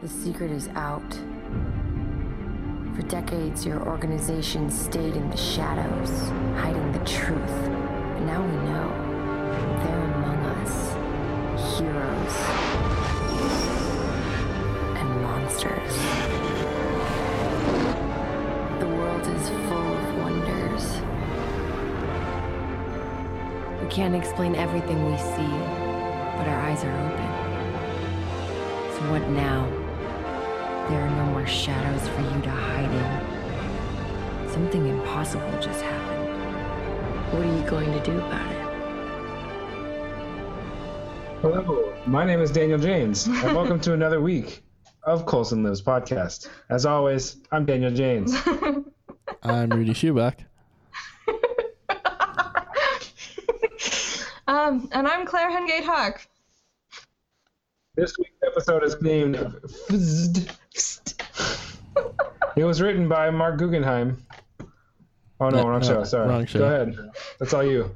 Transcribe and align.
The 0.00 0.08
secret 0.08 0.52
is 0.52 0.68
out. 0.76 1.12
For 2.94 3.02
decades, 3.08 3.66
your 3.66 3.82
organization 3.82 4.70
stayed 4.70 5.16
in 5.16 5.28
the 5.28 5.36
shadows, 5.36 6.10
hiding 6.56 6.92
the 6.92 7.00
truth. 7.00 7.48
But 7.48 8.20
now 8.20 8.40
we 8.40 8.52
know 8.68 8.92
they're 9.82 10.04
among 10.14 10.38
us 10.62 10.94
heroes 11.76 12.36
and 14.98 15.22
monsters. 15.22 15.94
The 18.78 18.86
world 18.86 19.26
is 19.26 19.48
full 19.66 19.96
of 19.96 20.18
wonders. 20.18 20.84
We 23.82 23.88
can't 23.90 24.14
explain 24.14 24.54
everything 24.54 25.04
we 25.10 25.18
see, 25.18 25.52
but 26.38 26.46
our 26.46 26.60
eyes 26.60 26.84
are 26.84 26.96
open. 27.10 27.30
So, 28.94 29.10
what 29.10 29.28
now? 29.30 29.77
There 30.88 31.02
are 31.02 31.10
no 31.10 31.26
more 31.32 31.46
shadows 31.46 32.08
for 32.08 32.22
you 32.22 32.40
to 32.40 32.50
hide 32.50 32.90
in. 32.90 34.50
Something 34.50 34.86
impossible 34.86 35.50
just 35.60 35.82
happened. 35.82 37.32
What 37.32 37.42
are 37.42 37.54
you 37.54 37.62
going 37.68 37.92
to 37.92 38.00
do 38.02 38.16
about 38.16 38.50
it? 38.50 38.66
Hello, 41.42 41.92
my 42.06 42.24
name 42.24 42.40
is 42.40 42.50
Daniel 42.50 42.78
James, 42.78 43.26
and 43.26 43.54
welcome 43.54 43.78
to 43.80 43.92
another 43.92 44.22
week 44.22 44.62
of 45.02 45.26
Coulson 45.26 45.62
Lives 45.62 45.82
podcast. 45.82 46.48
As 46.70 46.86
always, 46.86 47.36
I'm 47.52 47.66
Daniel 47.66 47.92
James. 47.92 48.34
I'm 49.42 49.68
Rudy 49.68 49.92
Schubach. 49.92 50.36
Um, 54.48 54.88
and 54.92 55.06
I'm 55.06 55.26
Claire 55.26 55.50
Hengate 55.50 55.84
Hawk. 55.84 56.26
This 57.96 58.16
week's 58.16 58.38
episode 58.46 58.82
is 58.82 58.96
named 59.02 59.36
Fizzed. 59.86 60.50
It 62.58 62.64
was 62.64 62.82
written 62.82 63.08
by 63.08 63.30
Mark 63.30 63.56
Guggenheim. 63.58 64.26
Oh 65.40 65.48
no, 65.48 65.62
No, 65.62 65.68
wrong 65.68 65.80
no, 65.80 65.86
show. 65.86 66.00
Uh, 66.00 66.04
sorry. 66.04 66.28
wrong 66.28 66.44
show. 66.44 66.58
Go 66.58 66.64
ahead. 66.64 66.98
That's 67.38 67.54
all 67.54 67.62
you. 67.62 67.94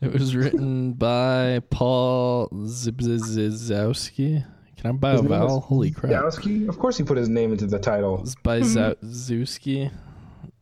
It 0.00 0.12
was 0.12 0.34
written 0.34 0.94
by 0.94 1.60
Paul 1.70 2.48
Zbyszewski. 2.50 4.44
Can 4.76 4.90
I 4.90 4.92
buy 4.92 5.12
a 5.12 5.22
vowel? 5.22 5.60
Holy 5.60 5.92
crap. 5.92 6.12
Dowski? 6.12 6.68
Of 6.68 6.80
course 6.80 6.98
he 6.98 7.04
put 7.04 7.16
his 7.16 7.28
name 7.28 7.52
into 7.52 7.66
the 7.66 7.78
title. 7.78 8.20
It's 8.22 8.34
by 8.34 8.60
mm-hmm. 8.60 9.06
Zowski. 9.06 9.92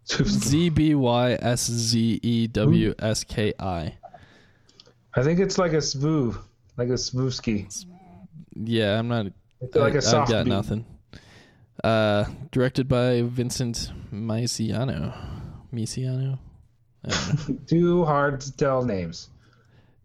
Z 0.06 0.68
B 0.68 0.94
Y 0.94 1.32
S 1.40 1.66
Z 1.66 2.20
E 2.22 2.46
W 2.46 2.94
S 2.98 3.24
K 3.24 3.54
I. 3.58 3.94
I 5.14 5.22
think 5.22 5.40
it's 5.40 5.56
like 5.56 5.72
a 5.72 5.80
svoo, 5.80 6.36
like 6.76 6.88
a 6.88 6.92
svooski. 6.92 7.86
Yeah, 8.54 8.98
I'm 8.98 9.08
not. 9.08 9.26
Like 9.74 9.94
I, 9.94 9.96
a 9.96 10.02
soft 10.02 10.28
I've 10.28 10.34
got 10.34 10.44
beat. 10.44 10.50
nothing. 10.50 10.84
Uh, 11.82 12.24
directed 12.50 12.86
by 12.88 13.22
Vincent 13.22 13.92
Misiano. 14.12 15.14
Misiano? 15.72 16.38
I 17.04 17.08
don't 17.10 17.48
know. 17.48 17.58
Too 17.66 18.04
hard 18.04 18.40
to 18.42 18.56
tell 18.56 18.84
names. 18.84 19.30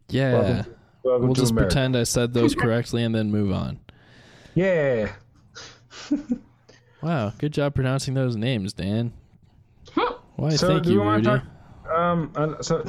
Yeah. 0.08 0.32
Welcome 0.32 0.64
to, 0.64 0.70
welcome 1.04 1.26
we'll 1.26 1.34
just 1.34 1.52
America. 1.52 1.74
pretend 1.74 1.96
I 1.96 2.02
said 2.04 2.32
those 2.34 2.54
correctly 2.56 3.04
and 3.04 3.14
then 3.14 3.30
move 3.30 3.52
on. 3.52 3.78
Yeah. 4.54 5.12
Wow, 7.02 7.32
good 7.38 7.52
job 7.52 7.74
pronouncing 7.74 8.14
those 8.14 8.34
names, 8.34 8.72
Dan. 8.72 9.12
Why, 10.36 10.50
So 10.50 10.68
thank 10.68 10.84
do 10.84 10.92
you, 10.92 11.00
want 11.00 11.26
Rudy. 11.26 11.40
to 11.40 11.46
talk? 11.86 11.96
Um. 11.96 12.32
uh, 12.34 12.62
so. 12.62 12.84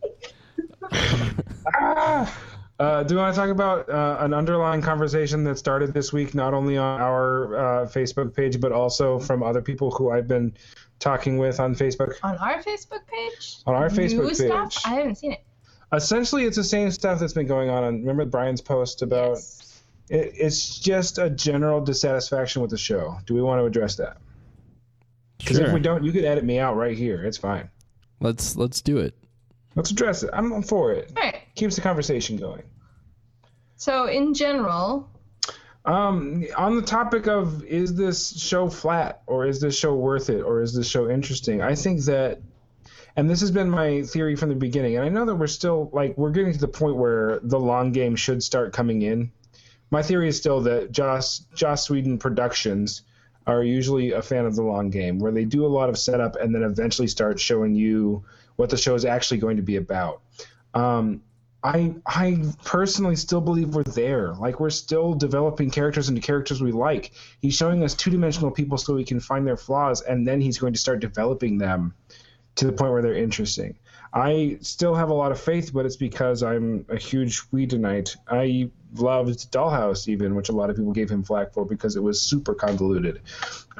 Ah! 1.75 2.37
Uh, 2.81 3.03
do 3.03 3.13
you 3.15 3.21
want 3.21 3.35
to 3.35 3.39
talk 3.39 3.51
about 3.51 3.91
uh, 3.91 4.17
an 4.21 4.33
underlying 4.33 4.81
conversation 4.81 5.45
that 5.45 5.59
started 5.59 5.93
this 5.93 6.15
week, 6.15 6.35
not 6.35 6.55
only 6.55 6.79
on 6.79 6.99
our 6.99 7.55
uh, 7.83 7.87
Facebook 7.87 8.35
page, 8.35 8.59
but 8.59 8.73
also 8.73 9.19
from 9.19 9.43
other 9.43 9.61
people 9.61 9.91
who 9.91 10.11
I've 10.11 10.27
been 10.27 10.55
talking 10.99 11.37
with 11.37 11.61
on 11.61 11.75
Facebook? 11.75 12.15
On 12.23 12.37
our 12.39 12.63
Facebook 12.63 13.07
page? 13.07 13.59
On 13.67 13.75
our 13.75 13.91
Facebook 13.91 14.25
New 14.29 14.35
stuff? 14.35 14.73
page. 14.75 14.83
I 14.87 14.95
haven't 14.95 15.17
seen 15.17 15.33
it. 15.33 15.45
Essentially, 15.93 16.45
it's 16.45 16.57
the 16.57 16.65
same 16.65 16.91
stuff 16.91 17.21
that's 17.21 17.35
been 17.35 17.47
going 17.47 17.69
on. 17.69 17.85
on 17.85 18.01
remember 18.01 18.25
Brian's 18.25 18.63
post 18.63 19.03
about 19.03 19.33
Yes. 19.33 19.83
it, 20.09 20.33
it's 20.37 20.79
just 20.79 21.19
a 21.19 21.29
general 21.29 21.83
dissatisfaction 21.83 22.63
with 22.63 22.71
the 22.71 22.79
show. 22.79 23.19
Do 23.27 23.35
we 23.35 23.43
want 23.43 23.61
to 23.61 23.67
address 23.67 23.97
that? 23.97 24.17
Because 25.37 25.59
Sure. 25.59 25.67
if 25.67 25.75
we 25.75 25.81
don't, 25.81 26.03
you 26.03 26.13
could 26.13 26.25
edit 26.25 26.45
me 26.45 26.59
out 26.59 26.77
right 26.77 26.97
here. 26.97 27.23
It's 27.25 27.37
fine. 27.37 27.69
Let's 28.21 28.57
let's 28.57 28.81
do 28.81 28.97
it. 28.99 29.15
Let's 29.75 29.91
address 29.91 30.23
it. 30.23 30.31
I'm 30.33 30.63
for 30.63 30.93
it. 30.93 31.13
All 31.15 31.23
right. 31.23 31.40
Keeps 31.61 31.77
the 31.77 31.83
conversation 31.83 32.39
going. 32.39 32.63
So, 33.77 34.07
in 34.07 34.33
general, 34.33 35.11
Um, 35.85 36.47
on 36.57 36.77
the 36.77 36.81
topic 36.81 37.27
of 37.27 37.63
is 37.65 37.95
this 37.95 38.35
show 38.41 38.71
flat 38.71 39.21
or 39.27 39.45
is 39.45 39.61
this 39.61 39.79
show 39.79 39.95
worth 39.95 40.31
it 40.31 40.41
or 40.41 40.63
is 40.63 40.75
this 40.75 40.89
show 40.89 41.11
interesting? 41.11 41.61
I 41.61 41.75
think 41.75 42.03
that, 42.07 42.41
and 43.15 43.29
this 43.29 43.43
has 43.43 43.51
been 43.51 43.69
my 43.69 44.01
theory 44.05 44.37
from 44.37 44.49
the 44.49 44.55
beginning, 44.55 44.97
and 44.97 45.05
I 45.05 45.11
know 45.11 45.27
that 45.27 45.35
we're 45.35 45.49
still 45.49 45.91
like 45.93 46.17
we're 46.17 46.31
getting 46.31 46.55
to 46.55 46.59
the 46.59 46.67
point 46.67 46.97
where 46.97 47.41
the 47.43 47.61
long 47.61 47.93
game 47.93 48.17
should 48.17 48.43
start 48.43 48.73
coming 48.73 49.03
in. 49.03 49.31
My 49.91 50.03
theory 50.03 50.29
is 50.29 50.39
still 50.39 50.63
that 50.63 50.93
Joss 50.93 51.45
Joss 51.55 51.91
Whedon 51.91 52.17
Productions 52.17 53.03
are 53.47 53.63
usually 53.63 54.13
a 54.13 54.23
fan 54.23 54.47
of 54.47 54.57
the 54.57 54.63
long 54.63 54.89
game, 54.89 55.19
where 55.19 55.33
they 55.33 55.45
do 55.45 55.67
a 55.67 55.69
lot 55.79 55.91
of 55.91 55.99
setup 55.99 56.37
and 56.37 56.55
then 56.55 56.63
eventually 56.63 57.09
start 57.09 57.39
showing 57.39 57.75
you 57.75 58.25
what 58.57 58.71
the 58.71 58.79
show 58.79 58.95
is 58.95 59.05
actually 59.05 59.41
going 59.41 59.57
to 59.59 59.63
be 59.63 59.77
about. 59.77 60.23
Um, 60.73 61.21
I 61.63 61.95
I 62.07 62.43
personally 62.65 63.17
still 63.17 63.41
believe 63.41 63.75
we're 63.75 63.83
there. 63.85 64.35
Like 64.35 64.61
we're 64.61 64.71
still 64.71 65.15
developing 65.15 65.71
characters 65.71 66.09
into 66.09 66.21
characters 66.21 66.63
we 66.63 66.73
like. 66.73 67.13
He's 67.41 67.55
showing 67.55 67.85
us 67.85 67.95
two 67.95 68.11
dimensional 68.11 68.51
people 68.51 68.79
so 68.79 68.95
we 68.95 69.05
can 69.05 69.21
find 69.21 69.47
their 69.47 69.57
flaws, 69.57 70.01
and 70.01 70.27
then 70.27 70.41
he's 70.41 70.59
going 70.59 70.73
to 70.73 70.79
start 70.79 71.01
developing 71.01 71.59
them 71.59 71.95
to 72.57 72.67
the 72.67 72.73
point 72.73 72.93
where 72.93 73.03
they're 73.03 73.15
interesting. 73.15 73.77
I 74.13 74.59
still 74.61 74.95
have 74.95 75.11
a 75.11 75.15
lot 75.15 75.31
of 75.31 75.41
faith, 75.41 75.73
but 75.73 75.87
it's 75.87 75.97
because 75.97 76.43
I'm 76.43 76.85
a 76.89 76.97
huge 76.97 77.43
Whedonite. 77.53 78.17
I 78.29 78.71
loved 78.97 79.53
Dollhouse, 79.53 80.09
even, 80.09 80.35
which 80.35 80.49
a 80.49 80.53
lot 80.53 80.69
of 80.69 80.77
people 80.77 80.93
gave 80.93 81.09
him 81.09 81.23
flack 81.23 81.53
for 81.53 81.65
because 81.65 81.95
it 81.95 82.03
was 82.03 82.21
super 82.21 82.55
convoluted. 82.55 83.21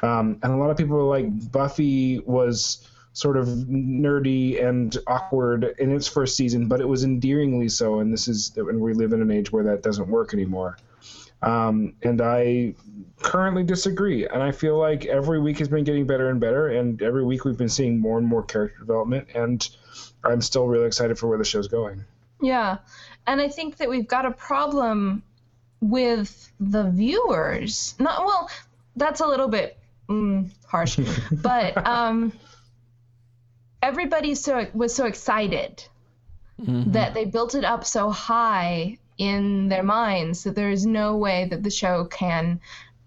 Um, 0.01 0.39
and 0.41 0.53
a 0.53 0.55
lot 0.55 0.69
of 0.69 0.77
people 0.77 0.95
were 0.95 1.03
like, 1.03 1.51
Buffy 1.51 2.19
was 2.19 2.87
sort 3.13 3.37
of 3.37 3.47
nerdy 3.47 4.65
and 4.65 4.97
awkward 5.07 5.75
in 5.79 5.93
its 5.93 6.07
first 6.07 6.37
season, 6.37 6.67
but 6.67 6.79
it 6.79 6.87
was 6.87 7.03
endearingly 7.03 7.69
so. 7.69 7.99
And 7.99 8.11
this 8.11 8.27
is, 8.27 8.53
and 8.55 8.79
we 8.79 8.93
live 8.93 9.13
in 9.13 9.21
an 9.21 9.31
age 9.31 9.51
where 9.51 9.63
that 9.65 9.83
doesn't 9.83 10.07
work 10.07 10.33
anymore. 10.33 10.77
Um, 11.41 11.93
and 12.03 12.21
I 12.21 12.75
currently 13.21 13.63
disagree. 13.63 14.27
And 14.27 14.41
I 14.41 14.51
feel 14.51 14.77
like 14.77 15.05
every 15.05 15.39
week 15.39 15.59
has 15.59 15.67
been 15.67 15.83
getting 15.83 16.05
better 16.07 16.29
and 16.29 16.39
better. 16.39 16.67
And 16.67 17.01
every 17.01 17.25
week 17.25 17.45
we've 17.45 17.57
been 17.57 17.69
seeing 17.69 17.99
more 17.99 18.17
and 18.17 18.27
more 18.27 18.43
character 18.43 18.79
development. 18.79 19.27
And 19.35 19.67
I'm 20.23 20.41
still 20.41 20.67
really 20.67 20.85
excited 20.85 21.17
for 21.17 21.27
where 21.27 21.37
the 21.37 21.43
show's 21.43 21.67
going. 21.67 22.05
yeah. 22.41 22.77
And 23.27 23.39
I 23.39 23.49
think 23.49 23.77
that 23.77 23.89
we've 23.89 24.07
got 24.07 24.25
a 24.25 24.31
problem 24.31 25.21
with 25.79 26.51
the 26.59 26.89
viewers. 26.89 27.95
Not 27.99 28.25
well, 28.25 28.49
that's 28.95 29.19
a 29.19 29.27
little 29.27 29.47
bit 29.47 29.77
mm, 30.09 30.49
harsh, 30.65 30.99
but 31.31 31.85
um, 31.85 32.33
everybody 33.81 34.35
so 34.35 34.67
was 34.73 34.93
so 34.93 35.05
excited 35.05 35.83
Mhm. 36.59 36.93
that 36.93 37.13
they 37.13 37.25
built 37.25 37.55
it 37.55 37.65
up 37.65 37.85
so 37.85 38.09
high 38.11 38.97
in 39.17 39.69
their 39.69 39.83
minds 39.83 40.43
that 40.43 40.55
there 40.55 40.69
is 40.69 40.85
no 40.85 41.15
way 41.17 41.47
that 41.49 41.63
the 41.63 41.71
show 41.71 42.05
can 42.05 42.59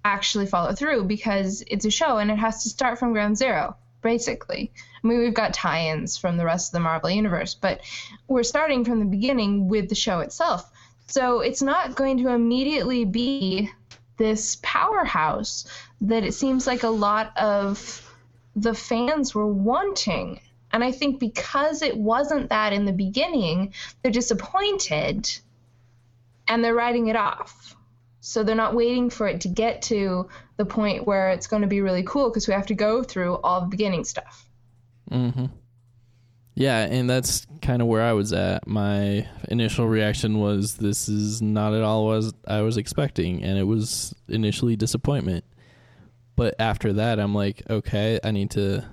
actually 0.05 0.47
follow 0.47 0.73
through 0.73 1.05
because 1.05 1.63
it's 1.69 1.85
a 1.85 1.91
show 1.91 2.19
and 2.19 2.31
it 2.31 2.39
has 2.39 2.63
to 2.63 2.69
start 2.69 2.99
from 2.99 3.13
ground 3.13 3.39
zero 3.39 3.77
basically 4.03 4.71
i 5.03 5.07
mean 5.07 5.19
we've 5.19 5.33
got 5.35 5.55
tie-ins 5.55 6.19
from 6.19 6.37
the 6.37 6.45
rest 6.45 6.69
of 6.69 6.73
the 6.73 6.81
marvel 6.81 7.09
universe 7.09 7.55
but 7.55 7.81
we're 8.29 8.43
starting 8.43 8.85
from 8.85 8.99
the 8.99 9.07
beginning 9.07 9.67
with 9.69 9.89
the 9.89 9.95
show 9.95 10.21
itself 10.21 10.71
so 11.07 11.41
it's 11.41 11.63
not 11.63 11.95
going 11.95 12.19
to 12.19 12.29
immediately 12.29 13.05
be 13.05 13.71
this 14.17 14.59
powerhouse 14.63 15.67
that 16.03 16.23
it 16.25 16.33
seems 16.35 16.67
like 16.67 16.83
a 16.83 16.89
lot 16.89 17.37
of 17.37 18.01
the 18.57 18.75
fans 18.75 19.35
were 19.35 19.47
wanting. 19.53 20.39
And 20.75 20.83
I 20.83 20.91
think 20.91 21.21
because 21.21 21.83
it 21.83 21.97
wasn't 21.97 22.51
that 22.51 22.73
in 22.73 22.85
the 22.85 22.93
beginning, 22.93 23.73
they're 24.03 24.11
disappointed 24.11 25.31
and 26.49 26.65
they're 26.65 26.75
writing 26.75 27.07
it 27.07 27.15
off. 27.15 27.77
So 28.19 28.43
they're 28.43 28.57
not 28.57 28.75
waiting 28.75 29.09
for 29.09 29.29
it 29.29 29.41
to 29.43 29.49
get 29.49 29.83
to 29.83 30.29
the 30.57 30.65
point 30.65 31.07
where 31.07 31.31
it's 31.31 31.47
going 31.47 31.63
to 31.63 31.69
be 31.69 31.81
really 31.81 32.03
cool 32.03 32.29
because 32.29 32.49
we 32.49 32.55
have 32.55 32.67
to 32.67 32.75
go 32.75 33.05
through 33.05 33.37
all 33.37 33.61
the 33.61 33.69
beginning 33.69 34.03
stuff. 34.03 34.49
Mm-hmm. 35.13 35.47
Yeah, 36.57 36.87
and 36.87 37.09
that's 37.09 37.47
kind 37.63 37.81
of 37.81 37.87
where 37.87 38.03
I 38.03 38.13
was 38.13 38.33
at. 38.33 38.67
My 38.67 39.29
initial 39.49 39.87
reaction 39.87 40.41
was, 40.41 40.79
"This 40.79 41.09
is 41.09 41.41
not 41.41 41.75
at 41.75 41.83
all 41.83 42.07
what 42.07 42.35
I 42.49 42.63
was 42.63 42.77
expecting," 42.77 43.45
and 43.45 43.59
it 43.59 43.65
was 43.65 44.13
initially 44.29 44.75
disappointment. 44.75 45.45
But 46.35 46.57
after 46.59 46.93
that, 46.95 47.21
I'm 47.21 47.35
like, 47.35 47.63
okay, 47.71 48.19
I 48.25 48.33
need 48.33 48.51
to 48.53 48.85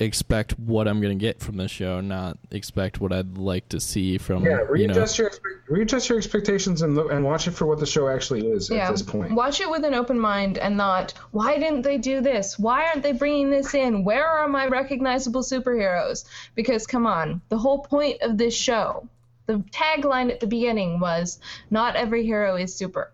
expect 0.00 0.58
what 0.58 0.88
I'm 0.88 1.00
going 1.00 1.16
to 1.16 1.20
get 1.22 1.40
from 1.40 1.56
the 1.56 1.68
show, 1.68 2.00
not 2.00 2.38
expect 2.50 3.00
what 3.00 3.12
I'd 3.12 3.38
like 3.38 3.68
to 3.68 3.78
see 3.80 4.18
from 4.18 4.44
Yeah, 4.44 4.50
you 4.74 4.88
know. 4.88 4.94
readjust 4.94 5.18
your 5.18 5.30
readjust 5.68 6.08
your 6.08 6.18
expectations 6.18 6.82
and 6.82 6.96
look 6.96 7.10
and 7.12 7.24
watch 7.24 7.46
it 7.46 7.52
for 7.52 7.66
what 7.66 7.78
the 7.78 7.86
show 7.86 8.08
actually 8.08 8.46
is 8.48 8.68
yeah, 8.68 8.88
at 8.88 8.90
this 8.90 9.02
point. 9.02 9.32
watch 9.32 9.60
it 9.60 9.70
with 9.70 9.84
an 9.84 9.94
open 9.94 10.18
mind 10.18 10.58
and 10.58 10.76
not, 10.76 11.12
why 11.30 11.58
didn't 11.58 11.82
they 11.82 11.98
do 11.98 12.20
this? 12.20 12.58
Why 12.58 12.86
aren't 12.86 13.02
they 13.04 13.12
bringing 13.12 13.50
this 13.50 13.74
in? 13.74 14.02
Where 14.04 14.26
are 14.26 14.48
my 14.48 14.66
recognizable 14.66 15.42
superheroes? 15.42 16.24
Because 16.56 16.86
come 16.86 17.06
on, 17.06 17.40
the 17.48 17.58
whole 17.58 17.78
point 17.78 18.22
of 18.22 18.36
this 18.38 18.56
show, 18.56 19.08
the 19.46 19.58
tagline 19.70 20.30
at 20.32 20.40
the 20.40 20.46
beginning 20.48 20.98
was, 20.98 21.38
not 21.70 21.94
every 21.94 22.24
hero 22.24 22.56
is 22.56 22.74
super. 22.74 23.12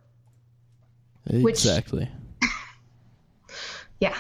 which- 1.31 1.53
exactly. 1.53 2.09
Yeah. 4.01 4.17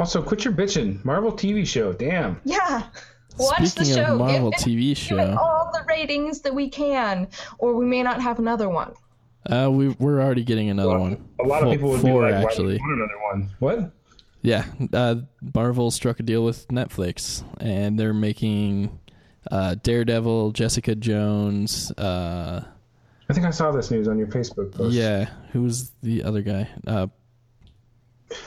Also, 0.00 0.22
quit 0.22 0.44
your 0.44 0.54
bitching. 0.54 1.04
Marvel 1.04 1.30
TV 1.32 1.66
show. 1.66 1.92
Damn. 1.92 2.40
Yeah. 2.44 2.84
Watch 3.38 3.66
Speaking 3.68 3.94
the 3.94 4.00
show. 4.04 4.12
of 4.14 4.18
Marvel 4.18 4.50
give, 4.50 4.60
it- 4.60 4.64
TV 4.64 4.80
give 4.80 4.90
it 4.92 4.96
show, 4.98 5.36
all 5.38 5.70
the 5.72 5.84
ratings 5.88 6.40
that 6.40 6.54
we 6.54 6.68
can, 6.68 7.28
or 7.58 7.74
we 7.74 7.86
may 7.86 8.02
not 8.02 8.20
have 8.20 8.38
another 8.38 8.68
one. 8.68 8.92
uh, 9.50 9.68
we 9.70 9.88
we're 10.00 10.20
already 10.20 10.44
getting 10.44 10.68
another 10.68 10.98
one. 10.98 11.24
A 11.40 11.44
lot 11.46 11.58
of 11.62 11.64
Four- 11.68 11.72
people 11.74 11.90
would 11.90 12.00
four, 12.00 12.26
be 12.26 12.32
like, 12.32 12.44
actually. 12.44 12.78
"Why 12.78 12.86
do 12.88 12.94
you 12.94 12.98
want 12.98 13.00
another 13.00 13.22
one?" 13.30 13.50
What? 13.60 13.92
Yeah, 14.42 14.64
uh, 14.92 15.16
Marvel 15.54 15.90
struck 15.90 16.18
a 16.20 16.22
deal 16.22 16.44
with 16.44 16.66
Netflix, 16.68 17.42
and 17.60 17.98
they're 17.98 18.12
making 18.14 18.98
uh, 19.50 19.76
Daredevil, 19.82 20.52
Jessica 20.52 20.94
Jones. 20.94 21.90
Uh, 21.92 22.64
I 23.28 23.32
think 23.32 23.46
I 23.46 23.50
saw 23.50 23.70
this 23.70 23.90
news 23.90 24.08
on 24.08 24.18
your 24.18 24.26
Facebook 24.28 24.72
post. 24.72 24.94
yeah, 24.94 25.30
who's 25.52 25.92
the 26.02 26.24
other 26.24 26.42
guy? 26.42 26.68
Uh, 26.86 27.06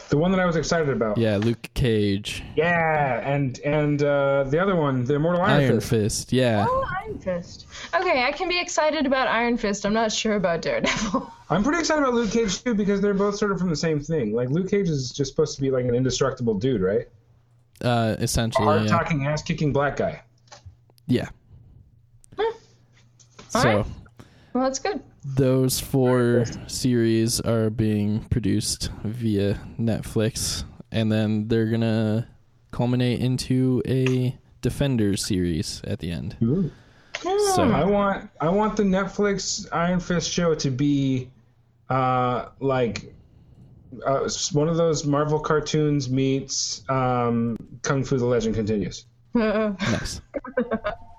The 0.09 0.17
one 0.17 0.31
that 0.31 0.39
I 0.39 0.45
was 0.45 0.55
excited 0.55 0.89
about. 0.89 1.17
yeah, 1.17 1.35
Luke 1.37 1.69
Cage, 1.73 2.41
Yeah, 2.55 3.19
and 3.29 3.59
and 3.59 4.01
uh, 4.01 4.43
the 4.45 4.57
other 4.59 4.75
one, 4.75 5.03
the 5.03 5.15
Immortal 5.15 5.41
Iron, 5.41 5.61
Iron 5.61 5.75
Fist. 5.81 5.89
Fist. 5.89 6.33
Yeah, 6.33 6.65
Oh, 6.69 6.87
Iron 7.03 7.19
Fist. 7.19 7.65
Okay, 7.93 8.23
I 8.23 8.31
can 8.31 8.47
be 8.47 8.59
excited 8.59 9.05
about 9.05 9.27
Iron 9.27 9.57
Fist. 9.57 9.85
I'm 9.85 9.93
not 9.93 10.11
sure 10.11 10.35
about 10.35 10.61
Daredevil. 10.61 11.29
I'm 11.49 11.63
pretty 11.63 11.79
excited 11.79 12.01
about 12.01 12.13
Luke 12.13 12.31
Cage 12.31 12.63
too 12.63 12.73
because 12.73 13.01
they're 13.01 13.13
both 13.13 13.35
sort 13.35 13.51
of 13.51 13.59
from 13.59 13.69
the 13.69 13.75
same 13.75 13.99
thing. 13.99 14.33
Like 14.33 14.49
Luke 14.49 14.69
Cage 14.69 14.87
is 14.87 15.11
just 15.11 15.31
supposed 15.31 15.55
to 15.55 15.61
be 15.61 15.69
like 15.69 15.83
an 15.85 15.95
indestructible 15.95 16.53
dude, 16.53 16.81
right? 16.81 17.07
uh, 17.83 18.15
essentially. 18.19 18.63
Hard 18.65 18.83
Yeah. 18.83 18.87
talking, 18.87 19.25
ass 19.27 19.41
kicking 19.43 19.73
black 19.73 19.97
guy. 19.97 20.21
yeah. 21.07 21.27
All 22.39 22.51
So 23.49 23.59
right. 23.77 23.85
Well, 24.53 24.63
that's 24.63 24.79
good. 24.79 25.01
Those 25.25 25.79
four 25.79 26.45
series 26.67 27.39
are 27.41 27.69
being 27.69 28.23
produced 28.25 28.91
via 29.03 29.59
Netflix, 29.79 30.63
and 30.91 31.11
then 31.11 31.47
they're 31.47 31.69
gonna 31.69 32.27
culminate 32.71 33.19
into 33.19 33.81
a 33.87 34.37
Defenders 34.61 35.25
series 35.25 35.81
at 35.85 35.99
the 35.99 36.09
end. 36.09 36.37
So 37.21 37.63
I 37.63 37.83
want 37.83 38.29
I 38.39 38.49
want 38.49 38.77
the 38.77 38.83
Netflix 38.83 39.67
Iron 39.71 39.99
Fist 39.99 40.31
show 40.31 40.55
to 40.55 40.71
be 40.71 41.29
uh 41.89 42.47
like 42.59 43.13
uh, 44.05 44.29
one 44.53 44.69
of 44.69 44.77
those 44.77 45.05
Marvel 45.05 45.39
cartoons 45.39 46.09
meets 46.09 46.83
um, 46.89 47.57
Kung 47.81 48.03
Fu: 48.03 48.17
The 48.17 48.25
Legend 48.25 48.55
Continues. 48.55 49.05
nice. 49.33 50.21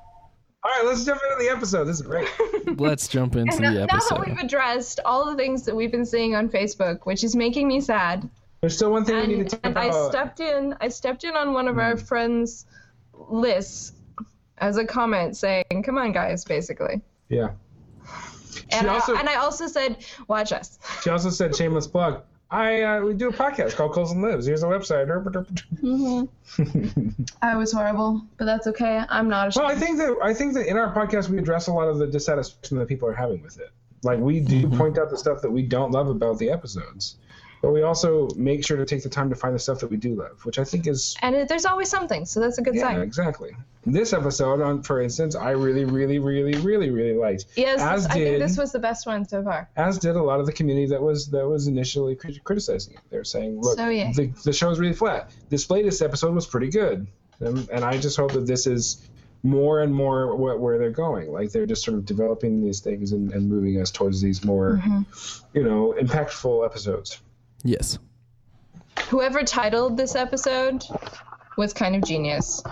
All 0.65 0.71
right, 0.71 0.85
let's 0.87 1.05
jump 1.05 1.21
into 1.31 1.45
the 1.45 1.51
episode. 1.51 1.85
This 1.85 1.97
is 1.97 2.03
great. 2.03 2.27
Let's 2.79 3.07
jump 3.07 3.37
into 3.37 3.61
now, 3.61 3.73
the 3.73 3.81
now 3.81 3.87
that 3.87 3.93
episode. 3.97 4.27
we've 4.27 4.39
addressed 4.39 4.99
all 5.05 5.27
the 5.27 5.37
things 5.37 5.65
that 5.67 5.77
we've 5.77 5.93
been 5.93 6.07
seeing 6.07 6.35
on 6.35 6.49
Facebook, 6.49 7.01
which 7.05 7.23
is 7.23 7.37
making 7.37 7.69
me 7.69 7.83
sad, 7.83 8.27
There's 8.63 8.75
still 8.75 8.91
one 8.91 9.05
thing 9.05 9.17
we 9.29 9.37
need 9.37 9.51
to 9.51 9.57
talk 9.57 9.61
and 9.65 9.79
I 9.79 9.91
stepped 10.09 10.41
in. 10.41 10.75
I 10.81 10.89
stepped 10.89 11.25
in 11.25 11.37
on 11.37 11.53
one 11.53 11.69
of 11.69 11.75
Hmm. 11.75 11.81
our 11.81 11.97
friends' 11.99 12.65
lists 13.29 13.93
as 14.59 14.79
a 14.79 14.87
comment 14.87 15.37
saying, 15.37 15.83
"Come 15.85 15.99
on, 15.99 16.13
guys," 16.13 16.45
basically. 16.47 17.03
yeah. 17.29 17.51
And, 18.71 18.89
also- 18.89 19.15
I, 19.15 19.21
and 19.21 19.29
I 19.29 19.35
also 19.35 19.67
said, 19.67 19.99
"Watch 20.29 20.51
us." 20.53 20.79
She 21.03 21.11
also 21.11 21.29
said, 21.29 21.55
shameless 21.55 21.87
plug. 21.87 22.23
I 22.55 22.83
uh, 22.83 23.01
we 23.01 23.15
do 23.15 23.29
a 23.31 23.33
podcast 23.33 23.75
called 23.75 23.95
Coulson 23.95 24.23
Lives. 24.23 24.47
Here's 24.47 24.63
a 24.63 24.67
website. 24.67 25.11
I 27.43 27.57
was 27.57 27.73
horrible, 27.73 28.25
but 28.37 28.45
that's 28.45 28.69
okay. 28.69 29.03
I'm 29.09 29.29
not 29.29 29.49
ashamed. 29.49 29.67
Well, 29.67 29.77
I 29.77 29.79
think 29.79 29.99
that 29.99 30.17
I 30.23 30.33
think 30.35 30.55
that 30.55 30.69
in 30.69 30.77
our 30.77 30.95
podcast 30.95 31.29
we 31.29 31.39
address 31.39 31.67
a 31.67 31.73
lot 31.73 31.89
of 31.89 31.99
the 31.99 32.07
dissatisfaction 32.07 32.79
that 32.79 32.87
people 32.87 33.09
are 33.09 33.15
having 33.15 33.43
with 33.43 33.59
it. 33.59 33.71
Like 34.05 34.21
we 34.21 34.39
do 34.39 34.69
point 34.69 34.99
out 34.99 35.11
the 35.11 35.19
stuff 35.19 35.43
that 35.43 35.51
we 35.51 35.63
don't 35.63 35.91
love 35.91 36.09
about 36.09 36.39
the 36.39 36.51
episodes, 36.51 37.17
but 37.65 37.73
we 37.73 37.83
also 37.83 38.29
make 38.37 38.65
sure 38.65 38.77
to 38.77 38.85
take 38.85 39.03
the 39.03 39.09
time 39.09 39.31
to 39.31 39.35
find 39.37 39.55
the 39.55 39.59
stuff 39.59 39.81
that 39.81 39.91
we 39.91 39.97
do 39.97 40.15
love, 40.15 40.45
which 40.45 40.59
I 40.59 40.65
think 40.65 40.87
is 40.87 41.17
and 41.23 41.35
it, 41.35 41.49
there's 41.49 41.65
always 41.65 41.89
something, 41.89 42.27
so 42.27 42.41
that's 42.41 42.59
a 42.59 42.63
good 42.63 42.75
yeah, 42.75 42.83
sign. 42.83 43.01
exactly. 43.01 43.57
This 43.87 44.13
episode, 44.13 44.61
on 44.61 44.83
for 44.83 45.01
instance, 45.01 45.35
I 45.35 45.51
really, 45.51 45.85
really, 45.85 46.19
really, 46.19 46.55
really, 46.61 46.91
really 46.91 47.17
liked. 47.17 47.47
Yes, 47.57 47.81
as 47.81 48.07
I 48.07 48.15
did 48.19 48.25
think 48.25 48.39
this 48.49 48.59
was 48.59 48.73
the 48.73 48.79
best 48.79 49.07
one 49.07 49.25
so 49.27 49.43
far. 49.43 49.69
as 49.77 49.99
did 49.99 50.17
a 50.17 50.23
lot 50.23 50.41
of 50.41 50.47
the 50.47 50.53
community 50.53 50.87
that 50.89 51.01
was 51.03 51.29
that 51.29 51.47
was 51.49 51.67
initially 51.67 52.17
crit- 52.17 52.45
criticizing 52.45 52.95
it. 52.95 53.01
They're 53.11 53.25
saying, 53.25 53.61
"Look, 53.61 53.77
So, 53.79 53.89
yeah. 53.89 54.13
the, 54.13 54.27
the 54.45 54.53
show 54.53 54.71
is 54.71 54.79
really 54.79 54.95
flat. 54.95 55.31
This 55.49 55.71
latest 55.71 56.03
episode 56.03 56.35
was 56.35 56.47
pretty 56.47 56.69
good," 56.71 57.07
and, 57.41 57.69
and 57.71 57.85
I 57.85 57.99
just 57.99 58.17
hope 58.17 58.33
that 58.33 58.47
this 58.47 58.67
is 58.67 59.09
more 59.43 59.81
and 59.81 59.95
more 59.95 60.29
wh- 60.35 60.59
where 60.59 60.79
they're 60.79 60.91
going. 60.91 61.31
Like 61.31 61.53
they're 61.53 61.67
just 61.67 61.85
sort 61.85 61.99
of 61.99 62.07
developing 62.07 62.63
these 62.65 62.81
things 62.81 63.13
and, 63.13 63.31
and 63.33 63.51
moving 63.51 63.79
us 63.81 63.91
towards 63.91 64.23
these 64.23 64.43
more, 64.43 64.81
Mm-hmm. 64.83 65.03
you 65.53 65.63
know, 65.65 65.95
impactful 66.01 66.65
episodes. 66.65 67.21
Yes. 67.65 67.99
Whoever 69.09 69.43
titled 69.43 69.97
this 69.97 70.15
episode 70.15 70.85
was 71.57 71.73
kind 71.73 71.97
of 71.97 72.05
genius. 72.05 72.63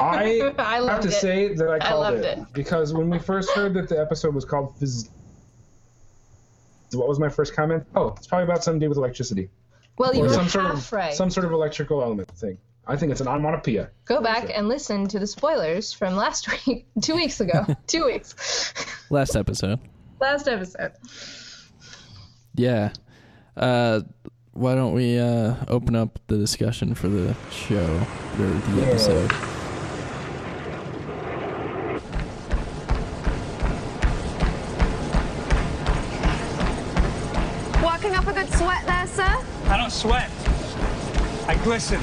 I, 0.00 0.52
I 0.58 0.76
have 0.90 1.00
to 1.02 1.08
it. 1.08 1.12
say 1.12 1.54
that 1.54 1.68
I 1.68 1.78
called 1.78 2.00
loved 2.00 2.24
it, 2.24 2.38
it. 2.38 2.52
because 2.52 2.92
when 2.92 3.08
we 3.10 3.18
first 3.18 3.50
heard 3.52 3.74
that 3.74 3.88
the 3.88 4.00
episode 4.00 4.34
was 4.34 4.44
called 4.44 4.76
Fizz. 4.78 5.08
What 6.92 7.08
was 7.08 7.18
my 7.18 7.28
first 7.30 7.54
comment? 7.54 7.84
Oh, 7.94 8.08
it's 8.16 8.26
probably 8.26 8.44
about 8.44 8.62
something 8.62 8.80
to 8.80 8.84
do 8.86 8.88
with 8.90 8.98
electricity. 8.98 9.48
Well, 9.96 10.14
you 10.14 10.20
or 10.24 10.28
were 10.28 10.34
some 10.34 10.48
sort 10.48 10.64
half 10.66 10.74
of 10.74 10.92
right. 10.92 11.14
some 11.14 11.30
sort 11.30 11.46
of 11.46 11.52
electrical 11.52 12.02
element 12.02 12.28
thing. 12.32 12.58
I 12.86 12.96
think 12.96 13.12
it's 13.12 13.20
an 13.20 13.28
onomatopoeia. 13.28 13.90
Go 14.04 14.20
back 14.20 14.50
and 14.52 14.68
listen 14.68 15.06
to 15.08 15.18
the 15.18 15.26
spoilers 15.26 15.92
from 15.92 16.16
last 16.16 16.48
week, 16.66 16.86
two 17.00 17.14
weeks 17.14 17.40
ago, 17.40 17.64
two 17.86 18.04
weeks, 18.06 18.74
Last 19.08 19.36
episode. 19.36 19.78
last 20.20 20.48
episode. 20.48 20.92
Yeah. 22.54 22.92
Uh, 23.56 24.00
why 24.52 24.74
don't 24.74 24.92
we 24.92 25.18
uh, 25.18 25.54
open 25.68 25.94
up 25.96 26.18
the 26.26 26.36
discussion 26.36 26.94
for 26.94 27.08
the 27.08 27.34
show 27.50 28.06
or 28.38 28.46
the 28.46 28.82
episode? 28.86 29.30
Working 37.82 38.14
up 38.14 38.26
a 38.26 38.32
good 38.32 38.50
sweat 38.52 38.84
there, 38.86 39.06
sir? 39.06 39.44
I 39.68 39.76
don't 39.76 39.90
sweat. 39.90 40.30
I 41.46 41.58
glisten. 41.62 42.00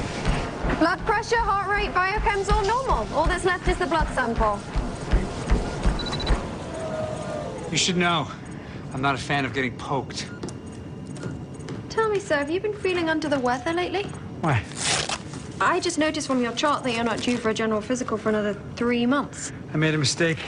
Blood 0.78 0.98
pressure, 1.00 1.36
heart 1.36 1.68
rate, 1.68 1.90
biochems 1.92 2.50
all 2.52 2.64
normal. 2.64 3.16
All 3.16 3.26
that's 3.26 3.44
left 3.44 3.66
is 3.68 3.78
the 3.78 3.86
blood 3.86 4.08
sample. 4.14 4.58
You 7.70 7.76
should 7.76 7.96
know, 7.96 8.28
I'm 8.92 9.02
not 9.02 9.14
a 9.14 9.18
fan 9.18 9.44
of 9.44 9.52
getting 9.54 9.76
poked. 9.76 10.26
Tell 11.90 12.08
me, 12.08 12.20
sir, 12.20 12.36
have 12.36 12.48
you 12.48 12.60
been 12.60 12.72
feeling 12.72 13.10
under 13.10 13.28
the 13.28 13.40
weather 13.40 13.72
lately? 13.72 14.04
Why? 14.42 14.62
I 15.60 15.80
just 15.80 15.98
noticed 15.98 16.28
from 16.28 16.40
your 16.40 16.52
chart 16.52 16.84
that 16.84 16.92
you're 16.94 17.02
not 17.02 17.20
due 17.20 17.36
for 17.36 17.50
a 17.50 17.54
general 17.54 17.80
physical 17.80 18.16
for 18.16 18.28
another 18.28 18.54
three 18.76 19.06
months. 19.06 19.52
I 19.74 19.76
made 19.76 19.94
a 19.94 19.98
mistake. 19.98 20.38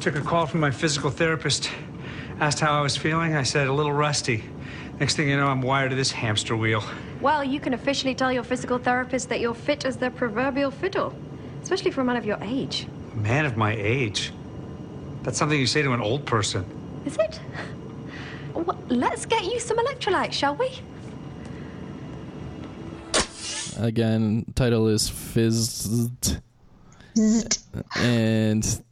Took 0.00 0.14
a 0.14 0.20
call 0.20 0.46
from 0.46 0.60
my 0.60 0.70
physical 0.70 1.10
therapist. 1.10 1.72
Asked 2.38 2.60
how 2.60 2.78
I 2.78 2.82
was 2.82 2.96
feeling. 2.96 3.34
I 3.34 3.42
said 3.42 3.66
a 3.66 3.72
little 3.72 3.92
rusty. 3.92 4.44
Next 5.00 5.16
thing 5.16 5.28
you 5.28 5.36
know, 5.36 5.48
I'm 5.48 5.60
wired 5.60 5.90
to 5.90 5.96
this 5.96 6.12
hamster 6.12 6.56
wheel. 6.56 6.84
Well, 7.20 7.42
you 7.42 7.58
can 7.58 7.74
officially 7.74 8.14
tell 8.14 8.32
your 8.32 8.44
physical 8.44 8.78
therapist 8.78 9.28
that 9.30 9.40
you're 9.40 9.54
fit 9.54 9.84
as 9.84 9.96
their 9.96 10.10
proverbial 10.10 10.70
fiddle, 10.70 11.12
especially 11.64 11.90
for 11.90 12.02
a 12.02 12.04
man 12.04 12.16
of 12.16 12.24
your 12.24 12.38
age. 12.42 12.86
A 13.12 13.16
man 13.16 13.44
of 13.44 13.56
my 13.56 13.74
age. 13.74 14.32
That's 15.24 15.36
something 15.36 15.58
you 15.58 15.66
say 15.66 15.82
to 15.82 15.92
an 15.94 16.00
old 16.00 16.26
person. 16.26 16.64
Is 17.04 17.16
it? 17.16 17.40
Well, 18.54 18.78
let's 18.90 19.24
get 19.24 19.44
you 19.44 19.58
some 19.58 19.78
electrolytes, 19.78 20.34
shall 20.34 20.54
we? 20.54 20.78
Again, 23.78 24.44
title 24.54 24.88
is 24.88 25.08
Fizzed. 25.08 26.38
and 27.96 28.82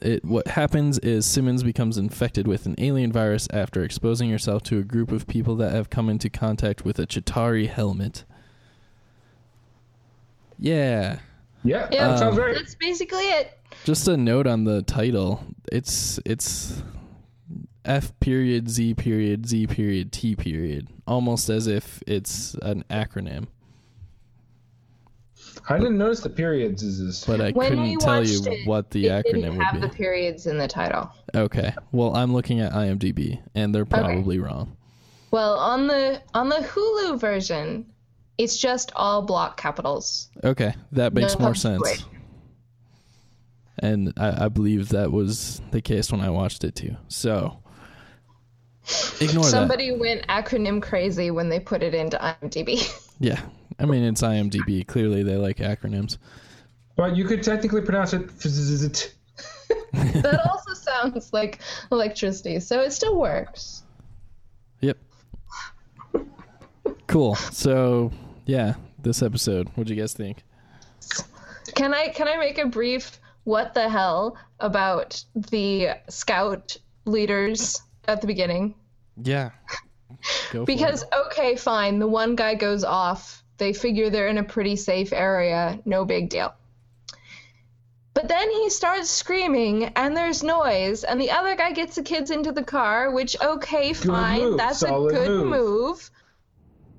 it, 0.00 0.24
what 0.24 0.48
happens 0.48 0.98
is 0.98 1.24
Simmons 1.26 1.62
becomes 1.62 1.96
infected 1.98 2.46
with 2.46 2.66
an 2.66 2.74
alien 2.78 3.12
virus 3.12 3.46
after 3.52 3.82
exposing 3.82 4.30
herself 4.30 4.62
to 4.64 4.78
a 4.78 4.82
group 4.82 5.12
of 5.12 5.26
people 5.26 5.56
that 5.56 5.72
have 5.72 5.90
come 5.90 6.08
into 6.08 6.28
contact 6.28 6.84
with 6.84 6.98
a 6.98 7.06
Chitauri 7.06 7.68
helmet. 7.68 8.24
Yeah. 10.58 11.18
Yeah, 11.62 11.88
Yeah, 11.90 12.08
that 12.08 12.18
sounds 12.18 12.38
Um, 12.38 12.44
right. 12.44 12.54
That's 12.54 12.74
basically 12.74 13.24
it. 13.24 13.58
Just 13.84 14.08
a 14.08 14.16
note 14.16 14.46
on 14.46 14.64
the 14.64 14.82
title. 14.82 15.44
It's 15.70 16.18
it's 16.24 16.82
F 17.84 18.18
period 18.20 18.68
Z 18.70 18.94
period 18.94 19.46
Z 19.46 19.66
period 19.68 20.10
T 20.12 20.34
period, 20.36 20.88
almost 21.06 21.48
as 21.48 21.66
if 21.66 22.02
it's 22.06 22.54
an 22.62 22.84
acronym. 22.90 23.46
I 25.70 25.78
didn't 25.78 25.98
notice 25.98 26.20
the 26.20 26.30
periods. 26.30 26.82
Is 26.82 27.04
this? 27.04 27.24
but 27.24 27.40
I 27.40 27.50
When 27.52 27.70
couldn't 27.70 27.98
tell 28.00 28.24
you 28.24 28.40
watched 28.40 28.46
it, 28.48 28.66
what 28.66 28.90
the 28.90 29.06
it 29.06 29.24
didn't 29.24 29.42
acronym 29.42 29.62
have 29.62 29.74
would 29.80 29.82
the 29.90 29.94
periods 29.94 30.46
in 30.46 30.58
the 30.58 30.68
title. 30.68 31.10
Okay. 31.34 31.72
Well, 31.92 32.14
I'm 32.16 32.32
looking 32.32 32.60
at 32.60 32.72
IMDb, 32.72 33.40
and 33.54 33.74
they're 33.74 33.84
probably 33.84 34.38
wrong. 34.38 34.76
Well, 35.30 35.54
on 35.58 35.86
the 35.86 36.20
on 36.34 36.48
the 36.48 36.56
Hulu 36.56 37.20
version, 37.20 37.86
it's 38.36 38.56
just 38.56 38.90
all 38.96 39.22
block 39.22 39.56
capitals. 39.60 40.28
Okay, 40.42 40.74
that 40.92 41.12
makes 41.14 41.38
No 41.38 41.44
more 41.46 41.54
sense. 41.54 41.80
punctuation. 41.82 42.06
And 43.78 44.12
I, 44.18 44.46
I 44.46 44.48
believe 44.48 44.88
that 44.90 45.10
was 45.12 45.62
the 45.70 45.80
case 45.80 46.10
when 46.12 46.20
I 46.20 46.30
watched 46.30 46.64
it 46.64 46.74
too. 46.74 46.96
So 47.08 47.62
ignore 49.20 49.44
that. 49.44 49.50
Somebody 49.50 49.92
went 49.92 50.26
acronym 50.26 50.82
crazy 50.82 51.30
when 51.30 51.48
they 51.48 51.60
put 51.60 51.82
it 51.82 51.94
into 51.94 52.18
IMDb. 52.18 52.90
Yeah. 53.20 53.40
I 53.78 53.86
mean, 53.86 54.02
it's 54.02 54.22
IMDb. 54.22 54.86
Clearly, 54.86 55.22
they 55.22 55.36
like 55.36 55.58
acronyms. 55.58 56.18
But 56.96 57.16
you 57.16 57.24
could 57.24 57.42
technically 57.42 57.82
pronounce 57.82 58.12
it. 58.12 59.14
That 59.92 60.46
also 60.48 60.74
sounds 60.74 61.32
like 61.32 61.60
electricity, 61.92 62.60
so 62.60 62.80
it 62.80 62.92
still 62.92 63.18
works. 63.18 63.82
Yep. 64.80 64.98
Cool. 67.06 67.34
So, 67.36 68.10
yeah, 68.46 68.74
this 68.98 69.22
episode. 69.22 69.68
What'd 69.70 69.90
you 69.90 69.96
guys 69.96 70.12
think? 70.12 70.44
Can 71.74 71.94
I 71.94 72.08
can 72.08 72.28
I 72.28 72.36
make 72.36 72.58
a 72.58 72.66
brief 72.66 73.18
what 73.44 73.74
the 73.74 73.88
hell 73.88 74.36
about 74.60 75.22
the 75.34 75.90
scout 76.08 76.76
leaders 77.04 77.82
at 78.06 78.20
the 78.20 78.26
beginning? 78.26 78.74
Yeah. 79.22 79.50
Go 80.52 80.60
for 80.60 80.66
Because 80.66 81.02
it. 81.02 81.08
okay, 81.26 81.56
fine, 81.56 81.98
the 81.98 82.06
one 82.06 82.36
guy 82.36 82.54
goes 82.54 82.84
off. 82.84 83.42
They 83.58 83.72
figure 83.72 84.10
they're 84.10 84.28
in 84.28 84.38
a 84.38 84.44
pretty 84.44 84.76
safe 84.76 85.12
area, 85.12 85.78
no 85.84 86.04
big 86.04 86.30
deal. 86.30 86.54
But 88.12 88.26
then 88.28 88.50
he 88.50 88.70
starts 88.70 89.08
screaming 89.08 89.84
and 89.96 90.16
there's 90.16 90.42
noise 90.42 91.04
and 91.04 91.20
the 91.20 91.30
other 91.30 91.54
guy 91.56 91.72
gets 91.72 91.94
the 91.94 92.02
kids 92.02 92.30
into 92.30 92.52
the 92.52 92.62
car, 92.64 93.12
which 93.12 93.36
okay, 93.40 93.92
fine, 93.92 94.40
move, 94.40 94.56
that's 94.58 94.82
a 94.82 94.88
good 94.88 95.28
move. 95.30 95.46
move. 95.48 96.10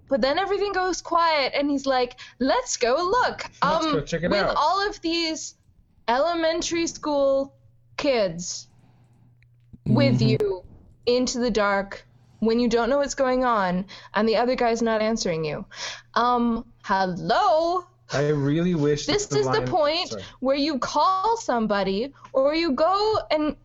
But 0.07 0.21
then 0.21 0.39
everything 0.39 0.71
goes 0.73 1.01
quiet 1.01 1.53
and 1.55 1.69
he's 1.69 1.85
like, 1.85 2.19
"Let's 2.39 2.77
go 2.77 2.95
look." 2.95 3.45
Let's 3.63 3.85
um 3.85 3.91
go 3.93 4.01
check 4.01 4.23
it 4.23 4.29
with 4.31 4.39
out. 4.41 4.55
all 4.57 4.87
of 4.87 4.99
these 5.01 5.55
elementary 6.07 6.87
school 6.87 7.53
kids 7.97 8.67
with 9.85 10.19
Mm-hmm. 10.19 10.43
you 10.45 10.63
into 11.05 11.39
the 11.39 11.51
dark 11.51 12.05
when 12.41 12.59
you 12.59 12.67
don't 12.67 12.89
know 12.89 12.97
what's 12.97 13.13
going 13.15 13.45
on 13.45 13.85
and 14.15 14.27
the 14.27 14.35
other 14.37 14.55
guy's 14.55 14.81
not 14.81 15.01
answering 15.01 15.45
you. 15.45 15.63
Um, 16.15 16.65
hello? 16.83 17.85
I 18.11 18.29
really 18.29 18.73
wish. 18.75 19.05
This 19.05 19.27
that 19.27 19.39
is 19.39 19.45
the 19.45 19.59
line- 19.59 19.67
point 19.67 20.09
Sorry. 20.09 20.23
where 20.39 20.55
you 20.55 20.79
call 20.79 21.37
somebody 21.37 22.13
or 22.33 22.53
you 22.53 22.71
go 22.71 23.19
and 23.29 23.55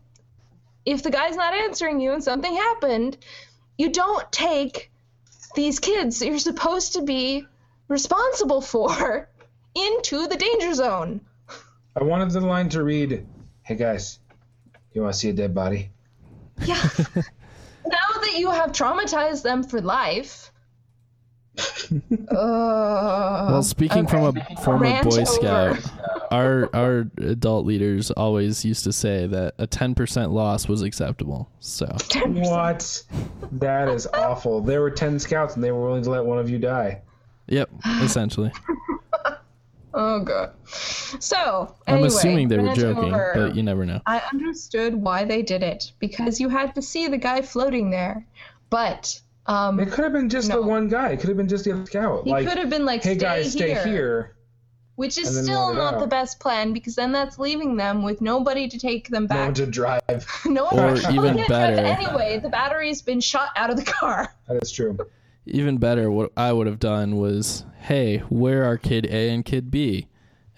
if 0.85 1.03
the 1.03 1.11
guy's 1.11 1.37
not 1.37 1.55
answering 1.55 2.01
you 2.01 2.13
and 2.13 2.23
something 2.23 2.55
happened, 2.55 3.17
you 3.79 3.91
don't 3.91 4.31
take 4.31 4.91
these 5.55 5.81
kids 5.81 6.19
that 6.21 6.27
you're 6.27 6.39
supposed 6.39 6.93
to 6.93 7.03
be 7.03 7.47
responsible 7.89 8.61
for 8.61 9.29
into 9.75 10.29
the 10.29 10.37
danger 10.37 10.75
zone. 10.75 11.23
I 11.99 12.05
wanted 12.05 12.31
the 12.31 12.41
line 12.41 12.69
to 12.69 12.85
read, 12.85 13.27
"Hey 13.63 13.75
guys, 13.75 14.19
you 14.93 15.01
want 15.01 15.15
to 15.15 15.19
see 15.19 15.31
a 15.31 15.33
dead 15.33 15.55
body?" 15.55 15.91
Yeah. 16.65 16.89
Now 17.87 18.21
that 18.21 18.35
you 18.37 18.51
have 18.51 18.73
traumatized 18.73 19.43
them 19.43 19.63
for 19.63 19.81
life. 19.81 20.51
uh, 21.59 23.47
Well, 23.51 23.63
speaking 23.63 24.07
from 24.07 24.37
a 24.37 24.57
former 24.63 24.83
Rant 24.85 25.09
Boy. 25.09 25.25
Scout, 25.25 25.79
our 26.31 26.69
our 26.75 27.07
adult 27.19 27.65
leaders 27.67 28.11
always 28.11 28.65
used 28.65 28.85
to 28.85 28.93
say 28.93 29.27
that 29.27 29.55
a 29.59 29.67
10% 29.67 30.33
loss 30.33 30.69
was 30.69 30.83
acceptable. 30.83 31.49
So, 31.61 31.87
What? 32.27 33.03
That 33.53 33.89
is 33.89 34.07
awful. 34.13 34.61
There 34.61 34.81
were 34.83 34.91
ten 34.91 35.19
scouts, 35.19 35.55
and 35.55 35.65
they 35.65 35.73
were 35.73 35.83
willing 35.83 36.03
to 36.03 36.11
let 36.11 36.25
one 36.25 36.39
of 36.39 36.51
you 36.51 36.59
die. 36.59 37.01
yep, 37.47 37.71
essentially. 38.03 38.53
oh 39.97 40.21
god. 40.21 40.53
So 40.69 41.75
I'm 41.89 41.95
anyway, 41.95 42.07
assuming 42.09 42.49
they 42.49 42.59
were 42.59 42.75
joking, 42.75 43.13
over. 43.15 43.33
but 43.35 43.57
you 43.57 43.63
never 43.63 43.85
know. 43.85 44.01
I 44.07 44.23
understood 44.33 44.95
why 44.95 45.25
they 45.25 45.43
did 45.43 45.63
it 45.65 45.91
because 45.99 46.39
you 46.41 46.49
had 46.49 46.75
to 46.77 46.83
see 46.83 47.09
the 47.09 47.19
guy 47.19 47.43
floating 47.43 47.91
there, 47.91 48.25
but 48.71 49.21
um, 49.47 49.81
It 49.81 49.91
could 49.93 50.05
have 50.05 50.13
been 50.13 50.29
just 50.29 50.49
No. 50.49 50.61
the 50.61 50.67
one 50.67 50.89
guy. 50.89 51.11
It 51.11 51.21
could 51.21 51.29
have 51.29 51.37
been 51.37 51.49
just 51.49 51.65
the 51.65 51.73
other 51.73 51.87
scout. 51.87 52.25
he 52.25 52.31
like, 52.31 52.47
could 52.49 52.59
have 52.59 52.71
been 52.71 52.85
like, 52.85 53.03
hey 53.03 53.15
"Stay 53.17 53.21
guys, 53.27 53.53
stay 53.53 53.71
here," 53.75 53.85
here. 53.85 54.37
which 54.97 55.17
is 55.19 55.29
still 55.45 55.73
not 55.73 55.95
out. 55.95 56.01
the 56.01 56.07
best 56.07 56.41
plan 56.41 56.73
because 56.73 56.95
then 56.97 57.13
that's 57.13 57.39
leaving 57.39 57.77
them 57.77 58.03
with 58.03 58.21
nobody 58.21 58.67
to 58.69 58.79
take 58.79 59.09
them 59.09 59.27
No 59.31 59.37
one 59.37 59.47
back. 59.49 59.55
to 59.55 59.67
drive. 59.67 60.03
No 60.47 60.65
one, 60.65 60.79
Or 60.79 60.93
well, 60.95 61.13
even 61.15 61.37
they 61.37 61.45
can't 61.45 61.49
drive 61.49 61.77
better. 61.77 61.87
Anyway, 61.87 62.39
the 62.43 62.49
battery's 62.49 63.03
been 63.03 63.21
shot 63.21 63.51
out 63.57 63.71
of 63.71 63.77
the 63.77 63.85
car. 63.85 64.35
That 64.49 64.61
is 64.63 64.71
true. 64.73 64.99
Even 65.47 65.79
better, 65.79 66.11
what 66.11 66.33
I 66.37 66.53
would 66.53 66.67
have 66.67 66.81
done 66.81 67.17
was, 67.17 67.65
hey, 67.79 68.19
where 68.29 68.65
are 68.65 68.77
Kid 68.77 69.07
A 69.07 69.31
and 69.31 69.45
Kid 69.45 69.71
B? 69.71 70.09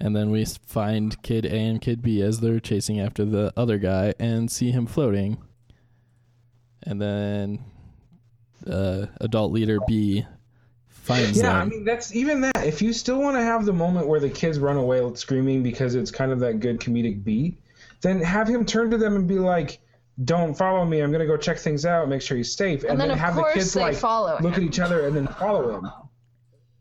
And 0.00 0.16
then 0.16 0.30
we 0.30 0.44
find 0.44 1.20
Kid 1.22 1.44
A 1.44 1.50
and 1.50 1.80
Kid 1.80 2.02
B 2.02 2.22
as 2.22 2.40
they're 2.40 2.60
chasing 2.60 3.00
after 3.00 3.24
the 3.24 3.52
other 3.56 3.78
guy 3.78 4.14
and 4.18 4.50
see 4.50 4.70
him 4.70 4.86
floating. 4.86 5.38
And 6.84 7.02
then 7.02 7.64
uh, 8.66 9.06
adult 9.20 9.52
leader 9.52 9.78
B 9.86 10.24
finds 10.86 11.36
Yeah, 11.36 11.52
them. 11.52 11.56
I 11.56 11.64
mean 11.64 11.84
that's 11.84 12.14
even 12.14 12.40
that. 12.42 12.64
If 12.64 12.80
you 12.80 12.92
still 12.92 13.20
want 13.20 13.36
to 13.36 13.42
have 13.42 13.64
the 13.64 13.72
moment 13.72 14.06
where 14.06 14.20
the 14.20 14.30
kids 14.30 14.58
run 14.58 14.76
away 14.76 15.02
screaming 15.14 15.62
because 15.62 15.94
it's 15.94 16.10
kind 16.10 16.32
of 16.32 16.40
that 16.40 16.60
good 16.60 16.80
comedic 16.80 17.24
beat, 17.24 17.58
then 18.00 18.20
have 18.20 18.48
him 18.48 18.64
turn 18.64 18.90
to 18.90 18.98
them 18.98 19.16
and 19.16 19.26
be 19.26 19.38
like, 19.38 19.80
"Don't 20.24 20.54
follow 20.54 20.84
me. 20.84 21.00
I'm 21.00 21.12
gonna 21.12 21.26
go 21.26 21.36
check 21.36 21.58
things 21.58 21.84
out, 21.86 22.08
make 22.08 22.22
sure 22.22 22.36
he's 22.36 22.54
safe." 22.54 22.84
And, 22.84 23.00
then, 23.00 23.10
of 23.10 23.18
have 23.18 23.36
the 23.36 23.44
kids 23.54 23.76
like 23.76 23.94
follow 23.96 24.38
look 24.40 24.54
at 24.54 24.62
each 24.62 24.80
other 24.80 25.06
and 25.06 25.16
then 25.16 25.26
follow 25.26 25.78
him, 25.78 25.88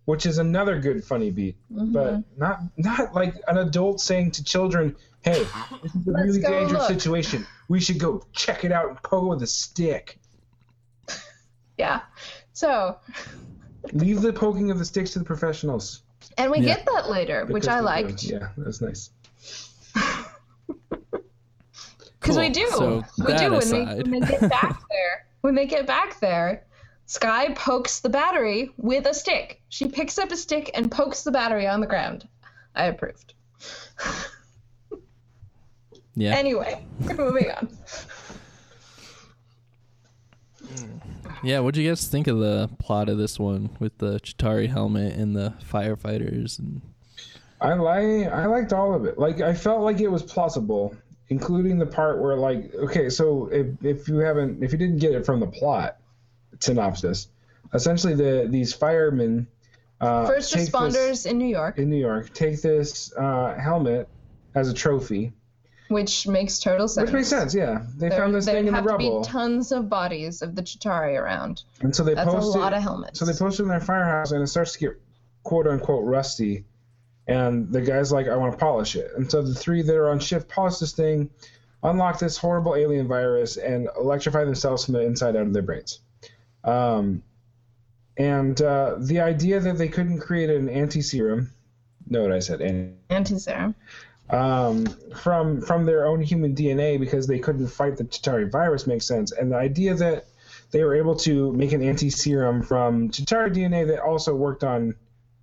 which 0.06 0.26
is 0.26 0.38
another 0.38 0.80
good 0.80 1.04
funny 1.04 1.32
beat. 1.32 1.56
Mm-hmm. 1.72 1.92
But 1.94 2.24
not 2.38 2.62
not 2.78 3.14
like 3.14 3.36
an 3.48 3.58
adult 3.60 4.02
saying 4.02 4.32
to 4.32 4.44
children, 4.44 4.96
"Hey, 5.22 5.46
this 5.84 5.94
is 5.96 6.08
a 6.08 6.12
really 6.12 6.40
dangerous 6.42 6.72
look." 6.74 6.88
situation. 6.88 7.46
We 7.70 7.80
should 7.80 8.00
go 8.00 8.24
check 8.34 8.64
it 8.66 8.72
out 8.72 8.90
and 8.90 9.04
poke 9.04 9.24
it 9.24 9.28
with 9.28 9.44
a 9.44 9.48
stick." 9.48 10.20
Yeah. 11.78 12.02
So, 12.54 12.98
Leave 13.94 14.22
the 14.22 14.34
poking 14.34 14.72
of 14.72 14.80
the 14.80 14.86
sticks 14.86 15.12
to 15.12 15.20
the 15.20 15.26
professionals. 15.26 16.02
and 16.40 16.50
we 16.52 16.58
Yeah. 16.58 16.76
get 16.78 16.88
that 16.92 17.08
later, 17.08 17.46
which 17.46 17.68
I 17.68 17.76
we 17.76 17.80
do. 17.82 17.86
liked. 17.86 18.24
Yeah, 18.24 18.50
that's 18.58 18.82
nice. 18.82 19.12
Because 22.28 22.40
we 22.40 22.50
do. 22.50 22.68
So 22.72 23.06
we 23.20 23.26
that 23.28 23.40
do 23.40 23.52
when 23.54 23.70
they, 23.70 23.86
when 23.86 24.12
they 24.12 24.28
get 24.28 24.50
back 24.50 24.82
there. 24.90 25.26
When 25.42 25.56
they 25.56 25.66
get 25.66 25.88
back 25.88 26.20
there, 26.20 26.66
Skye 27.06 27.54
pokes 27.54 28.02
the 28.02 28.10
battery 28.10 28.72
with 28.76 29.06
a 29.06 29.14
stick. 29.14 29.62
She 29.70 29.88
picks 29.88 30.18
up 30.18 30.32
a 30.32 30.36
stick 30.36 30.70
and 30.74 30.92
pokes 30.92 31.24
the 31.24 31.32
battery 31.32 31.68
on 31.68 31.80
the 31.80 31.88
ground. 31.88 32.28
I 32.76 32.88
approved. 32.88 33.34
yeah. 36.16 36.36
Anyway, 36.36 36.86
moving 37.18 37.50
on. 37.52 37.70
Yeah, 41.44 41.62
what'd 41.62 41.82
you 41.82 41.88
guys 41.88 42.08
think 42.08 42.28
of 42.28 42.40
the 42.40 42.70
plot 42.78 43.08
of 43.08 43.18
this 43.18 43.40
one 43.40 43.70
with 43.80 43.98
the 44.00 44.20
Chitauri 44.20 44.70
helmet 44.70 45.14
and 45.14 45.34
the 45.34 45.54
firefighters 45.64 46.60
and 46.60 46.82
I 47.62 47.74
like 47.74 48.28
I 48.28 48.46
liked 48.46 48.74
all 48.74 48.94
of 48.94 49.06
it. 49.06 49.18
Like 49.18 49.42
I 49.42 49.54
felt 49.54 49.82
like 49.82 50.00
it 50.00 50.10
was 50.10 50.24
plausible, 50.24 50.96
including 51.30 51.78
the 51.78 51.86
part 51.86 52.20
where 52.22 52.36
like 52.36 52.74
okay, 52.76 53.10
so 53.10 53.48
if 53.48 53.68
if 53.84 54.08
you 54.08 54.18
haven't 54.18 54.64
if 54.64 54.72
you 54.72 54.78
didn't 54.78 55.00
get 55.00 55.14
it 55.14 55.26
from 55.26 55.40
the 55.40 55.48
plot 55.48 55.98
synopsis, 56.60 57.28
essentially 57.74 58.14
the 58.16 58.48
these 58.50 58.74
firemen 58.74 59.48
uh, 60.00 60.28
First 60.28 60.54
take 60.54 60.62
this- 60.66 60.70
responders 60.70 61.26
in 61.30 61.38
New 61.38 61.48
York, 61.48 61.78
in 61.78 61.90
New 61.90 61.98
York 61.98 62.34
take 62.34 62.62
this 62.62 63.14
uh, 63.18 63.56
helmet 63.56 64.08
as 64.56 64.70
a 64.70 64.74
trophy, 64.74 65.34
which 65.90 66.28
makes 66.28 66.60
total 66.60 66.88
sense. 66.88 67.08
which 67.08 67.14
makes 67.14 67.28
sense. 67.28 67.54
Yeah, 67.54 67.84
they 67.98 68.10
There, 68.10 68.20
found 68.20 68.34
this 68.36 68.46
thing 68.46 68.68
in 68.68 68.74
the 68.74 68.82
rubble. 68.82 68.98
There 68.98 69.18
have 69.18 69.24
to 69.24 69.30
be 69.30 69.32
tons 69.32 69.72
of 69.72 69.90
bodies 69.90 70.42
of 70.42 70.56
the 70.56 70.62
Chitauri 70.62 71.20
around. 71.20 71.64
and 71.82 71.96
so 71.96 72.04
they 72.04 72.14
That's 72.14 72.32
a 72.32 72.38
lot 72.38 72.74
of 72.74 72.82
helmets. 72.82 73.20
So 73.20 73.26
they 73.26 73.34
posted 73.34 73.62
it 73.62 73.64
in 73.64 73.70
their 73.70 73.80
firehouse, 73.80 74.32
and 74.32 74.42
it 74.42 74.48
starts 74.48 74.74
to 74.74 74.80
get 74.80 75.02
quote 75.44 75.68
unquote 75.68 76.06
rusty. 76.06 76.66
And 77.28 77.72
the 77.72 77.82
guy's 77.82 78.12
like, 78.12 78.28
I 78.28 78.36
want 78.36 78.54
to 78.54 78.58
polish 78.58 78.96
it. 78.96 79.12
And 79.18 79.30
so 79.30 79.42
the 79.42 79.54
three 79.54 79.82
that 79.82 79.96
are 79.96 80.10
on 80.10 80.20
shift 80.20 80.48
polish 80.48 80.78
this 80.78 80.94
thing, 80.94 81.30
unlock 81.84 82.20
this 82.20 82.38
horrible 82.38 82.76
alien 82.76 83.08
virus, 83.08 83.58
and 83.58 83.90
electrify 83.98 84.46
themselves 84.46 84.86
from 84.86 84.94
the 84.94 85.02
inside 85.02 85.36
out 85.36 85.44
of 85.44 85.54
their 85.54 85.62
brains. 85.64 86.00
Um, 86.64 87.24
and 88.18 88.60
uh, 88.62 88.96
the 89.00 89.20
idea 89.20 89.60
that 89.60 89.78
they 89.78 89.90
couldn't 89.90 90.20
create 90.20 90.50
an 90.50 90.70
anti 90.70 91.02
serum, 91.02 91.52
know 92.10 92.22
what 92.24 92.32
I 92.32 92.40
said, 92.40 92.62
anti 92.62 92.96
Anti-serum. 93.10 93.76
um, 94.30 94.86
from 95.16 95.62
from 95.62 95.86
their 95.86 96.08
own 96.08 96.22
human 96.22 96.56
DNA 96.56 97.00
because 97.00 97.28
they 97.28 97.40
couldn't 97.40 97.68
fight 97.68 97.98
the 97.98 98.06
Chitauri 98.06 98.50
virus 98.50 98.88
makes 98.88 99.06
sense. 99.06 99.32
And 99.32 99.52
the 99.52 99.58
idea 99.58 99.94
that 99.96 100.26
they 100.72 100.84
were 100.84 100.96
able 100.96 101.16
to 101.18 101.54
make 101.54 101.74
an 101.74 101.82
anti 101.84 102.10
serum 102.10 102.64
from 102.64 103.10
Chitauri 103.10 103.54
DNA 103.54 103.88
that 103.88 104.00
also 104.00 104.34
worked 104.36 104.64
on 104.64 104.96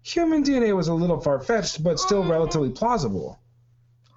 human 0.04 0.44
DNA 0.44 0.76
was 0.76 0.88
a 0.88 0.94
little 0.94 1.18
far 1.18 1.40
fetched, 1.40 1.82
but 1.82 1.98
still 1.98 2.22
relatively 2.22 2.70
plausible. 2.70 3.38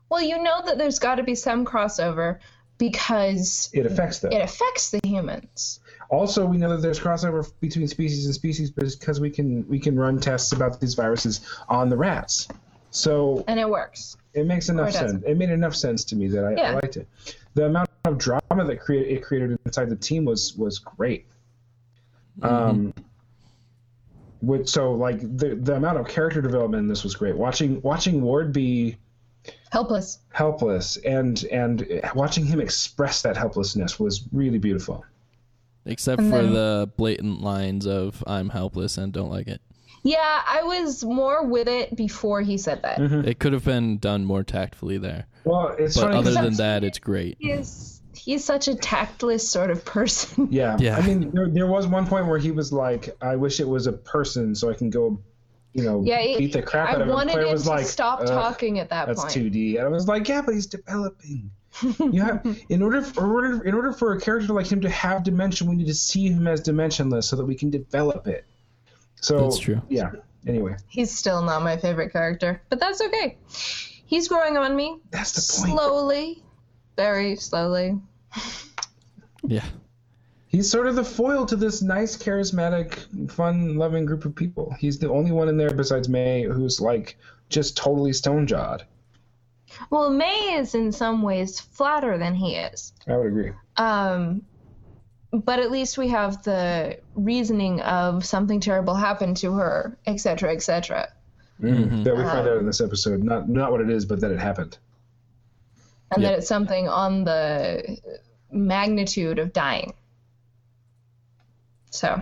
Well, 0.09 0.21
you 0.21 0.41
know 0.43 0.61
that 0.65 0.77
there's 0.77 0.99
got 0.99 1.15
to 1.15 1.23
be 1.23 1.33
some 1.33 1.65
crossover 1.65 2.39
because 2.77 3.69
It 3.73 3.85
affects 3.85 4.19
them. 4.19 4.31
it 4.31 4.41
affects 4.41 4.91
the 4.91 4.99
humans. 5.03 5.79
Also, 6.09 6.45
we 6.45 6.57
know 6.57 6.69
that 6.69 6.81
there's 6.81 6.99
crossover 6.99 7.49
between 7.59 7.87
species 7.87 8.25
and 8.25 8.35
species 8.35 8.69
because 8.71 9.19
we 9.19 9.29
can 9.29 9.67
we 9.67 9.79
can 9.79 9.97
run 9.97 10.19
tests 10.19 10.51
about 10.51 10.79
these 10.79 10.93
viruses 10.93 11.41
on 11.67 11.89
the 11.89 11.97
rats. 11.97 12.47
So 12.91 13.43
And 13.47 13.59
it 13.59 13.69
works. 13.69 14.15
it 14.33 14.45
makes 14.45 14.69
enough 14.69 14.89
it 14.89 14.93
doesn't. 14.93 15.09
sense. 15.21 15.23
It 15.25 15.37
made 15.37 15.49
enough 15.49 15.75
sense 15.75 16.03
to 16.05 16.15
me 16.15 16.27
that 16.29 16.45
I, 16.45 16.53
I 16.61 16.71
liked 16.75 16.95
it. 16.97 17.07
The 17.55 17.65
amount 17.65 17.89
of 18.05 18.17
drama 18.17 18.63
that 18.65 18.79
create, 18.79 19.07
it 19.17 19.23
created 19.23 19.57
inside 19.65 19.89
the 19.89 19.95
team 19.97 20.23
was 20.23 20.53
was 20.55 20.79
great. 20.79 21.25
Um, 22.41 22.93
which 24.47 24.69
so 24.69 24.93
like 24.93 25.19
the 25.37 25.55
the 25.61 25.75
amount 25.75 25.97
of 25.97 26.07
character 26.07 26.41
development 26.41 26.81
in 26.81 26.87
this 26.87 27.03
was 27.03 27.15
great. 27.15 27.35
Watching 27.35 27.81
watching 27.81 28.21
Ward 28.21 28.51
be 28.53 28.97
Helpless. 29.71 30.19
helpless 30.31 30.97
and 30.97 31.43
and 31.51 32.01
watching 32.15 32.45
him 32.45 32.59
express 32.61 33.21
that 33.21 33.35
helplessness 33.37 33.99
was 33.99 34.23
really 34.31 34.57
beautiful. 34.57 35.03
Except 35.85 36.21
And 36.21 36.31
for 36.31 36.41
then- 36.43 36.53
the 36.53 36.89
blatant 36.97 37.41
lines 37.41 37.85
of 37.85 38.23
"I'm 38.25 38.49
helpless 38.49 38.97
and 38.97 39.11
don't 39.13 39.29
like 39.29 39.47
it." 39.47 39.61
Yeah, 40.03 40.41
I 40.47 40.63
was 40.63 41.03
more 41.03 41.45
with 41.45 41.67
it 41.67 41.95
before 41.95 42.41
he 42.41 42.57
said 42.57 42.81
that. 42.83 42.97
Mm-hmm. 42.99 43.27
It 43.27 43.39
could 43.39 43.51
have 43.51 43.65
been 43.65 43.97
done 43.97 44.23
more 44.23 44.43
tactfully 44.43 44.97
there, 44.97 45.25
Well, 45.43 45.75
it's 45.77 45.95
but 45.95 46.03
funny. 46.03 46.17
other 46.17 46.33
'cause- 46.33 46.43
than 46.43 46.53
that, 46.55 46.83
it's 46.85 46.99
great. 46.99 47.35
He's 47.39 47.96
he's 48.27 48.43
such 48.43 48.67
a 48.67 48.75
tactless 48.75 49.49
sort 49.49 49.71
of 49.71 49.83
person. 49.85 50.49
Yeah. 50.51 50.75
Yeah. 50.79 50.97
I 50.97 51.01
mean, 51.07 51.31
there, 51.31 51.47
there 51.47 51.65
was 51.67 51.87
one 51.87 52.05
point 52.05 52.27
where 52.27 52.37
he 52.37 52.51
was 52.51 52.73
like, 52.73 53.15
"I 53.21 53.35
wish 53.37 53.59
it 53.61 53.67
was 53.67 53.87
a 53.87 53.93
person 53.93 54.53
so 54.53 54.69
I 54.69 54.73
can 54.73 54.89
go, 54.89 55.19
you 55.73 55.83
know, 55.83 56.03
Yeah, 56.03 56.19
it- 56.19 56.37
beat 56.37 56.51
the 56.53 56.61
crap 56.61 56.89
out 56.89 56.97
I 56.97 57.01
of 57.01 57.07
him." 57.07 57.11
I 57.11 57.15
wanted 57.15 57.37
him 57.39 57.51
was 57.51 57.63
to 57.63 57.69
like, 57.69 57.85
stop 57.85 58.25
talking 58.25 58.79
at 58.79 58.89
that 58.89 59.05
point. 59.05 59.17
That's 59.17 59.33
point. 59.33 59.53
2D, 59.53 59.77
and 59.77 59.85
I 59.85 59.89
was 59.89 60.07
like, 60.07 60.27
"Yeah, 60.27 60.41
but 60.41 60.53
he's 60.53 60.67
developing." 60.67 61.49
you 61.99 62.21
have 62.21 62.45
in 62.69 62.81
order 62.81 63.01
for, 63.01 63.23
in 63.23 63.29
order 63.29 63.63
in 63.63 63.73
order 63.75 63.91
for 63.93 64.13
a 64.13 64.19
character 64.19 64.51
like 64.51 64.67
him 64.67 64.81
to 64.81 64.89
have 64.89 65.23
dimension, 65.23 65.67
we 65.69 65.75
need 65.75 65.87
to 65.87 65.93
see 65.93 66.27
him 66.27 66.47
as 66.47 66.61
dimensionless 66.61 67.23
so 67.23 67.35
that 67.37 67.45
we 67.45 67.55
can 67.55 67.69
develop 67.69 68.27
it. 68.27 68.45
So 69.21 69.39
That's 69.41 69.59
true. 69.59 69.81
Yeah. 69.89 70.11
Anyway, 70.45 70.75
He's 70.87 71.11
still 71.11 71.41
not 71.41 71.63
my 71.63 71.77
favorite 71.77 72.11
character, 72.13 72.61
but 72.69 72.79
that's 72.79 73.01
okay. 73.01 73.37
He's 74.05 74.27
growing 74.27 74.55
on 74.57 74.75
me 74.75 74.99
that's 75.11 75.31
the 75.33 75.61
point. 75.61 75.77
slowly, 75.79 76.43
very 76.95 77.35
slowly. 77.35 77.97
Yeah, 79.47 79.63
He's 80.47 80.71
sort 80.71 80.87
of 80.87 80.95
the 80.95 81.03
foil 81.03 81.45
to 81.45 81.55
this 81.55 81.81
nice, 81.81 82.15
charismatic, 82.17 83.31
fun-loving 83.31 84.05
group 84.05 84.23
of 84.23 84.33
people. 84.33 84.73
He's 84.79 84.97
the 84.97 85.09
only 85.09 85.31
one 85.31 85.49
in 85.49 85.57
there 85.57 85.73
besides 85.73 86.07
May 86.07 86.43
who's 86.43 86.79
like 86.79 87.17
just 87.49 87.75
totally 87.75 88.13
stone-jawed. 88.13 88.85
Well, 89.89 90.09
May 90.09 90.55
is 90.55 90.73
in 90.73 90.93
some 90.93 91.21
ways 91.21 91.59
flatter 91.59 92.17
than 92.17 92.33
he 92.33 92.55
is. 92.55 92.93
I 93.07 93.17
would 93.17 93.27
agree. 93.27 93.51
Um, 93.75 94.41
but 95.31 95.59
at 95.59 95.69
least 95.69 95.97
we 95.97 96.07
have 96.07 96.41
the 96.43 96.97
reasoning 97.15 97.81
of 97.81 98.25
something 98.25 98.61
terrible 98.61 98.95
happened 98.95 99.35
to 99.37 99.53
her, 99.53 99.97
etc., 100.07 100.53
etc. 100.53 101.09
Mm-hmm. 101.61 102.03
That 102.03 102.15
we 102.15 102.23
find 102.23 102.47
out 102.47 102.57
in 102.57 102.65
this 102.65 102.79
episode. 102.79 103.21
Not 103.21 103.49
not 103.49 103.71
what 103.71 103.81
it 103.81 103.89
is, 103.89 104.05
but 104.05 104.21
that 104.21 104.31
it 104.31 104.39
happened. 104.39 104.77
And 106.11 106.23
Yep. 106.23 106.31
that 106.31 106.37
it's 106.39 106.47
something 106.47 106.87
on 106.87 107.23
the 107.25 107.97
magnitude 108.51 109.39
of 109.39 109.51
dying. 109.53 109.93
So, 111.91 112.21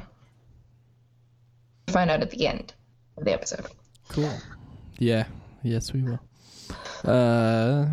find 1.89 2.09
out 2.09 2.21
at 2.21 2.31
the 2.31 2.47
end 2.47 2.73
of 3.17 3.25
the 3.25 3.33
episode. 3.33 3.65
cool. 4.09 4.31
Yeah, 4.97 5.25
yes, 5.63 5.91
we 5.93 6.01
will. 6.03 6.19
Uh, 7.03 7.85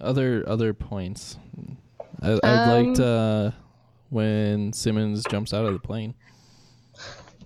other 0.00 0.44
other 0.48 0.74
points. 0.74 1.36
I, 2.22 2.38
I 2.42 2.48
Um, 2.48 2.86
liked 2.86 3.00
uh, 3.00 3.50
when 4.10 4.72
Simmons 4.72 5.24
jumps 5.30 5.52
out 5.54 5.64
of 5.64 5.72
the 5.72 5.78
plane. 5.78 6.14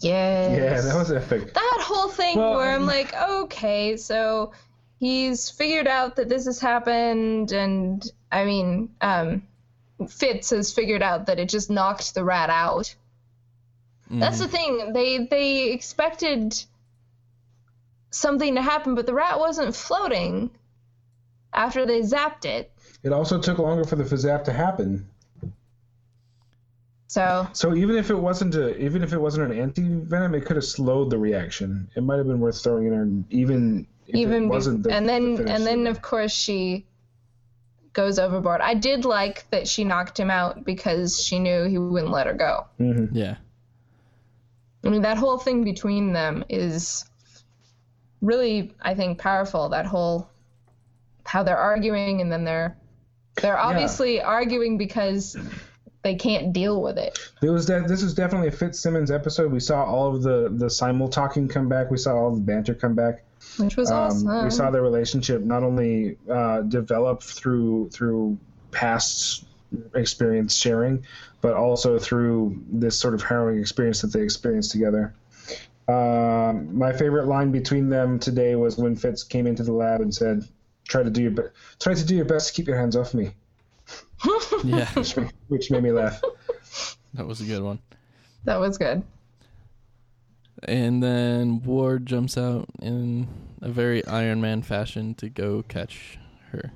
Yes. 0.00 0.56
Yeah, 0.58 0.80
that 0.80 0.94
was 0.96 1.12
epic. 1.12 1.52
that 1.54 1.78
whole 1.82 2.08
thing 2.08 2.36
Well, 2.38 2.54
where 2.56 2.72
I'm 2.74 2.86
like, 2.86 3.14
okay, 3.14 3.96
so 3.96 4.52
he's 5.00 5.50
figured 5.50 5.88
out 5.88 6.16
that 6.16 6.28
this 6.28 6.44
has 6.44 6.60
happened, 6.60 7.50
and 7.50 8.06
I 8.30 8.44
mean, 8.44 8.94
um, 9.00 9.42
Fitz 10.08 10.50
has 10.50 10.72
figured 10.72 11.02
out 11.02 11.26
that 11.26 11.40
it 11.40 11.48
just 11.48 11.70
knocked 11.70 12.14
the 12.14 12.22
rat 12.22 12.50
out. 12.50 12.94
That's 14.10 14.40
the 14.40 14.48
thing. 14.48 14.92
They 14.92 15.26
they 15.26 15.70
expected 15.70 16.64
something 18.10 18.56
to 18.56 18.62
happen, 18.62 18.94
but 18.94 19.06
the 19.06 19.14
rat 19.14 19.38
wasn't 19.38 19.74
floating 19.74 20.50
after 21.52 21.86
they 21.86 22.00
zapped 22.00 22.44
it. 22.44 22.72
It 23.02 23.12
also 23.12 23.40
took 23.40 23.58
longer 23.58 23.84
for 23.84 23.96
the 23.96 24.04
fizzap 24.04 24.44
to 24.44 24.52
happen. 24.52 25.08
So 27.06 27.48
So 27.52 27.74
even 27.74 27.96
if 27.96 28.10
it 28.10 28.16
wasn't 28.16 28.54
a, 28.56 28.76
even 28.78 29.02
if 29.02 29.12
it 29.12 29.18
wasn't 29.18 29.52
an 29.52 29.58
anti 29.58 29.82
venom, 29.82 30.34
it 30.34 30.44
could 30.44 30.56
have 30.56 30.64
slowed 30.64 31.10
the 31.10 31.18
reaction. 31.18 31.88
It 31.94 32.02
might 32.02 32.18
have 32.18 32.26
been 32.26 32.40
worth 32.40 32.62
throwing 32.62 32.86
in 32.86 32.90
there, 32.90 33.24
even 33.30 33.86
if 33.99 33.99
even 34.14 34.44
it 34.44 34.48
wasn't. 34.48 34.82
The, 34.82 34.90
and 34.90 35.08
then 35.08 35.36
finish 35.36 35.52
and 35.52 35.66
then 35.66 35.86
of 35.86 36.02
course 36.02 36.32
she 36.32 36.86
goes 37.92 38.18
overboard. 38.18 38.60
I 38.60 38.74
did 38.74 39.04
like 39.04 39.48
that 39.50 39.66
she 39.66 39.84
knocked 39.84 40.18
him 40.18 40.30
out 40.30 40.64
because 40.64 41.20
she 41.20 41.38
knew 41.38 41.64
he 41.64 41.78
wouldn't 41.78 42.12
let 42.12 42.26
her 42.26 42.34
go. 42.34 42.66
Mm-hmm. 42.78 43.16
Yeah, 43.16 43.36
I 44.84 44.88
mean 44.88 45.02
that 45.02 45.18
whole 45.18 45.38
thing 45.38 45.64
between 45.64 46.12
them 46.12 46.44
is 46.48 47.04
really 48.20 48.72
I 48.80 48.94
think 48.94 49.18
powerful. 49.18 49.70
That 49.70 49.86
whole 49.86 50.30
how 51.24 51.42
they're 51.42 51.56
arguing 51.56 52.20
and 52.20 52.30
then 52.30 52.44
they're 52.44 52.76
they're 53.36 53.58
obviously 53.58 54.20
arguing 54.20 54.78
because 54.78 55.36
they 56.02 56.14
can't 56.14 56.52
deal 56.52 56.80
with 56.82 56.98
it. 56.98 57.18
There 57.40 57.52
was 57.52 57.66
that. 57.66 57.86
This 57.88 58.02
was 58.02 58.14
definitely 58.14 58.48
a 58.48 58.52
Fitzsimmons 58.52 59.10
episode. 59.10 59.52
We 59.52 59.60
saw 59.60 59.84
all 59.84 60.14
of 60.14 60.22
the 60.22 60.48
the 60.50 60.70
simul 60.70 61.08
talking 61.08 61.48
come 61.48 61.68
back. 61.68 61.90
We 61.90 61.98
saw 61.98 62.14
all 62.14 62.34
the 62.34 62.40
banter 62.40 62.74
come 62.74 62.94
back. 62.94 63.22
Which 63.58 63.76
was 63.76 63.90
Um, 63.90 63.96
awesome. 63.98 64.44
we 64.44 64.50
saw 64.50 64.70
their 64.70 64.82
relationship 64.82 65.42
not 65.42 65.62
only 65.62 66.16
uh, 66.30 66.62
develop 66.62 67.22
through 67.22 67.88
through 67.90 68.38
past 68.70 69.44
experience 69.94 70.54
sharing, 70.54 71.04
but 71.40 71.54
also 71.54 71.98
through 71.98 72.60
this 72.70 72.98
sort 72.98 73.14
of 73.14 73.22
harrowing 73.22 73.58
experience 73.60 74.00
that 74.02 74.12
they 74.12 74.20
experienced 74.22 74.72
together. 74.72 75.14
Um, 75.88 76.76
my 76.76 76.92
favorite 76.92 77.26
line 77.26 77.50
between 77.50 77.88
them 77.88 78.18
today 78.18 78.54
was 78.56 78.76
when 78.76 78.94
Fitz 78.94 79.24
came 79.24 79.46
into 79.46 79.62
the 79.64 79.72
lab 79.72 80.00
and 80.00 80.14
said, 80.14 80.44
"Try 80.86 81.02
to 81.02 81.10
do 81.10 81.22
your 81.22 81.30
be- 81.32 81.42
try 81.80 81.94
to 81.94 82.04
do 82.04 82.14
your 82.14 82.24
best 82.26 82.48
to 82.48 82.54
keep 82.54 82.66
your 82.68 82.76
hands 82.76 82.94
off 82.94 83.12
me," 83.14 83.32
yeah, 84.64 84.88
which, 84.92 85.14
which 85.48 85.70
made 85.70 85.82
me 85.82 85.90
laugh. 85.92 86.20
that 87.14 87.26
was 87.26 87.40
a 87.40 87.44
good 87.44 87.62
one. 87.62 87.78
that 88.44 88.60
was 88.60 88.78
good. 88.78 89.02
And 90.64 91.02
then 91.02 91.62
Ward 91.62 92.06
jumps 92.06 92.36
out 92.36 92.68
in 92.80 93.28
a 93.62 93.68
very 93.68 94.04
Iron 94.06 94.40
Man 94.40 94.62
fashion 94.62 95.14
to 95.16 95.28
go 95.28 95.62
catch 95.62 96.18
her. 96.52 96.72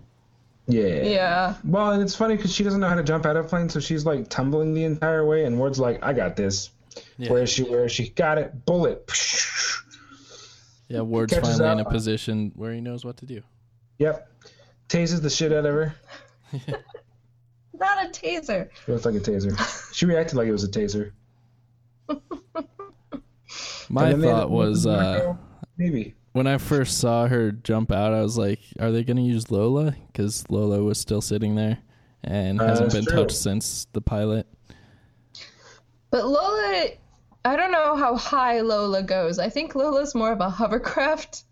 Yeah. 0.67 1.03
Yeah. 1.03 1.55
Well, 1.65 1.93
and 1.93 2.03
it's 2.03 2.15
funny 2.17 2.37
because 2.37 2.55
she 2.55 2.65
doesn't 2.65 2.81
know 2.81 2.89
how 2.89 2.95
to 2.95 3.03
jump 3.03 3.27
out 3.27 3.37
of 3.37 3.49
plane, 3.49 3.69
so 3.69 3.81
she's 3.81 4.07
like 4.07 4.29
tumbling 4.29 4.75
the 4.75 4.85
entire 4.85 5.27
way, 5.27 5.45
and 5.45 5.59
Ward's 5.59 5.79
like, 5.79 6.03
"I 6.03 6.13
got 6.13 6.37
this." 6.37 6.71
Yeah. 7.19 7.31
Where 7.31 7.43
is 7.43 7.51
she? 7.51 7.65
Where 7.65 7.85
is 7.85 7.93
she? 7.93 8.11
Got 8.11 8.39
it. 8.39 8.65
Bullet. 8.65 9.11
Yeah, 10.89 11.01
Ward's 11.01 11.33
Catches 11.33 11.59
finally 11.59 11.81
in 11.81 11.87
a 11.87 11.91
position 11.91 12.53
where 12.55 12.73
he 12.73 12.81
knows 12.81 13.05
what 13.05 13.17
to 13.19 13.27
do. 13.27 13.43
Yep. 13.99 14.29
Tases 14.89 15.23
the 15.23 15.31
shit 15.31 15.53
out 15.53 15.65
of 15.65 15.75
her. 15.75 15.95
Not 17.75 18.07
a 18.07 18.09
taser. 18.11 18.69
It 18.69 18.89
looks 18.89 19.05
like 19.05 19.15
a 19.15 19.21
taser. 19.21 19.93
She 19.95 20.07
reacted 20.07 20.37
like 20.37 20.47
it 20.47 20.53
was 20.53 20.65
a 20.65 20.69
taser. 20.69 21.13
My 23.89 24.05
And 24.05 24.13
then 24.15 24.21
they- 24.21 24.27
thought 24.29 24.51
was 24.51 24.87
uh, 24.87 25.35
maybe. 25.77 26.15
when 26.33 26.47
I 26.47 26.59
first 26.59 26.99
saw 26.99 27.27
her 27.29 27.53
jump 27.53 27.93
out, 27.93 28.13
I 28.13 28.23
was 28.23 28.37
like, 28.39 28.61
"Are 28.81 28.91
they 28.93 29.05
going 29.05 29.17
to 29.19 29.23
use 29.23 29.51
Lola?" 29.51 29.95
Because 30.09 30.45
Lola 30.51 30.83
was 30.83 30.99
still 30.99 31.21
sitting 31.21 31.55
there 31.55 31.79
and 32.23 32.61
Uh, 32.61 32.67
hasn't 32.67 32.93
been 32.93 33.05
true. 33.05 33.17
touched 33.25 33.37
since 33.37 33.87
the 33.93 34.01
pilot. 34.01 34.47
But 36.11 36.27
Lola, 36.27 36.87
I 37.45 37.57
don't 37.57 37.73
know 37.73 37.97
how 37.97 38.17
high 38.17 38.61
Lola 38.61 39.03
goes. 39.03 39.39
I 39.39 39.49
think 39.49 39.75
Lola's 39.75 40.15
more 40.15 40.33
of 40.33 40.41
a 40.41 40.49
hovercraft 40.49 41.45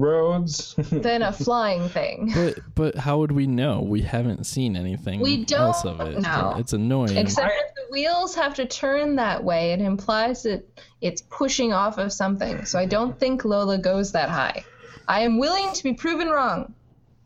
Roads. 0.00 0.74
than 0.90 1.22
a 1.22 1.32
flying 1.32 1.88
thing. 1.88 2.32
But 2.34 2.58
but 2.74 2.94
how 2.96 3.18
would 3.18 3.32
we 3.32 3.46
know? 3.46 3.80
We 3.82 4.02
haven't 4.02 4.44
seen 4.44 4.76
anything 4.76 5.20
We 5.20 5.44
else 5.54 5.84
of 5.84 5.98
don't 5.98 6.14
it. 6.14 6.20
know. 6.22 6.54
It's 6.58 6.72
annoying. 6.72 7.16
Except 7.16 7.52
if 7.54 7.74
the 7.74 7.92
wheels 7.92 8.34
have 8.34 8.54
to 8.54 8.66
turn 8.66 9.16
that 9.16 9.44
way, 9.44 9.72
it 9.72 9.80
implies 9.80 10.42
that 10.44 10.64
it's 11.00 11.22
pushing 11.22 11.72
off 11.72 11.98
of 11.98 12.12
something. 12.12 12.64
So 12.64 12.78
I 12.78 12.86
don't 12.86 13.18
think 13.18 13.44
Lola 13.44 13.78
goes 13.78 14.12
that 14.12 14.28
high. 14.30 14.64
I 15.06 15.20
am 15.22 15.38
willing 15.38 15.72
to 15.74 15.82
be 15.82 15.94
proven 15.94 16.28
wrong. 16.28 16.72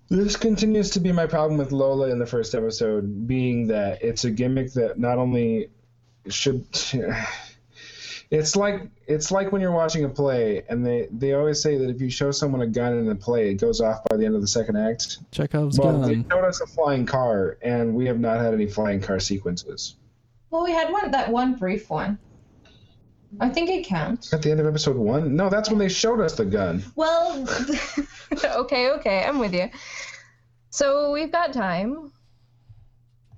this 0.09 0.37
continues 0.37 0.91
to 0.91 1.01
be 1.01 1.13
my 1.13 1.27
problem 1.27 1.59
with 1.59 1.71
Lola 1.73 2.09
in 2.11 2.19
the 2.19 2.27
first 2.27 2.55
episode, 2.55 3.27
being 3.27 3.67
that 3.69 4.03
it's 4.03 4.25
a 4.25 4.31
gimmick 4.31 4.73
that 4.75 4.99
not 4.99 5.19
only 5.19 5.71
should. 6.29 6.65
It's 8.35 8.57
like 8.57 8.83
it's 9.07 9.31
like 9.31 9.53
when 9.53 9.63
you're 9.63 9.71
watching 9.71 10.03
a 10.05 10.09
play, 10.09 10.65
and 10.69 10.85
they 10.85 11.09
they 11.13 11.35
always 11.35 11.63
say 11.63 11.79
that 11.79 11.89
if 11.89 12.01
you 12.01 12.11
show 12.11 12.33
someone 12.33 12.63
a 12.63 12.67
gun 12.67 12.93
in 12.99 13.09
a 13.09 13.15
play, 13.15 13.51
it 13.51 13.55
goes 13.55 13.81
off 13.81 14.03
by 14.11 14.17
the 14.17 14.27
end 14.27 14.35
of 14.35 14.41
the 14.41 14.49
second 14.49 14.77
act. 14.77 15.19
Chekhov's 15.31 15.79
Well, 15.79 16.01
they 16.01 16.17
showed 16.17 16.45
us 16.45 16.61
a 16.61 16.67
flying 16.67 17.07
car, 17.07 17.59
and 17.63 17.95
we 17.95 18.07
have 18.07 18.19
not 18.19 18.39
had 18.39 18.53
any 18.53 18.67
flying 18.67 19.01
car 19.01 19.21
sequences. 19.21 19.95
Well, 20.51 20.65
we 20.65 20.73
had 20.73 20.91
one 20.91 21.13
that 21.13 21.31
one 21.31 21.55
brief 21.55 21.89
one. 21.89 22.19
I 23.39 23.51
think 23.51 23.71
it 23.71 23.87
counts. 23.87 24.33
At 24.33 24.43
the 24.43 24.51
end 24.51 24.59
of 24.59 24.67
episode 24.67 24.97
one, 24.97 25.37
no, 25.37 25.49
that's 25.49 25.69
when 25.69 25.79
they 25.79 25.89
showed 25.89 26.21
us 26.21 26.35
the 26.35 26.45
gun. 26.45 26.83
Well, 26.97 27.47
okay, 28.45 28.91
okay, 28.93 29.25
I'm 29.25 29.39
with 29.39 29.55
you. 29.55 29.71
So 30.71 31.13
we've 31.13 31.31
got 31.31 31.53
time. 31.53 32.11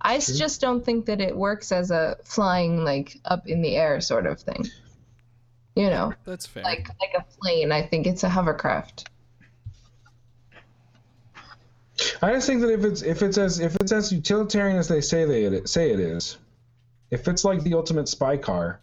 I 0.00 0.20
just 0.20 0.60
don't 0.60 0.84
think 0.84 1.06
that 1.06 1.20
it 1.20 1.36
works 1.36 1.72
as 1.72 1.90
a 1.90 2.16
flying 2.24 2.84
like 2.84 3.18
up 3.26 3.46
in 3.46 3.60
the 3.60 3.76
air 3.76 4.00
sort 4.00 4.26
of 4.26 4.40
thing. 4.40 4.64
You 5.76 5.90
know, 5.90 6.14
That's 6.24 6.46
fair. 6.46 6.62
like 6.64 6.88
like 7.00 7.12
a 7.16 7.22
plane. 7.38 7.70
I 7.70 7.82
think 7.82 8.06
it's 8.06 8.24
a 8.24 8.30
hovercraft. 8.30 9.08
I 12.22 12.32
just 12.32 12.46
think 12.46 12.62
that 12.62 12.70
if 12.72 12.84
it's 12.84 13.02
if 13.02 13.22
it's 13.22 13.38
as 13.38 13.60
if 13.60 13.76
it's 13.76 13.92
as 13.92 14.10
utilitarian 14.10 14.78
as 14.78 14.88
they 14.88 15.02
say 15.02 15.24
they 15.24 15.64
say 15.64 15.90
it 15.90 16.00
is, 16.00 16.38
if 17.10 17.28
it's 17.28 17.44
like 17.44 17.62
the 17.62 17.74
ultimate 17.74 18.08
spy 18.08 18.38
car, 18.38 18.80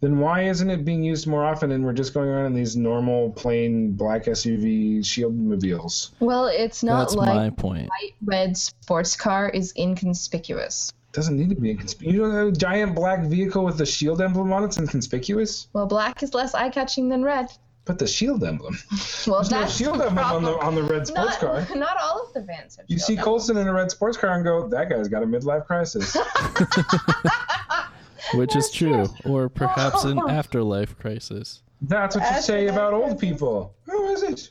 then 0.00 0.18
why 0.18 0.44
isn't 0.44 0.70
it 0.70 0.84
being 0.84 1.02
used 1.02 1.26
more 1.26 1.44
often 1.44 1.72
and 1.72 1.84
we're 1.84 1.92
just 1.92 2.14
going 2.14 2.28
around 2.28 2.46
in 2.46 2.54
these 2.54 2.76
normal 2.76 3.30
plain 3.32 3.92
black 3.92 4.24
SUV 4.24 5.04
shield 5.04 5.36
mobiles? 5.36 6.12
Well, 6.20 6.46
it's 6.46 6.82
not 6.82 7.00
That's 7.00 7.14
like 7.14 7.34
my 7.34 7.50
point. 7.50 7.88
white 7.88 8.14
red 8.24 8.56
sports 8.56 9.16
car 9.16 9.48
is 9.48 9.72
inconspicuous. 9.76 10.92
Doesn't 11.12 11.36
need 11.36 11.50
to 11.50 11.56
be 11.56 11.70
inconspicuous. 11.70 12.14
You 12.14 12.28
know, 12.28 12.48
a 12.48 12.52
giant 12.52 12.94
black 12.94 13.24
vehicle 13.24 13.64
with 13.64 13.78
the 13.78 13.86
shield 13.86 14.20
emblem 14.20 14.52
on 14.52 14.64
it's 14.64 14.78
inconspicuous. 14.78 15.66
Well, 15.72 15.86
black 15.86 16.22
is 16.22 16.34
less 16.34 16.54
eye-catching 16.54 17.08
than 17.08 17.24
red. 17.24 17.48
But 17.84 17.98
the 17.98 18.06
shield 18.06 18.44
emblem. 18.44 18.78
Well, 19.26 19.40
There's 19.40 19.50
no 19.50 19.60
that's 19.60 19.76
shield 19.76 19.98
the 19.98 20.06
emblem 20.06 20.24
on 20.24 20.42
the 20.44 20.56
on 20.58 20.74
the 20.74 20.82
red 20.82 21.06
sports 21.06 21.42
not, 21.42 21.66
car. 21.66 21.68
Not 21.76 21.96
all 22.00 22.26
of 22.26 22.32
the 22.32 22.40
vans 22.40 22.76
have 22.76 22.86
You 22.88 22.96
shield 22.96 23.06
see 23.06 23.12
emblems. 23.14 23.24
Coulson 23.24 23.56
in 23.58 23.68
a 23.68 23.72
red 23.72 23.90
sports 23.90 24.16
car 24.16 24.34
and 24.34 24.44
go, 24.44 24.66
that 24.68 24.88
guy's 24.88 25.08
got 25.08 25.22
a 25.22 25.26
midlife 25.26 25.66
crisis. 25.66 26.16
Which 28.34 28.54
is 28.56 28.70
true. 28.70 29.08
Or 29.24 29.48
perhaps 29.48 30.04
an 30.04 30.18
afterlife 30.28 30.98
crisis. 30.98 31.62
That's 31.82 32.16
what 32.16 32.34
you 32.34 32.42
say 32.42 32.68
about 32.68 32.94
old 32.94 33.18
people. 33.18 33.74
Who 33.86 34.06
is 34.08 34.22
it? 34.22 34.50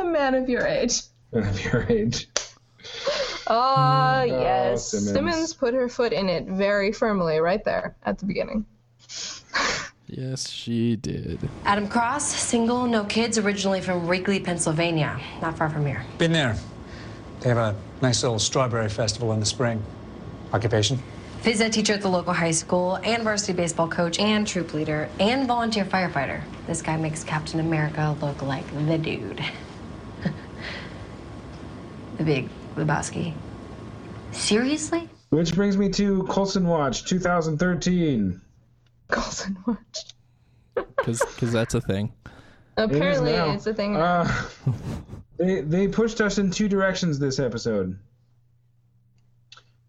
a 0.00 0.04
man 0.04 0.34
of 0.34 0.48
your 0.48 0.66
age. 0.66 1.02
Of 1.32 1.64
your 1.64 1.86
age. 1.88 2.28
Ah, 3.46 4.22
yes. 4.22 4.90
Simmons. 4.90 5.12
Simmons. 5.12 5.54
put 5.54 5.74
her 5.74 5.88
foot 5.88 6.12
in 6.12 6.28
it 6.28 6.46
very 6.46 6.92
firmly 6.92 7.38
right 7.38 7.64
there 7.64 7.96
at 8.04 8.18
the 8.18 8.26
beginning. 8.26 8.66
Yes, 10.06 10.48
she 10.48 10.96
did. 10.96 11.40
Adam 11.64 11.88
Cross, 11.88 12.26
single, 12.26 12.86
no 12.86 13.04
kids, 13.04 13.38
originally 13.38 13.80
from 13.80 14.06
Wrigley, 14.06 14.38
Pennsylvania, 14.38 15.18
not 15.40 15.56
far 15.56 15.70
from 15.70 15.86
here. 15.86 16.04
Been 16.18 16.30
there. 16.30 16.56
They 17.40 17.48
have 17.48 17.58
a 17.58 17.74
nice 18.00 18.22
little 18.22 18.38
strawberry 18.38 18.90
festival 18.90 19.32
in 19.32 19.40
the 19.40 19.46
spring. 19.46 19.82
Occupation? 20.52 21.02
Phys 21.42 21.60
ed 21.60 21.72
teacher 21.72 21.94
at 21.94 22.00
the 22.00 22.08
local 22.08 22.32
high 22.32 22.52
school, 22.52 22.96
and 23.02 23.22
varsity 23.22 23.54
baseball 23.54 23.88
coach, 23.88 24.18
and 24.18 24.46
troop 24.46 24.72
leader, 24.72 25.08
and 25.18 25.48
volunteer 25.48 25.84
firefighter. 25.84 26.42
This 26.66 26.80
guy 26.80 26.96
makes 26.96 27.24
Captain 27.24 27.60
America 27.60 28.16
look 28.20 28.40
like 28.42 28.66
the 28.86 28.98
dude. 28.98 29.42
the 32.18 32.24
big 32.24 32.48
Lebowski. 32.76 33.34
Seriously? 34.32 35.08
Which 35.30 35.54
brings 35.54 35.76
me 35.76 35.88
to 35.90 36.24
Coulson 36.24 36.66
Watch 36.66 37.04
2013. 37.04 38.40
Coulson 39.10 39.58
Watch. 39.66 40.14
Because 40.74 41.52
that's 41.52 41.74
a 41.74 41.80
thing. 41.80 42.12
Apparently, 42.76 43.32
now. 43.32 43.52
it's 43.52 43.66
a 43.66 43.74
thing. 43.74 43.96
Uh, 43.96 44.28
they 45.36 45.60
they 45.60 45.88
pushed 45.88 46.20
us 46.20 46.38
in 46.38 46.50
two 46.50 46.68
directions 46.68 47.18
this 47.18 47.38
episode. 47.38 47.98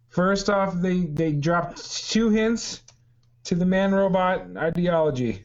First 0.08 0.48
off, 0.48 0.74
they 0.74 1.00
they 1.00 1.32
dropped 1.32 2.08
two 2.10 2.30
hints 2.30 2.82
to 3.44 3.54
the 3.54 3.66
man 3.66 3.94
robot 3.94 4.46
ideology. 4.56 5.44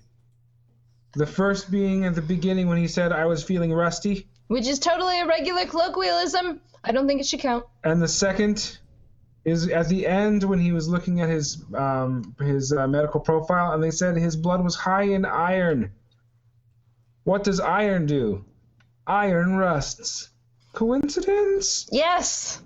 The 1.13 1.25
first 1.25 1.69
being 1.69 2.06
at 2.06 2.15
the 2.15 2.21
beginning 2.21 2.69
when 2.69 2.77
he 2.77 2.88
said 2.88 3.12
I 3.12 3.25
was 3.25 3.43
feeling 3.43 3.73
rusty, 3.73 4.27
which 4.47 4.67
is 4.67 4.80
totally 4.80 5.19
a 5.19 5.25
regular 5.25 5.65
colloquialism. 5.65 6.62
I 6.83 6.91
don't 6.91 7.07
think 7.07 7.21
it 7.21 7.27
should 7.27 7.39
count. 7.41 7.65
and 7.83 8.01
the 8.01 8.07
second 8.07 8.77
is 9.45 9.67
at 9.69 9.87
the 9.89 10.05
end 10.05 10.43
when 10.43 10.59
he 10.59 10.71
was 10.71 10.87
looking 10.87 11.21
at 11.21 11.29
his 11.29 11.63
um, 11.75 12.35
his 12.39 12.71
uh, 12.73 12.87
medical 12.87 13.19
profile 13.19 13.71
and 13.73 13.83
they 13.83 13.91
said 13.91 14.15
his 14.15 14.35
blood 14.35 14.63
was 14.63 14.75
high 14.75 15.03
in 15.03 15.25
iron. 15.25 15.91
What 17.23 17.43
does 17.43 17.59
iron 17.59 18.05
do? 18.05 18.45
Iron 19.07 19.55
rusts. 19.57 20.29
Coincidence? 20.73 21.87
Yes. 21.91 22.61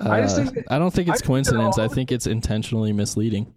I 0.00 0.20
just 0.22 0.38
Uh, 0.38 0.42
think 0.42 0.54
that- 0.54 0.64
I 0.72 0.78
don't 0.78 0.92
think 0.92 1.08
I 1.08 1.12
it's 1.12 1.20
think 1.20 1.26
coincidence. 1.28 1.78
I 1.78 1.88
think 1.88 2.10
it's 2.12 2.26
intentionally 2.26 2.92
misleading. 2.92 3.52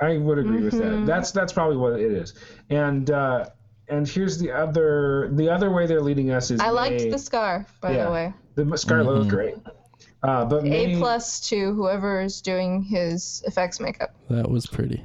I 0.00 0.18
would 0.18 0.38
agree 0.38 0.62
with 0.64 0.72
that. 0.78 1.04
That's 1.06 1.30
that's 1.30 1.52
probably 1.52 1.76
what 1.76 1.92
it 2.00 2.10
is. 2.12 2.34
And 2.68 3.10
uh, 3.10 3.46
and 3.88 4.08
here's 4.08 4.38
the 4.38 4.50
other 4.50 5.28
the 5.32 5.48
other 5.48 5.70
way 5.70 5.86
they're 5.86 6.00
leading 6.02 6.30
us 6.30 6.50
is 6.50 6.60
I 6.60 6.70
liked 6.70 7.02
May- 7.02 7.10
the 7.10 7.18
scarf 7.18 7.72
by 7.80 7.92
yeah, 7.96 8.04
the 8.06 8.10
way. 8.10 8.34
The 8.54 8.76
Scarlet 8.76 9.10
Mm-hmm. 9.10 9.18
looked 9.18 9.30
great. 9.30 9.54
Uh, 10.22 10.44
but 10.44 10.64
May, 10.64 10.94
A 10.94 10.98
plus 10.98 11.40
to 11.48 11.74
whoever 11.74 12.22
is 12.22 12.40
doing 12.40 12.82
his 12.82 13.42
effects 13.46 13.78
makeup. 13.80 14.14
That 14.30 14.48
was 14.50 14.66
pretty. 14.66 15.04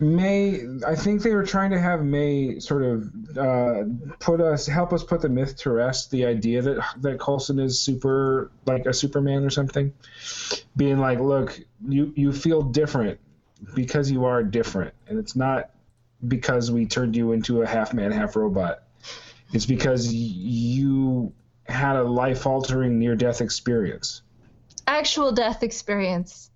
May 0.00 0.60
I 0.86 0.96
think 0.96 1.22
they 1.22 1.34
were 1.34 1.44
trying 1.46 1.70
to 1.70 1.78
have 1.80 2.04
May 2.04 2.58
sort 2.58 2.82
of 2.82 3.38
uh, 3.38 3.84
put 4.18 4.40
us 4.40 4.66
help 4.66 4.92
us 4.92 5.04
put 5.04 5.22
the 5.22 5.28
myth 5.28 5.56
to 5.58 5.70
rest. 5.70 6.10
The 6.10 6.26
idea 6.26 6.62
that 6.62 6.84
that 7.00 7.20
Coulson 7.20 7.60
is 7.60 7.78
super 7.78 8.50
like 8.66 8.86
a 8.86 8.92
Superman 8.92 9.44
or 9.44 9.50
something, 9.50 9.92
being 10.76 10.98
like, 10.98 11.20
look, 11.20 11.58
you 11.88 12.12
you 12.16 12.32
feel 12.32 12.60
different 12.60 13.20
because 13.74 14.10
you 14.10 14.24
are 14.24 14.42
different, 14.42 14.92
and 15.08 15.16
it's 15.18 15.36
not 15.36 15.70
because 16.28 16.70
we 16.70 16.86
turned 16.86 17.16
you 17.16 17.32
into 17.32 17.62
a 17.62 17.66
half 17.66 17.92
man, 17.94 18.12
half 18.12 18.36
robot. 18.36 18.82
It's 19.52 19.66
because 19.66 20.12
you 20.12 21.32
had 21.66 21.96
a 21.96 22.02
life 22.02 22.46
altering 22.46 22.98
near 22.98 23.14
death 23.14 23.40
experience. 23.40 24.22
Actual 24.86 25.32
death 25.32 25.62
experience. 25.62 26.50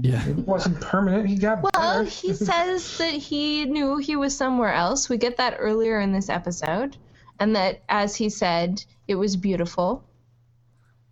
Yeah. 0.00 0.26
It 0.28 0.36
wasn't 0.36 0.80
permanent. 0.80 1.26
He 1.28 1.36
got 1.36 1.62
Well, 1.62 1.72
better. 2.04 2.04
he 2.04 2.32
says 2.34 2.98
that 2.98 3.14
he 3.14 3.64
knew 3.64 3.96
he 3.96 4.16
was 4.16 4.36
somewhere 4.36 4.72
else. 4.72 5.08
We 5.08 5.16
get 5.16 5.36
that 5.38 5.56
earlier 5.58 6.00
in 6.00 6.12
this 6.12 6.28
episode. 6.28 6.96
And 7.38 7.54
that, 7.56 7.82
as 7.88 8.16
he 8.16 8.28
said, 8.30 8.82
it 9.08 9.14
was 9.14 9.36
beautiful. 9.36 10.04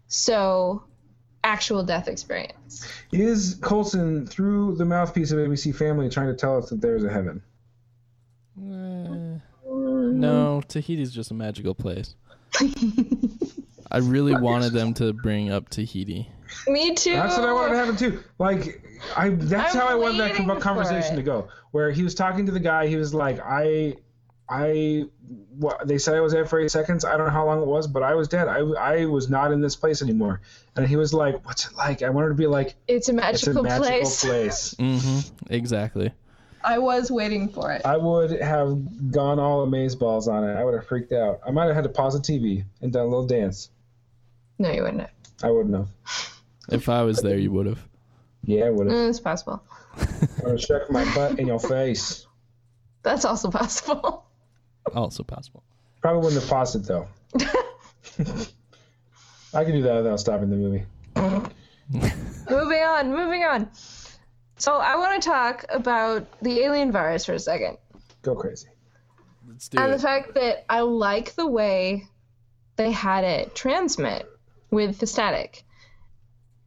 So, 0.06 0.84
actual 1.44 1.84
death 1.84 2.08
experience. 2.08 2.88
Is 3.12 3.58
Coulson 3.62 4.26
through 4.26 4.74
the 4.76 4.84
mouthpiece 4.84 5.30
of 5.30 5.38
ABC 5.38 5.74
Family 5.74 6.08
trying 6.08 6.26
to 6.28 6.34
tell 6.34 6.58
us 6.58 6.70
that 6.70 6.80
there's 6.80 7.04
a 7.04 7.10
heaven? 7.10 7.42
Uh, 8.58 9.38
no, 9.66 10.62
Tahiti's 10.66 11.12
just 11.12 11.30
a 11.30 11.34
magical 11.34 11.74
place. 11.74 12.16
I 13.90 13.98
really 13.98 14.34
wanted 14.34 14.72
them 14.72 14.94
to 14.94 15.12
bring 15.12 15.52
up 15.52 15.68
Tahiti. 15.68 16.28
Me 16.66 16.94
too. 16.94 17.12
That's 17.12 17.36
what 17.36 17.48
I 17.48 17.52
wanted 17.52 17.70
to 17.70 17.76
happen 17.76 17.96
too. 17.96 18.20
Like, 18.38 18.82
I 19.16 19.30
that's 19.30 19.74
I'm 19.74 19.80
how 19.80 19.88
I 19.88 19.94
wanted 19.94 20.18
that 20.18 20.30
waiting 20.32 20.46
con- 20.46 20.56
for 20.56 20.62
conversation 20.62 21.16
to 21.16 21.22
go. 21.22 21.48
Where 21.72 21.90
he 21.90 22.02
was 22.02 22.14
talking 22.14 22.46
to 22.46 22.52
the 22.52 22.60
guy, 22.60 22.86
he 22.86 22.96
was 22.96 23.12
like, 23.12 23.40
I, 23.40 23.96
I, 24.54 25.04
what 25.58 25.86
they 25.88 25.98
said 25.98 26.14
I 26.14 26.20
was 26.20 26.32
there 26.32 26.46
for 26.46 26.60
eight 26.60 26.70
seconds. 26.70 27.04
I 27.04 27.16
don't 27.16 27.26
know 27.26 27.32
how 27.32 27.46
long 27.46 27.60
it 27.62 27.66
was, 27.66 27.86
but 27.86 28.02
I 28.02 28.14
was 28.14 28.28
dead. 28.28 28.46
I, 28.48 28.58
I 28.58 29.04
was 29.06 29.28
not 29.28 29.50
in 29.52 29.60
this 29.60 29.74
place 29.74 30.00
anymore. 30.02 30.40
And 30.76 30.86
he 30.86 30.96
was 30.96 31.12
like, 31.12 31.44
What's 31.44 31.66
it 31.66 31.76
like? 31.76 32.02
I 32.02 32.10
wanted 32.10 32.28
to 32.28 32.34
be 32.34 32.46
like, 32.46 32.74
It's 32.86 33.08
a 33.08 33.12
magical, 33.12 33.50
It's 33.50 33.58
a 33.58 33.62
magical, 33.62 33.82
magical 33.90 34.10
place. 34.10 34.24
place. 34.24 34.74
Mm-hmm. 34.78 35.52
Exactly. 35.52 36.12
I 36.62 36.78
was 36.78 37.10
waiting 37.10 37.48
for 37.48 37.72
it. 37.72 37.82
I 37.84 37.96
would 37.96 38.30
have 38.40 39.10
gone 39.12 39.38
all 39.38 39.62
amaze 39.64 39.94
balls 39.96 40.28
on 40.28 40.44
it. 40.48 40.54
I 40.54 40.64
would 40.64 40.74
have 40.74 40.86
freaked 40.86 41.12
out. 41.12 41.40
I 41.46 41.50
might 41.50 41.66
have 41.66 41.74
had 41.74 41.84
to 41.84 41.90
pause 41.90 42.14
the 42.14 42.20
TV 42.20 42.64
and 42.80 42.92
done 42.92 43.02
a 43.02 43.08
little 43.08 43.26
dance. 43.26 43.70
No, 44.58 44.70
you 44.70 44.82
wouldn't 44.82 45.00
have. 45.02 45.10
I 45.42 45.50
wouldn't 45.50 45.74
have. 45.74 45.88
If 46.70 46.88
I 46.88 47.02
was 47.02 47.18
there, 47.20 47.36
you 47.36 47.50
would 47.52 47.66
have. 47.66 47.86
Yeah, 48.44 48.64
I 48.66 48.70
would 48.70 48.86
have. 48.86 48.96
Mm, 48.96 49.10
it's 49.10 49.20
possible. 49.20 49.62
I 49.98 50.06
would 50.42 50.50
have 50.52 50.60
stuck 50.60 50.90
my 50.90 51.04
butt 51.14 51.38
in 51.38 51.46
your 51.48 51.58
face. 51.74 52.26
That's 53.02 53.24
also 53.26 53.50
possible. 53.50 54.23
Oh, 54.86 55.02
also 55.02 55.22
possible. 55.22 55.62
Probably 56.00 56.22
wouldn't 56.22 56.42
have 56.42 56.50
paused 56.50 56.76
it 56.76 56.84
though. 56.84 57.08
I 59.54 59.64
can 59.64 59.72
do 59.72 59.82
that 59.82 59.96
without 59.96 60.20
stopping 60.20 60.50
the 60.50 60.56
movie. 60.56 60.84
moving 62.50 62.82
on, 62.82 63.10
moving 63.10 63.44
on. 63.44 63.70
So, 64.56 64.76
I 64.76 64.96
want 64.96 65.22
to 65.22 65.28
talk 65.28 65.64
about 65.68 66.26
the 66.40 66.60
alien 66.60 66.92
virus 66.92 67.24
for 67.24 67.34
a 67.34 67.38
second. 67.38 67.76
Go 68.22 68.34
crazy. 68.34 68.68
Let's 69.48 69.68
do 69.68 69.78
and 69.78 69.92
the 69.92 69.98
fact 69.98 70.34
that 70.34 70.64
I 70.68 70.80
like 70.80 71.34
the 71.34 71.46
way 71.46 72.06
they 72.76 72.90
had 72.90 73.24
it 73.24 73.54
transmit 73.54 74.26
with 74.70 74.98
the 74.98 75.06
static, 75.06 75.64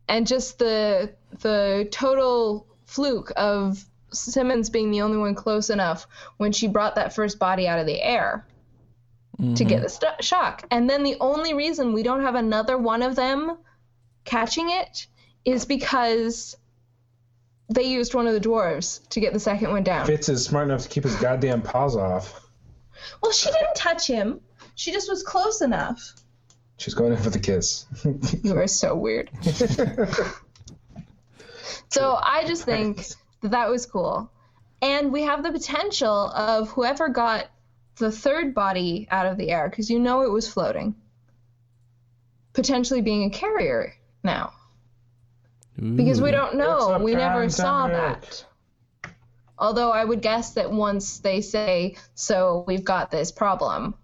and 0.07 0.27
just 0.27 0.59
the 0.59 1.13
the 1.39 1.87
total 1.91 2.67
fluke 2.85 3.31
of 3.35 3.83
Simmons 4.11 4.69
being 4.69 4.91
the 4.91 5.01
only 5.01 5.17
one 5.17 5.35
close 5.35 5.69
enough 5.69 6.07
when 6.37 6.51
she 6.51 6.67
brought 6.67 6.95
that 6.95 7.13
first 7.13 7.39
body 7.39 7.67
out 7.67 7.79
of 7.79 7.85
the 7.85 8.01
air 8.01 8.45
to 9.37 9.63
get 9.63 9.75
mm-hmm. 9.75 9.83
the 9.83 9.89
st- 9.89 10.23
shock. 10.23 10.65
And 10.71 10.89
then 10.89 11.03
the 11.03 11.17
only 11.19 11.53
reason 11.53 11.93
we 11.93 12.01
don't 12.01 12.21
have 12.21 12.35
another 12.35 12.77
one 12.77 13.03
of 13.03 13.15
them 13.15 13.57
catching 14.23 14.71
it 14.71 15.05
is 15.45 15.65
because 15.65 16.57
they 17.69 17.83
used 17.83 18.15
one 18.15 18.25
of 18.27 18.33
the 18.33 18.39
dwarves 18.39 19.07
to 19.09 19.19
get 19.19 19.33
the 19.33 19.39
second 19.39 19.71
one 19.71 19.83
down. 19.83 20.07
Fitz 20.07 20.29
is 20.29 20.43
smart 20.43 20.67
enough 20.67 20.83
to 20.83 20.89
keep 20.89 21.03
his 21.03 21.15
goddamn 21.17 21.61
paws 21.61 21.95
off. 21.95 22.41
Well, 23.21 23.31
she 23.31 23.51
didn't 23.51 23.75
touch 23.75 24.07
him. 24.07 24.41
She 24.75 24.91
just 24.91 25.09
was 25.09 25.21
close 25.21 25.61
enough. 25.61 26.15
She's 26.77 26.93
going 26.95 27.11
in 27.11 27.17
for 27.19 27.29
the 27.29 27.39
kiss. 27.39 27.85
You 28.43 28.57
are 28.57 28.67
so 28.67 28.95
weird. 28.95 29.29
so 31.89 32.17
I 32.21 32.43
just 32.45 32.63
think 32.63 33.05
that 33.41 33.51
that 33.51 33.69
was 33.69 33.85
cool. 33.85 34.31
And 34.81 35.11
we 35.11 35.23
have 35.23 35.43
the 35.43 35.51
potential 35.51 36.31
of 36.31 36.69
whoever 36.69 37.09
got 37.09 37.47
the 37.97 38.11
third 38.11 38.53
body 38.53 39.07
out 39.09 39.25
of 39.25 39.37
the 39.37 39.49
air, 39.49 39.69
because 39.69 39.89
you 39.89 39.99
know 39.99 40.21
it 40.21 40.31
was 40.31 40.47
floating, 40.47 40.95
potentially 42.53 43.01
being 43.01 43.23
a 43.23 43.29
carrier 43.29 43.93
now. 44.23 44.53
Because 45.79 46.21
we 46.21 46.31
don't 46.31 46.55
know. 46.55 46.95
It's 46.95 47.03
We 47.03 47.13
never 47.13 47.49
saw 47.49 47.87
pandemic. 47.87 48.21
that. 48.21 48.45
Although 49.59 49.91
I 49.91 50.03
would 50.03 50.21
guess 50.21 50.53
that 50.53 50.71
once 50.71 51.19
they 51.19 51.41
say, 51.41 51.97
so 52.15 52.63
we've 52.67 52.83
got 52.83 53.11
this 53.11 53.31
problem, 53.31 53.95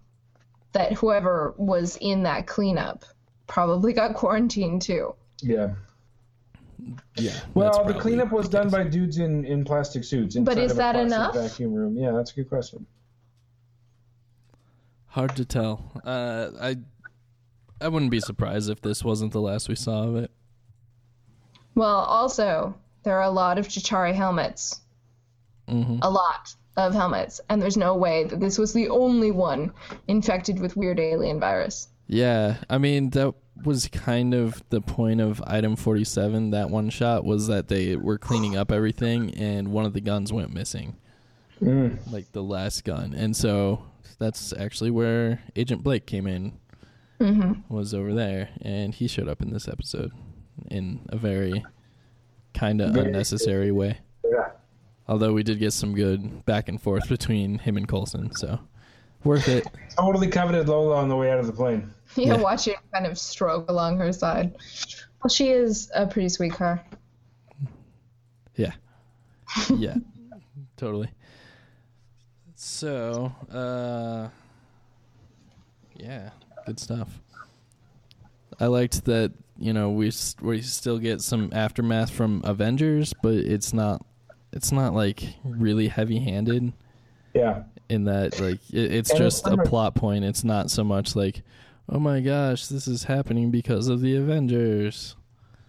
that 0.72 0.92
whoever 0.92 1.54
was 1.56 1.96
in 2.00 2.24
that 2.24 2.46
cleanup 2.46 3.04
probably 3.46 3.92
got 3.92 4.14
quarantined 4.14 4.82
too. 4.82 5.14
Yeah. 5.40 5.74
Yeah. 7.16 7.30
that's 7.32 7.46
Well, 7.54 7.84
the 7.84 7.94
cleanup 7.94 8.32
was 8.32 8.48
done 8.48 8.68
by 8.68 8.84
dudes 8.84 9.18
in, 9.18 9.44
in 9.44 9.64
plastic 9.64 10.04
suits. 10.04 10.36
But 10.36 10.58
inside 10.58 10.62
is 10.64 10.70
of 10.72 10.76
that 10.78 10.92
plastic 10.94 11.12
enough? 11.12 11.34
Vacuum 11.34 11.74
room. 11.74 11.96
Yeah, 11.96 12.12
that's 12.12 12.32
a 12.32 12.34
good 12.34 12.48
question. 12.48 12.86
Hard 15.06 15.36
to 15.36 15.44
tell. 15.44 15.92
Uh, 16.04 16.50
I 16.60 16.76
I 17.80 17.88
wouldn't 17.88 18.10
be 18.10 18.20
surprised 18.20 18.68
if 18.70 18.80
this 18.80 19.04
wasn't 19.04 19.32
the 19.32 19.40
last 19.40 19.68
we 19.68 19.76
saw 19.76 20.04
of 20.08 20.16
it. 20.16 20.30
Well, 21.74 21.98
also, 21.98 22.74
there 23.04 23.16
are 23.18 23.22
a 23.24 23.30
lot 23.30 23.58
of 23.58 23.68
Chitauri 23.68 24.14
helmets. 24.14 24.80
Mhm. 25.68 25.98
A 26.02 26.10
lot 26.10 26.54
of 26.76 26.94
helmets. 26.94 27.40
And 27.48 27.60
there's 27.62 27.76
no 27.76 27.94
way 27.94 28.24
that 28.24 28.40
this 28.40 28.58
was 28.58 28.72
the 28.72 28.88
only 28.88 29.30
one 29.30 29.72
infected 30.08 30.58
with 30.58 30.76
weird 30.76 30.98
alien 30.98 31.38
virus. 31.40 31.88
Yeah, 32.06 32.56
I 32.68 32.78
mean 32.78 33.10
that 33.10 33.34
was 33.62 33.88
kind 33.88 34.34
of 34.34 34.62
the 34.70 34.80
point 34.80 35.20
of 35.20 35.42
item 35.46 35.76
47 35.76 36.50
that 36.50 36.70
one 36.70 36.90
shot 36.90 37.24
was 37.24 37.46
that 37.46 37.68
they 37.68 37.96
were 37.96 38.18
cleaning 38.18 38.56
up 38.56 38.72
everything 38.72 39.32
and 39.34 39.68
one 39.68 39.84
of 39.84 39.92
the 39.92 40.00
guns 40.00 40.32
went 40.32 40.52
missing. 40.52 40.96
Mm. 41.62 41.98
Like 42.10 42.32
the 42.32 42.42
last 42.42 42.84
gun. 42.84 43.14
And 43.14 43.36
so 43.36 43.84
that's 44.18 44.52
actually 44.58 44.90
where 44.90 45.40
Agent 45.56 45.82
Blake 45.82 46.06
came 46.06 46.26
in. 46.26 46.58
Mm-hmm. 47.20 47.72
Was 47.72 47.94
over 47.94 48.12
there 48.12 48.50
and 48.60 48.92
he 48.92 49.06
showed 49.06 49.28
up 49.28 49.40
in 49.40 49.52
this 49.52 49.68
episode 49.68 50.10
in 50.68 51.00
a 51.10 51.16
very 51.16 51.64
kind 52.54 52.80
of 52.80 52.96
unnecessary 52.96 53.70
way. 53.70 53.98
Yeah. 54.24 54.48
Although 55.06 55.32
we 55.32 55.42
did 55.42 55.58
get 55.58 55.72
some 55.72 55.94
good 55.94 56.44
back 56.44 56.68
and 56.68 56.80
forth 56.80 57.08
between 57.08 57.58
him 57.58 57.76
and 57.76 57.86
Coulson, 57.86 58.34
so 58.34 58.58
worth 59.22 59.48
it. 59.48 59.66
Totally 59.96 60.28
coveted 60.28 60.68
Lola 60.68 60.96
on 60.96 61.08
the 61.08 61.16
way 61.16 61.30
out 61.30 61.38
of 61.38 61.46
the 61.46 61.52
plane. 61.52 61.92
You 62.16 62.26
Yeah. 62.26 62.36
watch 62.36 62.68
it 62.68 62.76
kind 62.92 63.06
of 63.06 63.18
stroke 63.18 63.70
along 63.70 63.98
her 63.98 64.12
side. 64.12 64.54
Well, 65.22 65.28
she 65.30 65.48
is 65.48 65.90
a 65.94 66.06
pretty 66.06 66.28
sweet 66.28 66.52
car. 66.52 66.84
Yeah. 68.56 68.72
Yeah. 69.74 69.96
totally. 70.76 71.10
So, 72.54 73.32
uh 73.52 74.28
yeah, 75.96 76.30
good 76.66 76.78
stuff. 76.78 77.08
I 78.60 78.66
liked 78.66 79.04
that, 79.06 79.32
you 79.58 79.72
know, 79.72 79.90
we 79.90 80.08
s- 80.08 80.36
we 80.40 80.60
still 80.62 80.98
get 80.98 81.20
some 81.20 81.50
aftermath 81.52 82.10
from 82.10 82.40
Avengers, 82.44 83.12
but 83.22 83.34
it's 83.34 83.72
not 83.72 84.04
it's 84.52 84.70
not 84.72 84.94
like 84.94 85.34
really 85.44 85.88
heavy-handed 85.88 86.72
Yeah. 87.34 87.64
in 87.88 88.04
that 88.04 88.38
like 88.40 88.60
it, 88.72 88.92
it's 88.92 89.10
And 89.10 89.18
just 89.18 89.46
it's 89.46 89.56
a- 89.56 89.68
plot 89.68 89.94
point. 89.94 90.24
It's 90.24 90.44
not 90.44 90.70
so 90.70 90.84
much 90.84 91.16
like, 91.16 91.42
"Oh 91.88 91.98
my 91.98 92.20
gosh, 92.20 92.66
this 92.66 92.86
is 92.86 93.04
happening 93.04 93.50
because 93.50 93.88
of 93.88 94.00
the 94.00 94.16
Avengers." 94.16 95.16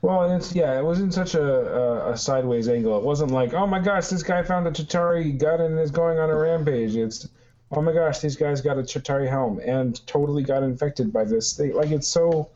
Well, 0.02 0.22
and 0.22 0.34
it's 0.34 0.54
yeah, 0.54 0.78
it 0.78 0.84
wasn't 0.84 1.16
such 1.16 1.34
a, 1.34 1.44
a, 1.44 2.12
a 2.12 2.18
sideways 2.18 2.70
angle. 2.70 2.96
It 2.96 3.04
wasn't 3.04 3.32
like, 3.32 3.56
oh 3.56 3.66
my 3.66 3.80
gosh, 3.80 4.08
this 4.08 4.22
guy 4.22 4.44
found 4.44 4.68
a 4.68 4.72
Chitauri 4.72 5.36
gun 5.36 5.62
and 5.62 5.80
is 5.80 5.90
going 5.90 6.20
on 6.20 6.30
a 6.30 6.38
rampage. 6.38 6.96
It's, 6.96 7.28
oh 7.72 7.82
my 7.82 7.92
gosh, 7.92 8.20
these 8.20 8.36
guys 8.36 8.62
got 8.62 8.78
a 8.78 8.84
Chitauri 8.84 9.28
helm 9.28 9.60
and 9.66 10.06
totally 10.06 10.44
got 10.44 10.62
infected 10.62 11.12
by 11.12 11.24
this 11.24 11.54
thing. 11.54 11.74
Like 11.74 11.90
it's 11.90 12.08
so 12.08 12.52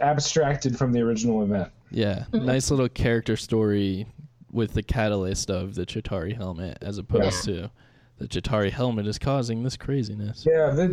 abstracted 0.00 0.78
from 0.78 0.92
the 0.92 1.00
original 1.02 1.42
event. 1.42 1.70
Yeah, 1.90 2.24
mm-hmm. 2.32 2.46
nice 2.46 2.70
little 2.70 2.88
character 2.88 3.36
story 3.36 4.06
with 4.50 4.72
the 4.72 4.82
catalyst 4.82 5.50
of 5.50 5.74
the 5.74 5.84
Chitauri 5.84 6.34
helmet, 6.34 6.78
as 6.80 6.96
opposed 6.96 7.44
to 7.44 7.70
the 8.18 8.28
Chitauri 8.28 8.70
helmet 8.70 9.06
is 9.06 9.18
causing 9.18 9.62
this 9.62 9.76
craziness. 9.76 10.46
Yeah, 10.46 10.70
the, 10.70 10.86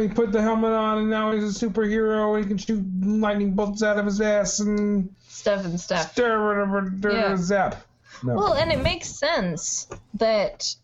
he 0.00 0.08
put 0.08 0.30
the 0.32 0.40
helmet 0.42 0.72
on 0.72 0.98
and 0.98 1.10
now 1.10 1.32
he's 1.32 1.62
a 1.62 1.66
superhero. 1.66 2.38
He 2.40 2.46
can 2.46 2.58
shoot 2.58 2.84
lightning 3.02 3.52
bolts 3.54 3.82
out 3.82 3.98
of 3.98 4.04
his 4.06 4.20
ass 4.20 4.60
and 4.60 5.12
Stuff 5.28 5.64
and 5.64 5.78
stuff. 5.80 6.12
stir 6.12 6.90
Yeah. 7.12 7.36
zap. 7.36 7.84
No. 8.22 8.34
Well, 8.34 8.54
and 8.54 8.72
it 8.72 8.80
makes 8.80 9.08
sense 9.08 9.88
that, 10.14 10.74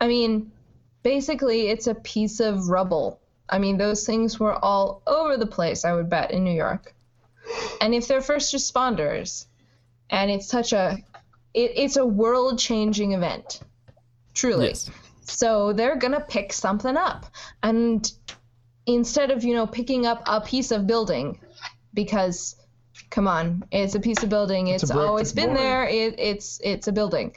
I 0.00 0.08
mean, 0.08 0.50
basically 1.02 1.68
it's 1.68 1.86
a 1.86 1.94
piece 1.94 2.40
of 2.40 2.68
rubble. 2.68 3.20
I 3.48 3.58
mean, 3.58 3.76
those 3.76 4.06
things 4.06 4.38
were 4.38 4.54
all 4.54 5.02
over 5.06 5.36
the 5.36 5.46
place, 5.46 5.84
I 5.84 5.92
would 5.92 6.08
bet, 6.08 6.30
in 6.30 6.44
New 6.44 6.52
York. 6.54 6.94
And 7.80 7.94
if 7.94 8.06
they're 8.08 8.20
first 8.20 8.54
responders, 8.54 9.46
and 10.10 10.30
it's 10.30 10.48
such 10.48 10.72
a, 10.72 10.98
it, 11.54 11.72
it's 11.76 11.96
a 11.96 12.04
world 12.06 12.58
changing 12.58 13.12
event, 13.12 13.60
truly. 14.38 14.68
Yes. 14.68 14.90
So 15.22 15.72
they're 15.72 15.96
gonna 15.96 16.20
pick 16.20 16.52
something 16.52 16.96
up, 16.96 17.26
and 17.62 18.10
instead 18.86 19.30
of 19.30 19.44
you 19.44 19.54
know 19.54 19.66
picking 19.66 20.06
up 20.06 20.22
a 20.26 20.40
piece 20.40 20.70
of 20.70 20.86
building, 20.86 21.38
because 21.92 22.56
come 23.10 23.28
on, 23.28 23.64
it's 23.70 23.94
a 23.94 24.00
piece 24.00 24.22
of 24.22 24.30
building. 24.30 24.68
It's, 24.68 24.84
brick, 24.84 24.98
always 24.98 25.32
been 25.32 25.54
there. 25.54 25.86
It, 25.86 26.18
it's 26.18 26.60
it's 26.64 26.88
a 26.88 26.92
building, 26.92 27.34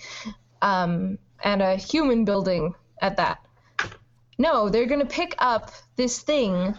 um, 0.61 1.17
and 1.43 1.61
a 1.61 1.75
human 1.75 2.23
building 2.23 2.73
at 3.01 3.17
that. 3.17 3.45
No, 4.37 4.69
they're 4.69 4.87
gonna 4.87 5.05
pick 5.05 5.35
up 5.39 5.71
this 5.97 6.19
thing 6.19 6.75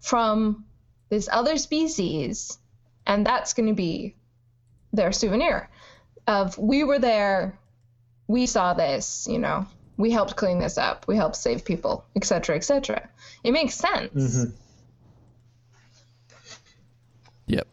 from 0.00 0.64
this 1.08 1.28
other 1.32 1.56
species, 1.56 2.58
and 3.06 3.26
that's 3.26 3.54
gonna 3.54 3.74
be 3.74 4.14
their 4.92 5.10
souvenir 5.10 5.68
of 6.28 6.56
we 6.58 6.84
were 6.84 6.98
there, 6.98 7.57
we 8.28 8.46
saw 8.46 8.74
this, 8.74 9.26
you 9.28 9.38
know, 9.38 9.66
we 9.96 10.10
helped 10.12 10.36
clean 10.36 10.60
this 10.60 10.78
up, 10.78 11.08
we 11.08 11.16
helped 11.16 11.34
save 11.34 11.64
people, 11.64 12.04
etc., 12.14 12.54
etc. 12.54 13.08
It 13.42 13.52
makes 13.52 13.74
sense. 13.74 14.12
Mhm. 14.14 14.52
Yep. 17.46 17.66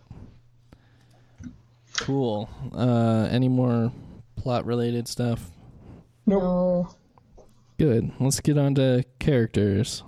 Cool. 1.97 2.49
Uh, 2.73 3.27
any 3.29 3.49
more 3.49 3.91
plot 4.37 4.65
related 4.65 5.07
stuff? 5.07 5.51
Nope. 6.25 6.41
No. 6.41 6.89
Good. 7.77 8.11
Let's 8.19 8.39
get 8.39 8.57
on 8.57 8.75
to 8.75 9.03
characters. 9.19 10.01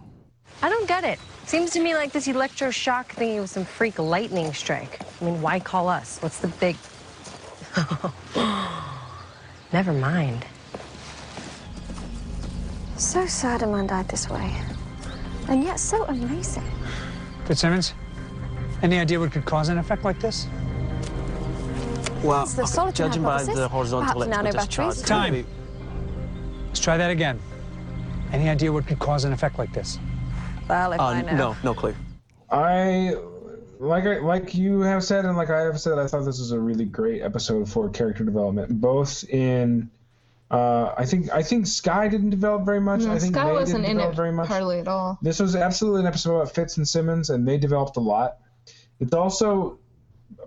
I 0.64 0.70
don't 0.70 0.88
get 0.88 1.04
it. 1.04 1.20
Seems 1.46 1.72
to 1.72 1.82
me 1.82 1.94
like 1.96 2.14
this 2.14 2.28
electroshock 2.28 3.08
thingy 3.10 3.40
was 3.42 3.52
some 3.52 3.66
freak 3.66 4.00
lightning 4.00 4.54
strike. 4.54 5.02
I 5.22 5.26
mean, 5.26 5.42
why 5.42 5.60
call 5.60 5.90
us? 5.90 6.18
What's 6.20 6.40
the 6.40 6.48
big. 6.48 6.78
Never 9.74 9.94
mind. 9.94 10.46
So 12.98 13.26
sad 13.26 13.62
a 13.64 13.68
man 13.68 13.88
died 13.88 14.08
this 14.08 14.30
way. 14.30 14.54
And 15.50 15.64
yet 15.64 15.80
so 15.80 16.04
amazing. 16.06 16.64
Fitzsimmons, 17.46 17.94
any 18.82 19.00
idea 19.00 19.20
what 19.20 19.32
could 19.32 19.46
cause 19.46 19.70
an 19.70 19.78
effect 19.78 20.04
like 20.04 20.20
this? 20.20 20.48
Well, 22.24 22.44
It's 22.44 22.54
the 22.56 22.64
okay, 22.64 22.72
solitary 22.72 23.10
judging 23.10 23.24
by 23.24 23.44
the 23.44 23.68
horizontal 23.68 24.14
Perhaps 24.14 24.16
electrical 24.28 24.44
nano 24.44 24.52
discharge, 24.66 25.02
batteries. 25.02 25.46
Time. 25.46 25.46
Let's 26.68 26.80
try 26.80 26.98
that 26.98 27.12
again. 27.12 27.40
Any 28.34 28.50
idea 28.50 28.72
what 28.72 28.88
could 28.88 29.00
cause 29.00 29.24
an 29.24 29.32
effect 29.32 29.58
like 29.58 29.72
this? 29.72 30.00
Well, 30.68 30.94
if 30.94 31.00
Uh, 31.00 31.04
I 31.06 31.22
know. 31.22 31.36
no, 31.36 31.56
no 31.64 31.74
clue. 31.74 31.96
I 32.50 33.16
like 33.80 34.06
I 34.06 34.20
like 34.20 34.56
you 34.56 34.82
have 34.82 35.04
said 35.04 35.26
and 35.26 35.38
like 35.38 35.50
I 35.50 35.62
have 35.62 35.80
said, 35.80 35.98
I 35.98 36.08
thought 36.08 36.26
this 36.26 36.40
was 36.40 36.52
a 36.52 36.60
really 36.60 36.86
great 36.86 37.22
episode 37.22 37.70
for 37.70 37.90
character 37.90 38.24
development, 38.24 38.80
both 38.82 39.24
in. 39.30 39.90
Uh, 40.50 40.94
I 40.98 41.06
think 41.06 41.30
I 41.32 41.44
think 41.44 41.68
Skye 41.68 42.08
didn't 42.08 42.30
develop 42.30 42.66
very 42.66 42.80
much. 42.80 43.02
I 43.02 43.20
think 43.20 43.36
Skye 43.36 43.46
May 43.46 43.52
wasn't 43.52 43.84
didn't 43.84 43.92
in 43.92 43.98
develop 43.98 44.14
it 44.14 44.16
very 44.16 44.32
much. 44.32 44.48
hardly 44.48 44.80
at 44.80 44.88
all. 44.88 45.20
This 45.22 45.40
was 45.40 45.56
absolutely 45.56 46.02
an 46.02 46.08
episode 46.08 46.36
about 46.36 46.56
Fitz 46.56 46.78
and 46.78 46.88
Simmons, 46.88 47.30
and 47.30 47.48
they 47.48 47.58
developed 47.58 47.98
a 47.98 48.02
lot. 48.02 48.38
It's 49.00 49.14
also 49.14 49.78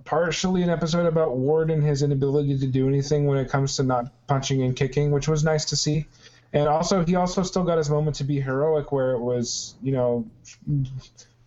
partially 0.04 0.62
an 0.62 0.70
episode 0.70 1.06
about 1.06 1.36
Ward 1.36 1.70
and 1.70 1.82
his 1.82 2.02
inability 2.02 2.58
to 2.58 2.66
do 2.66 2.88
anything 2.88 3.26
when 3.26 3.38
it 3.38 3.50
comes 3.50 3.76
to 3.76 3.82
not 3.82 4.10
punching 4.26 4.62
and 4.62 4.74
kicking, 4.74 5.10
which 5.10 5.28
was 5.28 5.44
nice 5.44 5.66
to 5.66 5.76
see. 5.76 6.06
And 6.52 6.66
also, 6.66 7.04
he 7.04 7.14
also 7.14 7.42
still 7.42 7.62
got 7.62 7.78
his 7.78 7.90
moment 7.90 8.16
to 8.16 8.24
be 8.24 8.40
heroic, 8.40 8.90
where 8.90 9.12
it 9.12 9.20
was, 9.20 9.74
you 9.82 9.92
know, 9.92 10.26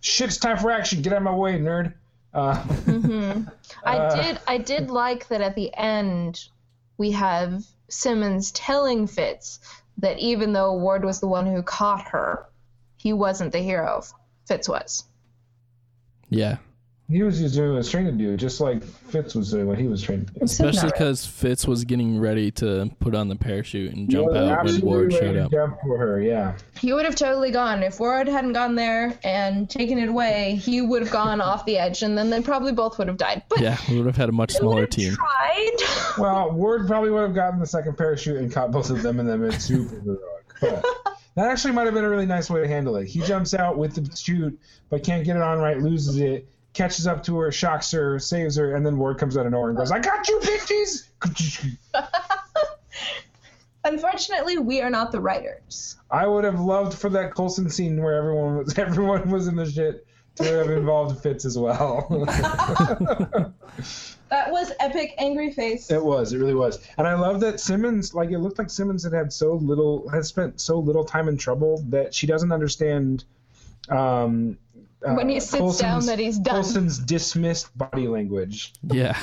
shit's 0.04 0.36
time 0.36 0.58
for 0.58 0.70
action. 0.70 1.02
Get 1.02 1.12
out 1.12 1.18
of 1.18 1.22
my 1.22 1.34
way, 1.34 1.58
nerd. 1.58 1.94
Uh, 2.32 2.62
I 3.84 3.96
Uh, 3.98 4.22
did 4.22 4.40
I 4.46 4.58
did 4.58 4.90
like 4.90 5.28
that 5.28 5.40
at 5.40 5.54
the 5.54 5.72
end 5.74 6.48
we 6.98 7.12
have 7.12 7.64
Simmons 7.88 8.52
telling 8.52 9.06
Fitz 9.06 9.60
that 9.98 10.18
even 10.18 10.52
though 10.52 10.74
Ward 10.74 11.04
was 11.04 11.20
the 11.20 11.28
one 11.28 11.46
who 11.46 11.62
caught 11.62 12.08
her, 12.08 12.46
he 12.96 13.12
wasn't 13.12 13.52
the 13.52 13.60
hero. 13.60 14.02
Fitz 14.46 14.68
was. 14.68 15.04
Yeah. 16.28 16.56
He 17.08 17.22
was 17.22 17.38
just 17.38 17.54
doing 17.54 17.68
what 17.68 17.74
he 17.74 17.78
was 17.78 17.90
trained 17.90 18.06
to 18.06 18.12
do, 18.24 18.36
just 18.36 18.60
like 18.60 18.82
Fitz 18.82 19.34
was 19.34 19.50
doing 19.50 19.66
what 19.66 19.78
he 19.78 19.86
was 19.88 20.00
trained 20.02 20.28
to 20.28 20.34
do. 20.34 20.40
Especially 20.42 20.90
because 20.90 21.26
Fitz 21.26 21.66
was 21.66 21.84
getting 21.84 22.18
ready 22.18 22.50
to 22.52 22.90
put 22.98 23.14
on 23.14 23.28
the 23.28 23.36
parachute 23.36 23.92
and 23.94 24.08
jump 24.10 24.28
was 24.28 24.36
out 24.36 24.64
when 24.64 24.80
Ward 24.80 25.12
ready 25.12 25.26
showed 25.26 25.36
up. 25.36 25.50
Jump 25.50 25.76
for 25.82 25.98
her, 25.98 26.20
yeah. 26.22 26.56
He 26.80 26.94
would 26.94 27.04
have 27.04 27.14
totally 27.14 27.50
gone 27.50 27.82
if 27.82 28.00
Ward 28.00 28.26
hadn't 28.26 28.54
gone 28.54 28.74
there 28.74 29.18
and 29.22 29.68
taken 29.68 29.98
it 29.98 30.08
away. 30.08 30.56
He 30.56 30.80
would 30.80 31.02
have 31.02 31.10
gone 31.12 31.42
off 31.42 31.66
the 31.66 31.76
edge, 31.76 32.02
and 32.02 32.16
then 32.16 32.30
they 32.30 32.40
probably 32.40 32.72
both 32.72 32.96
would 32.98 33.08
have 33.08 33.18
died. 33.18 33.42
But 33.50 33.60
Yeah, 33.60 33.76
we 33.90 33.98
would 33.98 34.06
have 34.06 34.16
had 34.16 34.30
a 34.30 34.32
much 34.32 34.52
smaller 34.52 34.86
team. 34.86 35.14
tried. 35.14 35.70
Well, 36.18 36.52
Ward 36.52 36.86
probably 36.86 37.10
would 37.10 37.22
have 37.22 37.34
gotten 37.34 37.58
the 37.58 37.66
second 37.66 37.98
parachute 37.98 38.36
and 38.36 38.50
caught 38.52 38.70
both 38.70 38.88
of 38.88 39.02
them 39.02 39.18
and 39.18 39.28
then 39.28 39.40
been 39.40 39.58
super 39.58 40.00
heroic. 40.00 40.84
That 41.34 41.50
actually 41.50 41.72
might 41.72 41.86
have 41.86 41.94
been 41.94 42.04
a 42.04 42.08
really 42.08 42.26
nice 42.26 42.48
way 42.48 42.60
to 42.60 42.68
handle 42.68 42.94
it. 42.96 43.06
He 43.08 43.20
jumps 43.20 43.52
out 43.54 43.76
with 43.76 43.96
the 43.96 44.16
chute, 44.16 44.56
but 44.90 45.02
can't 45.02 45.24
get 45.24 45.34
it 45.34 45.42
on 45.42 45.58
right, 45.58 45.76
loses 45.78 46.18
it, 46.18 46.48
catches 46.74 47.06
up 47.06 47.22
to 47.24 47.38
her, 47.38 47.50
shocks 47.50 47.90
her, 47.92 48.18
saves 48.18 48.56
her, 48.56 48.74
and 48.74 48.84
then 48.84 48.98
Ward 48.98 49.18
comes 49.18 49.36
out 49.36 49.46
of 49.46 49.52
nowhere 49.52 49.70
and 49.70 49.78
goes, 49.78 49.90
I 49.90 50.00
got 50.00 50.28
you, 50.28 50.40
bitches! 50.40 51.08
Unfortunately, 53.84 54.58
we 54.58 54.80
are 54.80 54.90
not 54.90 55.12
the 55.12 55.20
writers. 55.20 55.96
I 56.10 56.26
would 56.26 56.44
have 56.44 56.60
loved 56.60 56.96
for 56.96 57.10
that 57.10 57.34
Coulson 57.34 57.70
scene 57.70 58.02
where 58.02 58.14
everyone 58.14 58.58
was 58.58 58.78
everyone 58.78 59.30
was 59.30 59.46
in 59.46 59.56
the 59.56 59.70
shit 59.70 60.06
to 60.36 60.44
have 60.44 60.70
involved 60.70 61.22
Fitz 61.22 61.44
as 61.44 61.58
well. 61.58 62.08
That 64.30 64.50
was 64.50 64.72
epic 64.80 65.14
angry 65.18 65.52
face. 65.52 65.92
It 65.92 66.02
was. 66.02 66.32
It 66.32 66.38
really 66.38 66.54
was. 66.54 66.80
And 66.98 67.06
I 67.06 67.14
love 67.14 67.38
that 67.40 67.60
Simmons, 67.60 68.14
like, 68.14 68.30
it 68.30 68.38
looked 68.38 68.58
like 68.58 68.68
Simmons 68.68 69.04
had 69.04 69.12
had 69.12 69.32
so 69.32 69.52
little, 69.52 70.08
had 70.08 70.24
spent 70.24 70.60
so 70.60 70.80
little 70.80 71.04
time 71.04 71.28
in 71.28 71.36
trouble 71.36 71.84
that 71.90 72.12
she 72.12 72.26
doesn't 72.26 72.50
understand. 72.50 73.24
Um, 73.88 74.58
uh, 75.06 75.14
When 75.14 75.28
he 75.28 75.40
sits 75.40 75.56
Coulson's- 75.56 75.80
down 75.80 76.06
that 76.06 76.18
he's 76.18 76.38
done. 76.38 76.54
Coulson's 76.54 76.98
dismissed 76.98 77.76
body 77.76 78.08
language. 78.08 78.72
Yeah. 78.82 79.16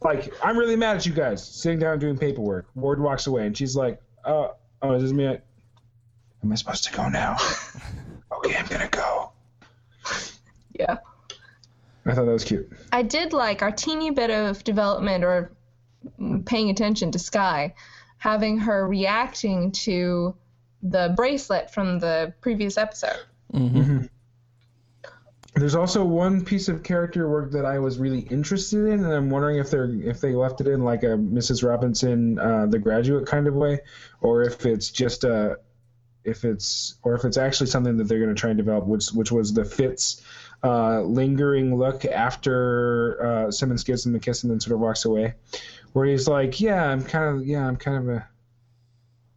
Like, 0.00 0.32
I'm 0.44 0.56
really 0.56 0.76
mad 0.76 0.96
at 0.96 1.06
you 1.06 1.12
guys 1.12 1.44
sitting 1.46 1.78
down 1.78 1.98
doing 1.98 2.16
paperwork. 2.16 2.66
Ward 2.74 3.00
walks 3.00 3.26
away 3.26 3.46
and 3.46 3.56
she's 3.56 3.74
like, 3.74 4.00
uh, 4.24 4.30
"Oh, 4.30 4.54
oh, 4.82 4.94
is 4.94 5.02
this 5.02 5.12
me? 5.12 5.26
Am 5.26 6.52
I 6.52 6.54
supposed 6.54 6.84
to 6.84 6.92
go 6.92 7.08
now? 7.08 7.36
okay, 8.32 8.56
I'm 8.56 8.66
gonna 8.66 8.88
go." 8.88 9.32
Yeah. 10.78 10.98
I 12.06 12.14
thought 12.14 12.24
that 12.26 12.32
was 12.32 12.44
cute. 12.44 12.70
I 12.92 13.02
did 13.02 13.32
like 13.32 13.62
our 13.62 13.72
teeny 13.72 14.10
bit 14.10 14.30
of 14.30 14.62
development 14.62 15.24
or 15.24 15.52
paying 16.46 16.70
attention 16.70 17.10
to 17.12 17.18
Skye, 17.18 17.74
having 18.18 18.58
her 18.58 18.86
reacting 18.86 19.72
to 19.72 20.36
the 20.82 21.12
bracelet 21.16 21.70
from 21.72 21.98
the 21.98 22.32
previous 22.40 22.78
episode. 22.78 23.18
Mm-hmm. 23.52 23.78
Mm-hmm. 23.80 24.06
There's 25.54 25.74
also 25.74 26.04
one 26.04 26.44
piece 26.44 26.68
of 26.68 26.82
character 26.82 27.28
work 27.28 27.50
that 27.52 27.64
I 27.64 27.78
was 27.78 27.98
really 27.98 28.20
interested 28.20 28.86
in, 28.86 29.04
and 29.04 29.12
I'm 29.12 29.30
wondering 29.30 29.58
if 29.58 29.70
they're 29.70 29.90
if 29.90 30.20
they 30.20 30.34
left 30.34 30.60
it 30.60 30.68
in 30.68 30.84
like 30.84 31.02
a 31.02 31.16
Mrs. 31.16 31.66
Robinson, 31.66 32.38
uh, 32.38 32.66
The 32.66 32.78
Graduate 32.78 33.26
kind 33.26 33.46
of 33.46 33.54
way, 33.54 33.80
or 34.20 34.42
if 34.42 34.66
it's 34.66 34.90
just 34.90 35.24
a 35.24 35.58
if 36.24 36.44
it's 36.44 36.96
or 37.02 37.14
if 37.14 37.24
it's 37.24 37.38
actually 37.38 37.68
something 37.68 37.96
that 37.96 38.04
they're 38.04 38.18
going 38.18 38.34
to 38.34 38.40
try 38.40 38.50
and 38.50 38.56
develop, 38.58 38.86
which 38.86 39.08
which 39.08 39.32
was 39.32 39.52
the 39.52 39.64
Fitz 39.64 40.22
uh, 40.62 41.00
lingering 41.00 41.76
look 41.76 42.04
after 42.04 43.24
uh, 43.24 43.50
Simmons 43.50 43.84
gives 43.84 44.04
him 44.04 44.14
a 44.14 44.20
kiss 44.20 44.42
and 44.42 44.52
then 44.52 44.60
sort 44.60 44.74
of 44.74 44.80
walks 44.80 45.06
away, 45.06 45.34
where 45.92 46.06
he's 46.06 46.28
like, 46.28 46.60
"Yeah, 46.60 46.84
I'm 46.84 47.02
kind 47.02 47.36
of 47.36 47.46
yeah, 47.46 47.66
I'm 47.66 47.76
kind 47.76 47.96
of 47.96 48.08
a," 48.08 48.28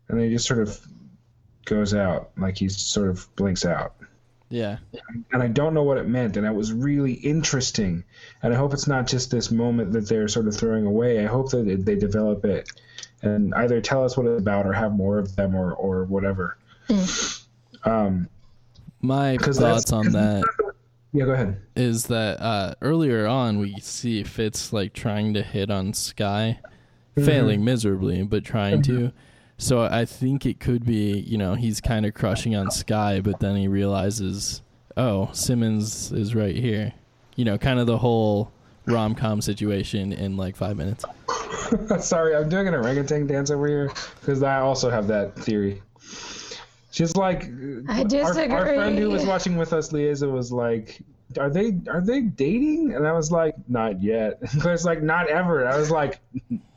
and 0.09 0.19
then 0.19 0.27
he 0.27 0.33
just 0.33 0.47
sort 0.47 0.59
of 0.59 0.79
goes 1.65 1.93
out, 1.93 2.31
like 2.37 2.57
he 2.57 2.67
sort 2.69 3.09
of 3.09 3.27
blinks 3.35 3.65
out 3.65 3.95
Yeah. 4.51 4.77
and 5.31 5.41
I 5.41 5.47
don't 5.47 5.73
know 5.73 5.83
what 5.83 5.97
it 5.97 6.07
meant, 6.07 6.37
and 6.37 6.45
it 6.45 6.53
was 6.53 6.73
really 6.73 7.13
interesting. 7.13 8.03
And 8.43 8.53
I 8.53 8.57
hope 8.57 8.73
it's 8.73 8.87
not 8.87 9.07
just 9.07 9.31
this 9.31 9.49
moment 9.49 9.93
that 9.93 10.07
they're 10.07 10.27
sort 10.27 10.47
of 10.47 10.55
throwing 10.55 10.85
away. 10.85 11.23
I 11.23 11.27
hope 11.27 11.51
that 11.51 11.85
they 11.85 11.95
develop 11.95 12.45
it 12.45 12.69
and 13.23 13.53
either 13.55 13.81
tell 13.81 14.03
us 14.03 14.17
what 14.17 14.25
it's 14.25 14.41
about 14.41 14.65
or 14.65 14.73
have 14.73 14.93
more 14.93 15.17
of 15.19 15.35
them 15.35 15.55
or 15.55 15.73
or 15.73 16.03
whatever. 16.05 16.57
Um, 17.83 18.27
My 19.01 19.37
thoughts 19.37 19.91
on 19.91 20.11
that 20.11 20.43
yeah, 21.13 21.25
go 21.25 21.31
ahead. 21.31 21.61
is 21.75 22.07
that 22.07 22.39
uh, 22.41 22.75
earlier 22.81 23.27
on 23.27 23.59
we 23.59 23.79
see 23.79 24.23
Fitz 24.23 24.71
like 24.71 24.93
trying 24.93 25.33
to 25.33 25.43
hit 25.43 25.69
on 25.69 25.93
Skye, 25.93 26.59
failing 27.15 27.63
miserably, 27.63 28.23
but 28.23 28.43
trying 28.43 28.81
to. 28.83 29.11
So 29.61 29.83
I 29.83 30.05
think 30.05 30.47
it 30.47 30.59
could 30.59 30.87
be, 30.87 31.19
you 31.19 31.37
know, 31.37 31.53
he's 31.53 31.79
kind 31.79 32.07
of 32.07 32.15
crushing 32.15 32.55
on 32.55 32.71
Skye, 32.71 33.21
but 33.21 33.39
then 33.39 33.55
he 33.55 33.67
realizes, 33.67 34.63
oh, 34.97 35.29
Simmons 35.33 36.11
is 36.11 36.33
right 36.33 36.55
here. 36.55 36.93
You 37.35 37.45
know, 37.45 37.59
kind 37.59 37.79
of 37.79 37.85
the 37.85 37.99
whole 37.99 38.51
rom 38.87 39.13
com 39.13 39.39
situation 39.39 40.13
in 40.13 40.35
like 40.35 40.55
five 40.55 40.77
minutes. 40.77 41.05
Sorry, 41.99 42.35
I'm 42.35 42.49
doing 42.49 42.69
an 42.69 42.73
orangutan 42.73 43.27
dance 43.27 43.51
over 43.51 43.67
here 43.67 43.91
because 44.19 44.41
I 44.41 44.61
also 44.61 44.89
have 44.89 45.05
that 45.09 45.35
theory. 45.35 45.83
She's 46.89 47.15
like, 47.15 47.43
I 47.87 47.99
our, 47.99 48.03
disagree. 48.05 48.55
our 48.55 48.65
friend 48.65 48.97
who 48.97 49.11
was 49.11 49.27
watching 49.27 49.57
with 49.57 49.73
us, 49.73 49.91
Liza, 49.91 50.27
was 50.27 50.51
like, 50.51 51.03
"Are 51.39 51.51
they 51.51 51.79
are 51.87 52.01
they 52.01 52.21
dating?" 52.21 52.95
And 52.95 53.07
I 53.07 53.11
was 53.11 53.31
like, 53.31 53.53
"Not 53.67 54.01
yet." 54.01 54.41
Claire's 54.59 54.85
like, 54.85 55.03
"Not 55.03 55.27
ever." 55.29 55.61
And 55.61 55.69
I 55.69 55.77
was 55.77 55.91
like, 55.91 56.19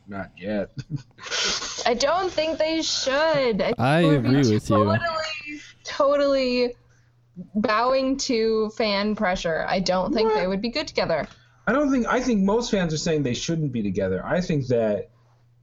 "Not 0.07 0.31
yet." 0.37 0.71
I 1.87 1.95
don't 1.95 2.33
think 2.33 2.59
they 2.59 2.83
should. 2.83 3.63
I, 3.63 3.67
think 3.67 3.81
I 3.81 4.01
agree 4.01 4.37
with 4.39 4.71
you. 4.71 4.77
Totally, 4.77 5.61
totally 5.85 6.75
bowing 7.55 8.17
to 8.17 8.71
fan 8.71 9.15
pressure. 9.15 9.65
I 9.69 9.81
don't 9.81 10.13
think 10.13 10.33
they 10.35 10.47
would 10.47 10.63
be 10.63 10.71
good 10.71 10.89
together. 10.89 11.27
I 11.67 11.73
don't 11.73 11.91
think 11.91 12.07
I 12.07 12.21
think 12.21 12.43
most 12.43 12.71
fans 12.71 12.93
are 12.93 12.99
saying 12.99 13.23
they 13.23 13.35
shouldn't 13.35 13.73
be 13.73 13.83
together. 13.83 14.25
I 14.25 14.41
think 14.41 14.67
that 14.69 15.11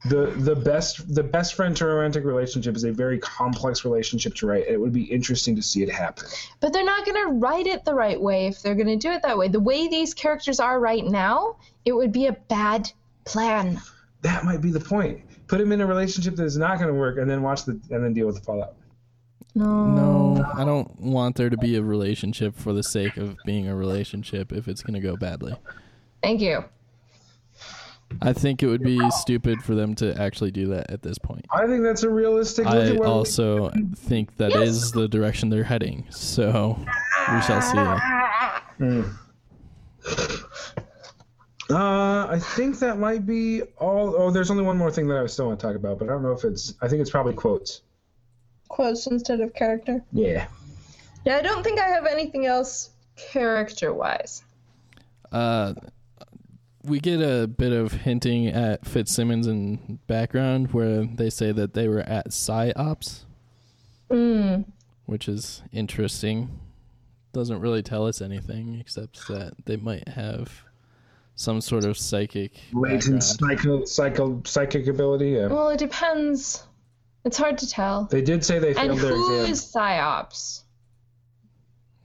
the 0.04 0.26
the 0.36 0.56
best 0.56 1.14
the 1.14 1.22
best 1.22 1.54
friend 1.54 1.76
to 1.76 1.86
romantic 1.86 2.24
relationship 2.24 2.74
is 2.74 2.82
a 2.82 2.90
very 2.90 3.18
complex 3.18 3.84
relationship 3.84 4.34
to 4.36 4.46
write. 4.46 4.66
and 4.66 4.74
It 4.74 4.80
would 4.80 4.92
be 4.92 5.04
interesting 5.04 5.54
to 5.56 5.62
see 5.62 5.82
it 5.82 5.90
happen. 5.90 6.26
But 6.60 6.72
they're 6.72 6.84
not 6.84 7.06
going 7.06 7.24
to 7.24 7.32
write 7.34 7.68
it 7.68 7.84
the 7.84 7.94
right 7.94 8.20
way 8.20 8.46
if 8.46 8.62
they're 8.62 8.74
going 8.74 8.88
to 8.88 8.96
do 8.96 9.12
it 9.12 9.22
that 9.22 9.38
way. 9.38 9.48
The 9.48 9.60
way 9.60 9.88
these 9.88 10.12
characters 10.12 10.58
are 10.58 10.80
right 10.80 11.04
now, 11.04 11.56
it 11.84 11.92
would 11.92 12.12
be 12.12 12.26
a 12.26 12.32
bad 12.32 12.90
plan. 13.24 13.80
That 14.22 14.44
might 14.44 14.60
be 14.60 14.72
the 14.72 14.80
point. 14.80 15.20
Put 15.52 15.60
him 15.60 15.70
in 15.70 15.82
a 15.82 15.86
relationship 15.86 16.34
that 16.36 16.44
is 16.44 16.56
not 16.56 16.78
going 16.78 16.88
to 16.88 16.94
work, 16.98 17.18
and 17.18 17.28
then 17.28 17.42
watch 17.42 17.66
the 17.66 17.72
and 17.90 18.02
then 18.02 18.14
deal 18.14 18.24
with 18.26 18.36
the 18.36 18.40
fallout. 18.40 18.72
No. 19.54 19.84
No, 20.34 20.50
I 20.56 20.64
don't 20.64 20.98
want 20.98 21.36
there 21.36 21.50
to 21.50 21.58
be 21.58 21.76
a 21.76 21.82
relationship 21.82 22.56
for 22.56 22.72
the 22.72 22.82
sake 22.82 23.18
of 23.18 23.36
being 23.44 23.68
a 23.68 23.76
relationship 23.76 24.50
if 24.50 24.66
it's 24.66 24.82
going 24.82 24.94
to 24.94 25.00
go 25.06 25.14
badly. 25.14 25.54
Thank 26.22 26.40
you. 26.40 26.64
I 28.22 28.32
think 28.32 28.62
it 28.62 28.66
would 28.68 28.82
be 28.82 28.98
stupid 29.10 29.62
for 29.62 29.74
them 29.74 29.94
to 29.96 30.18
actually 30.18 30.52
do 30.52 30.68
that 30.68 30.90
at 30.90 31.02
this 31.02 31.18
point. 31.18 31.44
I 31.50 31.66
think 31.66 31.82
that's 31.82 32.02
a 32.02 32.08
realistic. 32.08 32.64
look 32.64 32.74
I 32.74 32.86
at 32.88 32.96
what- 32.96 33.06
also 33.08 33.70
think 33.94 34.34
that 34.38 34.54
is 34.56 34.92
the 34.92 35.06
direction 35.06 35.50
they're 35.50 35.64
heading. 35.64 36.06
So 36.08 36.78
we 37.30 37.42
shall 37.42 37.60
see. 37.60 37.76
Hmm. 38.78 39.02
Uh, 41.72 42.26
I 42.28 42.38
think 42.38 42.78
that 42.80 42.98
might 42.98 43.24
be 43.26 43.62
all. 43.78 44.14
Oh, 44.16 44.30
there's 44.30 44.50
only 44.50 44.62
one 44.64 44.76
more 44.76 44.90
thing 44.90 45.08
that 45.08 45.16
I 45.18 45.26
still 45.26 45.46
want 45.48 45.58
to 45.60 45.66
talk 45.66 45.74
about, 45.76 45.98
but 45.98 46.08
I 46.08 46.12
don't 46.12 46.22
know 46.22 46.32
if 46.32 46.44
it's. 46.44 46.74
I 46.82 46.88
think 46.88 47.00
it's 47.00 47.10
probably 47.10 47.34
quotes. 47.34 47.80
Quotes 48.68 49.06
instead 49.06 49.40
of 49.40 49.54
character. 49.54 50.02
Yeah. 50.12 50.46
Yeah, 51.24 51.36
I 51.36 51.42
don't 51.42 51.62
think 51.62 51.80
I 51.80 51.88
have 51.88 52.06
anything 52.06 52.46
else 52.46 52.90
character 53.16 53.92
wise. 53.94 54.42
Uh, 55.30 55.74
we 56.82 56.98
get 57.00 57.20
a 57.20 57.46
bit 57.46 57.72
of 57.72 57.92
hinting 57.92 58.48
at 58.48 58.84
Fitzsimmons 58.84 59.46
in 59.46 59.98
background 60.08 60.72
where 60.72 61.04
they 61.04 61.30
say 61.30 61.52
that 61.52 61.74
they 61.74 61.86
were 61.88 62.00
at 62.00 62.30
PsyOps, 62.30 63.20
Mm. 64.10 64.64
which 65.06 65.28
is 65.28 65.62
interesting. 65.72 66.58
Doesn't 67.32 67.60
really 67.60 67.82
tell 67.82 68.06
us 68.06 68.20
anything 68.20 68.78
except 68.80 69.28
that 69.28 69.54
they 69.64 69.76
might 69.76 70.08
have 70.08 70.64
some 71.42 71.60
sort 71.60 71.84
of 71.84 71.98
psychic 71.98 72.52
Latent 72.72 73.22
psycho, 73.22 73.84
psycho, 73.84 74.40
psychic 74.44 74.86
ability. 74.86 75.30
Yeah. 75.30 75.48
Well, 75.48 75.68
it 75.70 75.78
depends. 75.78 76.64
It's 77.24 77.36
hard 77.36 77.58
to 77.58 77.68
tell. 77.68 78.04
They 78.04 78.22
did 78.22 78.44
say 78.44 78.58
they 78.58 78.74
And 78.74 78.98
their 78.98 79.14
who 79.14 79.40
exam. 79.40 79.52
is 79.52 79.72
PsyOps? 79.72 80.62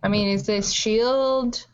I 0.03 0.09
mean, 0.09 0.29
is 0.29 0.45
this 0.45 0.71
SHIELD? 0.71 1.65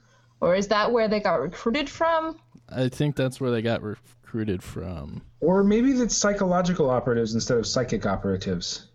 Or 0.42 0.56
is 0.56 0.68
that 0.68 0.92
where 0.92 1.08
they 1.08 1.20
got 1.22 1.36
recruited 1.42 1.90
from? 1.90 2.38
I 2.70 2.90
think 2.90 3.16
that's 3.16 3.40
where 3.40 3.52
they 3.52 3.62
got 3.62 3.82
recruited 3.82 4.62
from. 4.62 5.22
Or 5.40 5.64
maybe 5.64 5.92
it's 5.92 6.16
psychological 6.16 6.90
operatives 6.90 7.34
instead 7.34 7.58
of 7.58 7.66
psychic 7.66 8.06
operatives. 8.06 8.88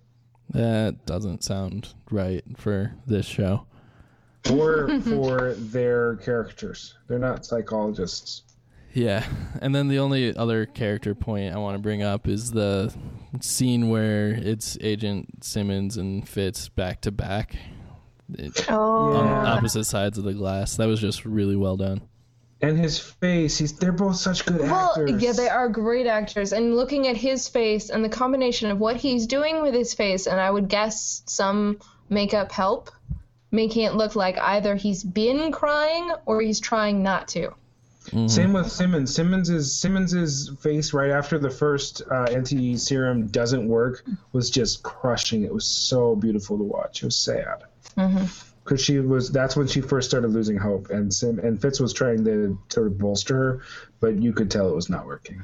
That 0.50 1.06
doesn't 1.06 1.44
sound 1.44 1.94
right 2.10 2.42
for 2.56 2.92
this 3.06 3.26
show. 3.26 3.66
Or 4.52 5.00
for 5.02 5.54
their 5.54 6.16
characters. 6.16 6.94
They're 7.06 7.18
not 7.18 7.44
psychologists. 7.46 8.42
Yeah, 8.98 9.24
and 9.62 9.72
then 9.72 9.86
the 9.86 10.00
only 10.00 10.34
other 10.36 10.66
character 10.66 11.14
point 11.14 11.54
I 11.54 11.58
want 11.58 11.76
to 11.76 11.78
bring 11.78 12.02
up 12.02 12.26
is 12.26 12.50
the 12.50 12.92
scene 13.40 13.90
where 13.90 14.30
it's 14.30 14.76
Agent 14.80 15.44
Simmons 15.44 15.96
and 15.96 16.28
Fitz 16.28 16.68
back 16.68 17.00
to 17.02 17.12
back 17.12 17.54
Oh. 18.68 19.14
on 19.14 19.46
opposite 19.46 19.84
sides 19.84 20.18
of 20.18 20.24
the 20.24 20.34
glass. 20.34 20.76
That 20.76 20.86
was 20.88 21.00
just 21.00 21.24
really 21.24 21.54
well 21.54 21.76
done. 21.76 22.00
And 22.60 22.76
his 22.76 22.98
face, 22.98 23.56
he's 23.58 23.72
they're 23.74 23.92
both 23.92 24.16
such 24.16 24.44
good 24.44 24.58
Well, 24.62 24.90
actors. 24.90 25.22
yeah, 25.22 25.30
they 25.30 25.48
are 25.48 25.68
great 25.68 26.08
actors. 26.08 26.52
And 26.52 26.74
looking 26.74 27.06
at 27.06 27.16
his 27.16 27.48
face 27.48 27.90
and 27.90 28.04
the 28.04 28.08
combination 28.08 28.68
of 28.68 28.80
what 28.80 28.96
he's 28.96 29.28
doing 29.28 29.62
with 29.62 29.74
his 29.74 29.94
face, 29.94 30.26
and 30.26 30.40
I 30.40 30.50
would 30.50 30.68
guess 30.68 31.22
some 31.26 31.78
makeup 32.08 32.50
help, 32.50 32.90
making 33.52 33.84
it 33.84 33.94
look 33.94 34.16
like 34.16 34.36
either 34.38 34.74
he's 34.74 35.04
been 35.04 35.52
crying 35.52 36.10
or 36.26 36.40
he's 36.42 36.58
trying 36.58 37.00
not 37.04 37.28
to. 37.28 37.52
Same 38.26 38.52
with 38.52 38.70
Simmons. 38.70 39.14
Simmons's 39.14 39.74
Simmons's 39.74 40.50
face 40.60 40.92
right 40.92 41.10
after 41.10 41.38
the 41.38 41.50
first 41.50 42.02
uh, 42.10 42.24
anti 42.24 42.76
serum 42.76 43.26
doesn't 43.26 43.68
work 43.68 44.04
was 44.32 44.50
just 44.50 44.82
crushing. 44.82 45.44
It 45.44 45.52
was 45.52 45.66
so 45.66 46.16
beautiful 46.16 46.58
to 46.58 46.64
watch. 46.64 47.02
It 47.02 47.06
was 47.06 47.16
sad 47.16 47.64
because 48.64 48.82
she 48.82 48.98
was. 49.00 49.30
That's 49.30 49.56
when 49.56 49.66
she 49.66 49.80
first 49.80 50.08
started 50.08 50.28
losing 50.28 50.56
hope, 50.56 50.90
and 50.90 51.12
Sim 51.12 51.38
and 51.38 51.60
Fitz 51.60 51.80
was 51.80 51.92
trying 51.92 52.24
to 52.24 52.58
sort 52.68 52.86
of 52.86 52.98
bolster 52.98 53.36
her, 53.36 53.62
but 54.00 54.16
you 54.22 54.32
could 54.32 54.50
tell 54.50 54.68
it 54.68 54.74
was 54.74 54.88
not 54.88 55.06
working. 55.06 55.42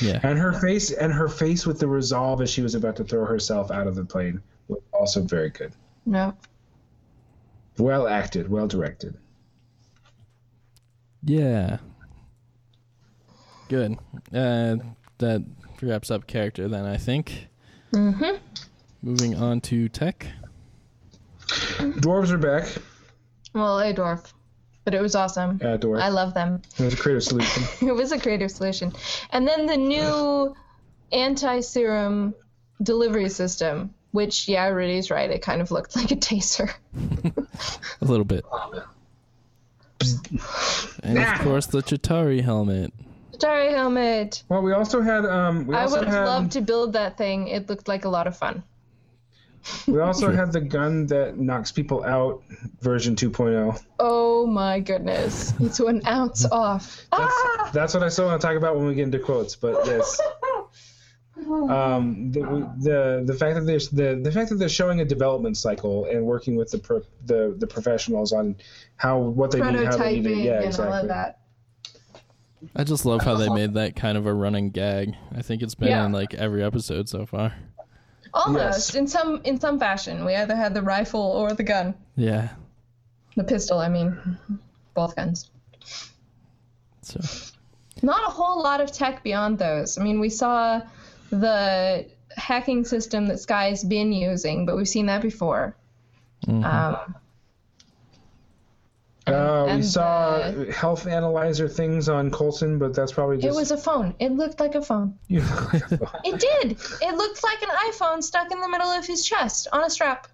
Yeah. 0.00 0.20
And 0.22 0.38
her 0.38 0.52
face 0.52 0.90
and 0.90 1.12
her 1.12 1.28
face 1.28 1.66
with 1.66 1.78
the 1.78 1.88
resolve 1.88 2.40
as 2.40 2.50
she 2.50 2.62
was 2.62 2.74
about 2.74 2.96
to 2.96 3.04
throw 3.04 3.26
herself 3.26 3.70
out 3.70 3.86
of 3.86 3.94
the 3.94 4.04
plane 4.04 4.42
was 4.68 4.80
also 4.92 5.22
very 5.22 5.50
good. 5.50 5.72
No. 6.06 6.34
Well 7.78 8.06
acted, 8.06 8.48
well 8.48 8.66
directed. 8.66 9.16
Yeah. 11.24 11.78
Good. 13.68 13.98
Uh, 14.34 14.76
that 15.18 15.44
wraps 15.80 16.10
up 16.10 16.26
character 16.26 16.68
then, 16.68 16.84
I 16.84 16.96
think. 16.96 17.48
Mm-hmm. 17.92 18.36
Moving 19.02 19.34
on 19.36 19.60
to 19.62 19.88
tech. 19.88 20.26
Dwarves 21.48 22.30
are 22.30 22.38
back. 22.38 22.68
Well, 23.54 23.78
a 23.80 23.92
dwarf. 23.92 24.32
But 24.84 24.94
it 24.94 25.02
was 25.02 25.14
awesome. 25.14 25.58
Dwarf. 25.58 26.02
I 26.02 26.08
love 26.08 26.34
them. 26.34 26.62
It 26.78 26.84
was 26.84 26.94
a 26.94 26.96
creative 26.96 27.22
solution. 27.22 27.62
it 27.88 27.92
was 27.92 28.12
a 28.12 28.18
creative 28.18 28.50
solution. 28.50 28.92
And 29.30 29.46
then 29.46 29.66
the 29.66 29.76
new 29.76 30.56
anti 31.12 31.60
serum 31.60 32.34
delivery 32.82 33.28
system, 33.28 33.94
which, 34.10 34.48
yeah, 34.48 34.66
Rudy's 34.68 35.10
right. 35.10 35.30
It 35.30 35.42
kind 35.42 35.60
of 35.60 35.70
looked 35.70 35.94
like 35.94 36.10
a 36.10 36.16
taser. 36.16 36.72
A 38.00 38.04
little 38.04 38.24
bit. 38.24 38.44
And 41.02 41.18
of 41.18 41.40
course, 41.40 41.66
the 41.66 41.82
Chitauri 41.82 42.40
helmet. 42.42 42.92
Starry 43.34 43.72
helmet. 43.72 44.44
Well, 44.48 44.62
we 44.62 44.72
also 44.72 45.00
had 45.02 45.24
um, 45.24 45.66
we 45.66 45.74
I 45.74 45.82
also 45.82 45.98
would 45.98 46.04
have 46.06 46.14
had 46.14 46.24
loved 46.26 46.52
to 46.52 46.60
build 46.60 46.92
that 46.92 47.16
thing. 47.18 47.48
It 47.48 47.68
looked 47.68 47.88
like 47.88 48.04
a 48.04 48.08
lot 48.08 48.26
of 48.26 48.36
fun. 48.36 48.62
we 49.86 50.00
also 50.00 50.30
had 50.32 50.52
the 50.52 50.60
gun 50.60 51.06
that 51.06 51.38
knocks 51.38 51.70
people 51.72 52.04
out 52.04 52.42
version 52.80 53.14
2.0. 53.16 53.80
Oh 54.00 54.46
my 54.46 54.80
goodness. 54.80 55.54
It's 55.60 55.78
an 55.80 56.02
ounce 56.06 56.44
off. 56.52 56.96
That's, 57.12 57.32
Ah! 57.34 57.70
that's 57.72 57.94
what 57.94 58.02
I 58.02 58.08
still 58.08 58.26
want 58.26 58.40
to 58.40 58.46
talk 58.46 58.56
about 58.56 58.76
when 58.76 58.86
we 58.86 58.94
get 58.94 59.04
into 59.04 59.18
quotes. 59.20 59.54
But 59.56 59.86
yes, 59.86 60.20
um, 61.70 62.30
the, 62.32 62.40
the 62.80 63.22
the 63.26 63.34
fact 63.34 63.54
that 63.56 63.62
there's 63.66 63.88
the 63.88 64.20
the 64.22 64.30
fact 64.32 64.50
that 64.50 64.56
they're 64.56 64.68
showing 64.68 65.00
a 65.00 65.04
development 65.04 65.56
cycle 65.56 66.04
and 66.06 66.24
working 66.24 66.56
with 66.56 66.70
the 66.70 66.78
pro, 66.78 67.02
the 67.26 67.54
the 67.58 67.66
professionals 67.66 68.32
on 68.32 68.56
how 68.96 69.18
what 69.18 69.50
they 69.50 69.58
need, 69.60 69.86
how 69.86 69.96
they 69.96 70.20
need 70.20 70.26
it. 70.26 70.36
Yeah, 70.44 70.56
and 70.56 70.64
exactly. 70.66 70.86
all 70.96 71.02
of 71.02 71.08
that. 71.08 71.38
I 72.76 72.84
just 72.84 73.04
love 73.04 73.22
how 73.22 73.34
they 73.34 73.48
made 73.54 73.74
that 73.74 73.96
kind 73.96 74.16
of 74.16 74.26
a 74.26 74.32
running 74.34 74.70
gag. 74.70 75.14
I 75.36 75.42
think 75.42 75.62
it's 75.62 75.74
been 75.74 75.88
Yeah. 75.88 76.06
in 76.06 76.12
like 76.12 76.34
every 76.34 76.62
episode 76.62 77.08
so 77.08 77.26
far. 77.26 77.54
Almost 78.34 78.62
Yes. 78.90 78.94
in 78.94 79.06
some 79.06 79.40
in 79.44 79.60
some 79.60 79.78
fashion. 79.78 80.24
We 80.24 80.34
either 80.34 80.56
had 80.56 80.72
the 80.74 80.82
rifle 80.82 81.20
or 81.20 81.52
the 81.52 81.64
gun. 81.64 81.94
Yeah. 82.16 82.50
The 83.36 83.44
pistol, 83.44 83.78
I 83.78 83.88
mean. 83.88 84.38
Both 84.94 85.16
guns. 85.16 85.50
So 87.02 87.20
Not 88.02 88.20
a 88.26 88.30
whole 88.30 88.62
lot 88.62 88.80
of 88.80 88.92
tech 88.92 89.22
beyond 89.22 89.58
those. 89.58 89.98
I 89.98 90.02
mean, 90.02 90.20
we 90.20 90.28
saw 90.28 90.82
the 91.36 92.06
hacking 92.36 92.84
system 92.84 93.26
that 93.26 93.40
Skye's 93.40 93.82
been 93.84 94.12
using, 94.12 94.64
but 94.66 94.76
we've 94.76 94.88
seen 94.88 95.06
that 95.06 95.22
before. 95.22 95.76
Um, 96.48 96.64
Uh, 99.24 99.62
we 99.66 99.70
And 99.70 99.84
saw 99.84 100.50
health 100.72 101.06
analyzer 101.06 101.68
things 101.68 102.08
on 102.08 102.30
Coulson, 102.32 102.78
but 102.80 102.92
that's 102.92 103.12
probably 103.12 103.36
just. 103.36 103.46
it 103.46 103.54
was 103.54 103.70
a 103.70 103.76
phone. 103.76 104.14
It 104.18 104.32
looked 104.32 104.58
like 104.58 104.74
a 104.74 104.82
phone. 104.82 105.16
It 105.28 106.40
did. 106.40 106.72
It 107.00 107.14
looked 107.16 107.44
like 107.44 107.62
an 107.62 107.68
iPhone 107.90 108.20
stuck 108.22 108.50
in 108.50 108.60
the 108.60 108.68
middle 108.68 108.88
of 108.88 109.06
his 109.06 109.24
chest 109.24 109.68
on 109.72 109.84
a 109.84 109.90
strap. 109.90 110.26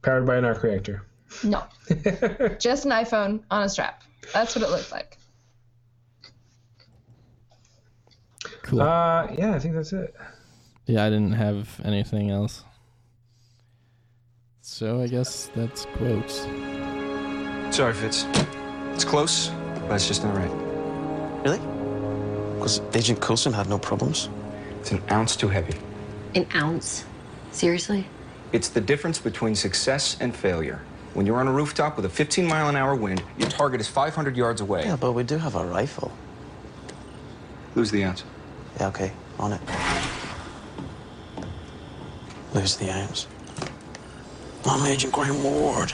powered 0.00 0.26
by 0.26 0.36
an 0.36 0.46
arc 0.46 0.62
reactor. 0.62 1.04
No, 1.44 1.64
just 2.58 2.86
an 2.86 2.92
iPhone 2.92 3.42
on 3.50 3.64
a 3.64 3.68
strap. 3.68 4.02
That's 4.32 4.56
what 4.56 4.64
it 4.64 4.70
looked 4.70 4.90
like. 4.90 5.18
Cool. 8.68 8.82
Uh, 8.82 9.26
yeah, 9.36 9.54
I 9.54 9.58
think 9.58 9.74
that's 9.74 9.92
it. 9.92 10.14
yeah, 10.86 11.04
I 11.04 11.10
didn't 11.10 11.32
have 11.32 11.80
anything 11.84 12.30
else. 12.30 12.64
So 14.60 15.00
I 15.02 15.06
guess 15.06 15.50
that's 15.56 15.86
quotes. 15.96 16.40
Sorry, 17.74 17.94
Fitz. 17.94 18.26
It's 18.92 19.04
close, 19.04 19.48
but 19.88 19.94
it's 19.94 20.06
just 20.06 20.24
not 20.24 20.36
right. 20.36 20.50
Really? 21.44 21.58
Because 22.56 22.80
Agent 22.94 23.20
Coulson 23.20 23.52
had 23.52 23.68
no 23.68 23.78
problems. 23.78 24.28
It's 24.80 24.92
an 24.92 25.02
ounce 25.10 25.36
too 25.36 25.48
heavy. 25.48 25.78
An 26.34 26.46
ounce? 26.54 27.04
Seriously? 27.52 28.06
It's 28.52 28.68
the 28.68 28.80
difference 28.80 29.18
between 29.18 29.54
success 29.54 30.16
and 30.20 30.34
failure. 30.34 30.80
When 31.14 31.24
you're 31.24 31.40
on 31.40 31.48
a 31.48 31.52
rooftop 31.52 31.96
with 31.96 32.04
a 32.04 32.08
15 32.08 32.46
mile 32.46 32.68
an 32.68 32.76
hour 32.76 32.94
wind, 32.94 33.22
your 33.38 33.48
target 33.48 33.80
is 33.80 33.88
500 33.88 34.36
yards 34.36 34.60
away. 34.60 34.84
Yeah, 34.84 34.96
but 34.96 35.12
we 35.12 35.22
do 35.22 35.38
have 35.38 35.54
a 35.54 35.64
rifle. 35.64 36.12
Lose 37.74 37.90
the 37.90 38.04
ounce. 38.04 38.24
Yeah, 38.78 38.88
okay, 38.88 39.12
on 39.40 39.52
it. 39.52 39.60
Lose 42.54 42.76
the 42.76 42.90
ounce. 42.90 43.26
I'm 44.64 44.86
Agent 44.86 45.12
Graham 45.12 45.42
Ward. 45.42 45.92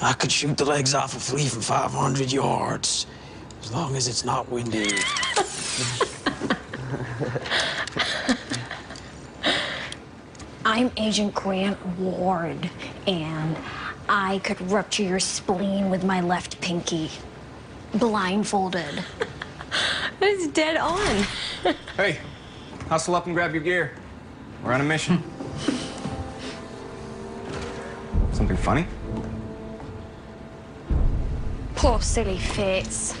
I 0.00 0.14
could 0.14 0.32
shoot 0.32 0.56
the 0.56 0.64
legs 0.64 0.94
off 0.94 1.14
a 1.14 1.20
flea 1.20 1.46
from 1.46 1.60
500 1.60 2.32
yards. 2.32 3.06
As 3.62 3.70
long 3.72 3.96
as 3.96 4.08
it's 4.08 4.24
not 4.24 4.48
windy. 4.48 4.92
I'm 10.64 10.90
Agent 10.96 11.34
Grant 11.34 11.78
Ward, 11.98 12.70
and 13.06 13.58
I 14.08 14.38
could 14.38 14.58
rupture 14.70 15.02
your 15.02 15.20
spleen 15.20 15.90
with 15.90 16.02
my 16.04 16.22
left 16.22 16.62
pinky. 16.62 17.10
Blindfolded. 17.94 19.04
That's 20.40 20.48
dead 20.48 20.76
on. 20.76 21.24
Hey, 21.96 22.18
hustle 22.90 23.14
up 23.14 23.24
and 23.24 23.34
grab 23.34 23.54
your 23.54 23.62
gear. 23.62 23.96
We're 24.62 24.74
on 24.74 24.82
a 24.82 24.84
mission. 24.84 25.22
Something 28.30 28.58
funny? 28.58 28.86
Poor 31.74 32.02
silly 32.02 32.36
Fitz. 32.36 33.14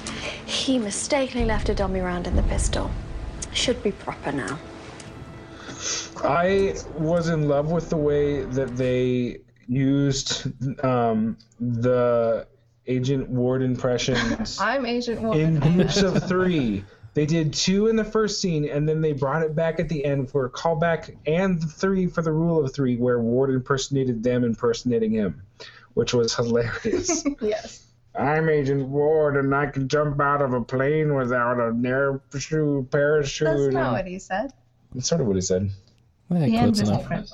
He 0.44 0.78
mistakenly 0.78 1.46
left 1.46 1.70
a 1.70 1.74
dummy 1.74 2.00
round 2.00 2.26
in 2.26 2.36
the 2.36 2.42
pistol. 2.42 2.90
Should 3.54 3.82
be 3.82 3.92
proper 3.92 4.32
now. 4.32 4.58
I 6.22 6.74
was 6.98 7.30
in 7.30 7.48
love 7.48 7.70
with 7.70 7.88
the 7.88 7.96
way 7.96 8.42
that 8.42 8.76
they 8.76 9.38
used 9.66 10.52
um, 10.84 11.38
the 11.58 12.46
Agent 12.90 13.28
Ward 13.28 13.62
impressions 13.62 14.58
I'm 14.60 14.84
Agent 14.84 15.20
Ward. 15.22 15.36
in 15.36 15.60
groups 15.60 16.02
of 16.02 16.26
three. 16.28 16.84
They 17.14 17.26
did 17.26 17.52
two 17.52 17.86
in 17.88 17.96
the 17.96 18.04
first 18.04 18.40
scene, 18.40 18.68
and 18.68 18.88
then 18.88 19.00
they 19.00 19.12
brought 19.12 19.42
it 19.42 19.54
back 19.54 19.80
at 19.80 19.88
the 19.88 20.04
end 20.04 20.30
for 20.30 20.44
a 20.46 20.50
callback 20.50 21.16
and 21.26 21.60
three 21.72 22.06
for 22.06 22.22
the 22.22 22.32
rule 22.32 22.64
of 22.64 22.72
three, 22.74 22.96
where 22.96 23.18
Ward 23.20 23.50
impersonated 23.50 24.22
them 24.22 24.44
impersonating 24.44 25.12
him, 25.12 25.42
which 25.94 26.14
was 26.14 26.34
hilarious. 26.34 27.24
yes. 27.40 27.86
I'm 28.14 28.48
Agent 28.48 28.88
Ward, 28.88 29.36
and 29.36 29.54
I 29.54 29.66
can 29.66 29.88
jump 29.88 30.20
out 30.20 30.42
of 30.42 30.52
a 30.52 30.60
plane 30.60 31.14
without 31.14 31.60
a 31.60 31.72
parachute. 31.72 32.90
parachute. 32.90 33.46
That's 33.48 33.74
not 33.74 33.92
what 33.92 34.06
he 34.06 34.18
said. 34.18 34.52
That's 34.94 35.08
sort 35.08 35.20
of 35.20 35.26
what 35.28 35.36
he 35.36 35.42
said. 35.42 35.70
Yeah, 36.30 36.38
The 36.40 36.44
end 36.56 36.74
close 36.74 36.80
was 36.80 36.88
enough. 36.88 37.00
different. 37.02 37.30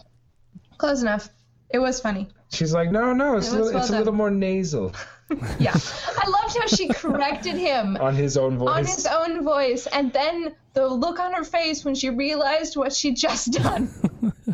Close 0.79 1.03
enough. 1.03 1.29
It 1.71 1.79
was 1.79 2.01
funny. 2.01 2.29
She's 2.51 2.73
like, 2.73 2.91
no, 2.93 3.13
no, 3.13 3.37
it's, 3.37 3.49
It 3.53 3.57
a 3.57 3.59
was 3.59 3.67
little, 3.67 3.81
it's 3.81 3.91
a 3.91 3.99
little 3.99 4.13
more 4.15 4.31
nasal. 4.31 4.93
Yeah. 5.59 5.75
I 5.75 6.29
loved 6.29 6.57
how 6.57 6.67
she 6.67 6.89
corrected 6.89 7.55
him 7.57 7.97
on 7.97 8.15
his 8.15 8.37
own 8.37 8.59
voice. 8.59 8.69
on 8.69 8.85
his 8.85 9.07
own 9.07 9.45
voice, 9.45 9.87
and 9.87 10.13
then 10.13 10.55
the 10.75 10.87
look 10.87 11.19
on 11.19 11.33
her 11.33 11.45
face 11.45 11.85
when 11.85 11.95
she 11.95 12.11
realized 12.11 12.77
what 12.77 12.93
she'd 12.93 13.17
just 13.17 13.53
done. 13.53 13.89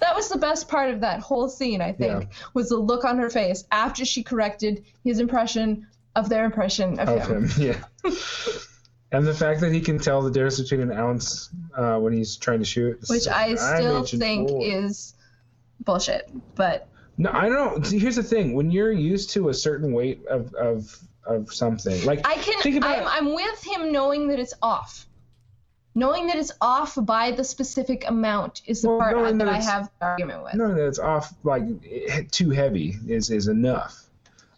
that 0.00 0.14
was 0.14 0.28
the 0.28 0.38
best 0.38 0.68
part 0.68 0.90
of 0.90 1.00
that 1.00 1.20
whole 1.20 1.48
scene, 1.48 1.80
I 1.80 1.92
think, 1.92 2.22
Yeah. 2.22 2.28
was 2.52 2.68
the 2.68 2.76
look 2.76 3.04
on 3.04 3.18
her 3.18 3.30
face 3.30 3.64
after 3.72 4.04
she 4.04 4.22
corrected 4.22 4.84
his 5.02 5.18
impression 5.18 5.86
of 6.14 6.28
their 6.28 6.44
impression 6.44 7.00
of, 7.00 7.08
of 7.08 7.26
him. 7.26 7.48
him. 7.48 7.62
Yeah. 8.04 8.10
and 9.10 9.26
the 9.26 9.34
fact 9.34 9.60
that 9.62 9.72
he 9.72 9.80
can 9.80 9.98
tell 9.98 10.22
the 10.22 10.30
difference 10.30 10.60
between 10.60 10.80
an 10.80 10.92
ounce 10.92 11.50
uh, 11.76 11.96
when 11.98 12.12
he's 12.12 12.36
trying 12.36 12.60
to 12.60 12.64
shoot, 12.64 13.00
Which 13.08 13.22
so- 13.22 13.32
I 13.32 13.54
still 13.56 14.04
think 14.04 14.50
is 14.52 15.14
bullshit. 15.80 16.30
But 16.54 16.88
No, 17.16 17.30
I 17.32 17.48
don't 17.48 17.78
know. 17.78 17.82
See, 17.82 17.98
here's 17.98 18.16
the 18.16 18.22
thing: 18.22 18.54
when 18.54 18.70
you're 18.70 18.92
used 18.92 19.30
to 19.30 19.48
a 19.48 19.54
certain 19.54 19.92
weight 19.92 20.24
of 20.26 20.52
of 20.54 20.98
of 21.26 21.52
something, 21.52 22.04
like 22.04 22.26
I 22.26 22.34
can, 22.34 22.60
think 22.60 22.76
about 22.76 22.98
I'm, 22.98 23.28
I'm 23.28 23.34
with 23.34 23.64
him 23.64 23.92
knowing 23.92 24.28
that 24.28 24.38
it's 24.38 24.54
off. 24.62 25.06
Knowing 25.96 26.26
that 26.26 26.36
it's 26.36 26.50
off 26.60 26.98
by 27.00 27.30
the 27.30 27.44
specific 27.44 28.08
amount 28.08 28.62
is 28.66 28.82
the 28.82 28.88
Well, 28.88 28.98
part 28.98 29.16
that 29.16 29.38
that 29.38 29.48
I 29.48 29.60
have 29.60 29.88
argument 30.00 30.42
with. 30.42 30.54
knowing 30.54 30.74
that 30.74 30.88
it's 30.88 30.98
off, 30.98 31.32
like 31.44 31.62
too 32.32 32.50
heavy, 32.50 32.96
is 33.06 33.30
is 33.30 33.46
enough. 33.46 34.00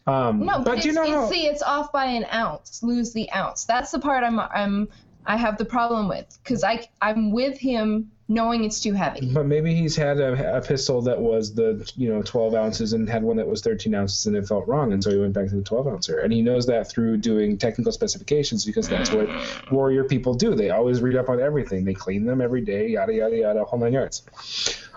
Um, 0.07 0.47
No, 0.47 0.59
but, 0.59 0.65
but 0.77 0.85
you 0.87 0.93
know, 0.93 1.03
it's 1.03 1.11
how- 1.11 1.29
see, 1.31 1.47
it's 1.47 1.63
off 1.63 1.93
by 1.93 2.07
an 2.07 2.25
ounce. 2.33 2.83
Lose 2.83 3.13
the 3.13 3.31
ounce. 3.33 3.65
That's 3.65 3.91
the 3.91 3.99
part 3.99 4.25
I'm 4.25 4.41
I'm 4.41 4.89
I 5.27 5.37
have 5.37 5.59
the 5.59 5.65
problem 5.65 6.09
with 6.09 6.39
because 6.43 6.63
I 6.65 6.89
I'm 7.03 7.31
with 7.33 7.59
him 7.59 8.11
knowing 8.29 8.65
it's 8.65 8.81
too 8.81 8.93
heavy. 8.93 9.33
But 9.33 9.47
maybe 9.47 9.75
he's 9.75 9.95
had 9.95 10.19
a, 10.19 10.57
a 10.57 10.61
pistol 10.61 11.01
that 11.03 11.21
was 11.21 11.55
the 11.55 11.91
you 11.97 12.13
know 12.13 12.23
12 12.23 12.55
ounces 12.55 12.93
and 12.93 13.09
had 13.09 13.23
one 13.23 13.37
that 13.37 13.47
was 13.47 13.63
13 13.63 13.95
ounces 13.95 14.27
and 14.27 14.37
it 14.37 14.47
felt 14.47 14.67
wrong, 14.67 14.93
and 14.93 15.03
so 15.03 15.11
he 15.11 15.17
went 15.17 15.33
back 15.33 15.49
to 15.49 15.57
the 15.57 15.63
12 15.63 15.87
ouncer. 15.89 16.19
And 16.21 16.33
he 16.33 16.43
knows 16.43 16.67
that 16.67 16.91
through 16.91 17.19
doing 17.19 17.59
technical 17.59 17.93
specifications 17.93 18.65
because 18.65 18.89
that's 18.89 19.11
what 19.11 19.29
warrior 19.71 20.05
people 20.05 20.35
do. 20.35 20.55
They 20.55 20.71
always 20.71 21.01
read 21.01 21.17
up 21.17 21.29
on 21.29 21.41
everything. 21.41 21.85
They 21.85 21.95
clean 21.95 22.25
them 22.25 22.41
every 22.41 22.63
day, 22.63 22.89
yada 22.89 23.13
yada 23.13 23.37
yada, 23.37 23.65
whole 23.65 23.79
nine 23.79 23.93
yards. 23.93 24.23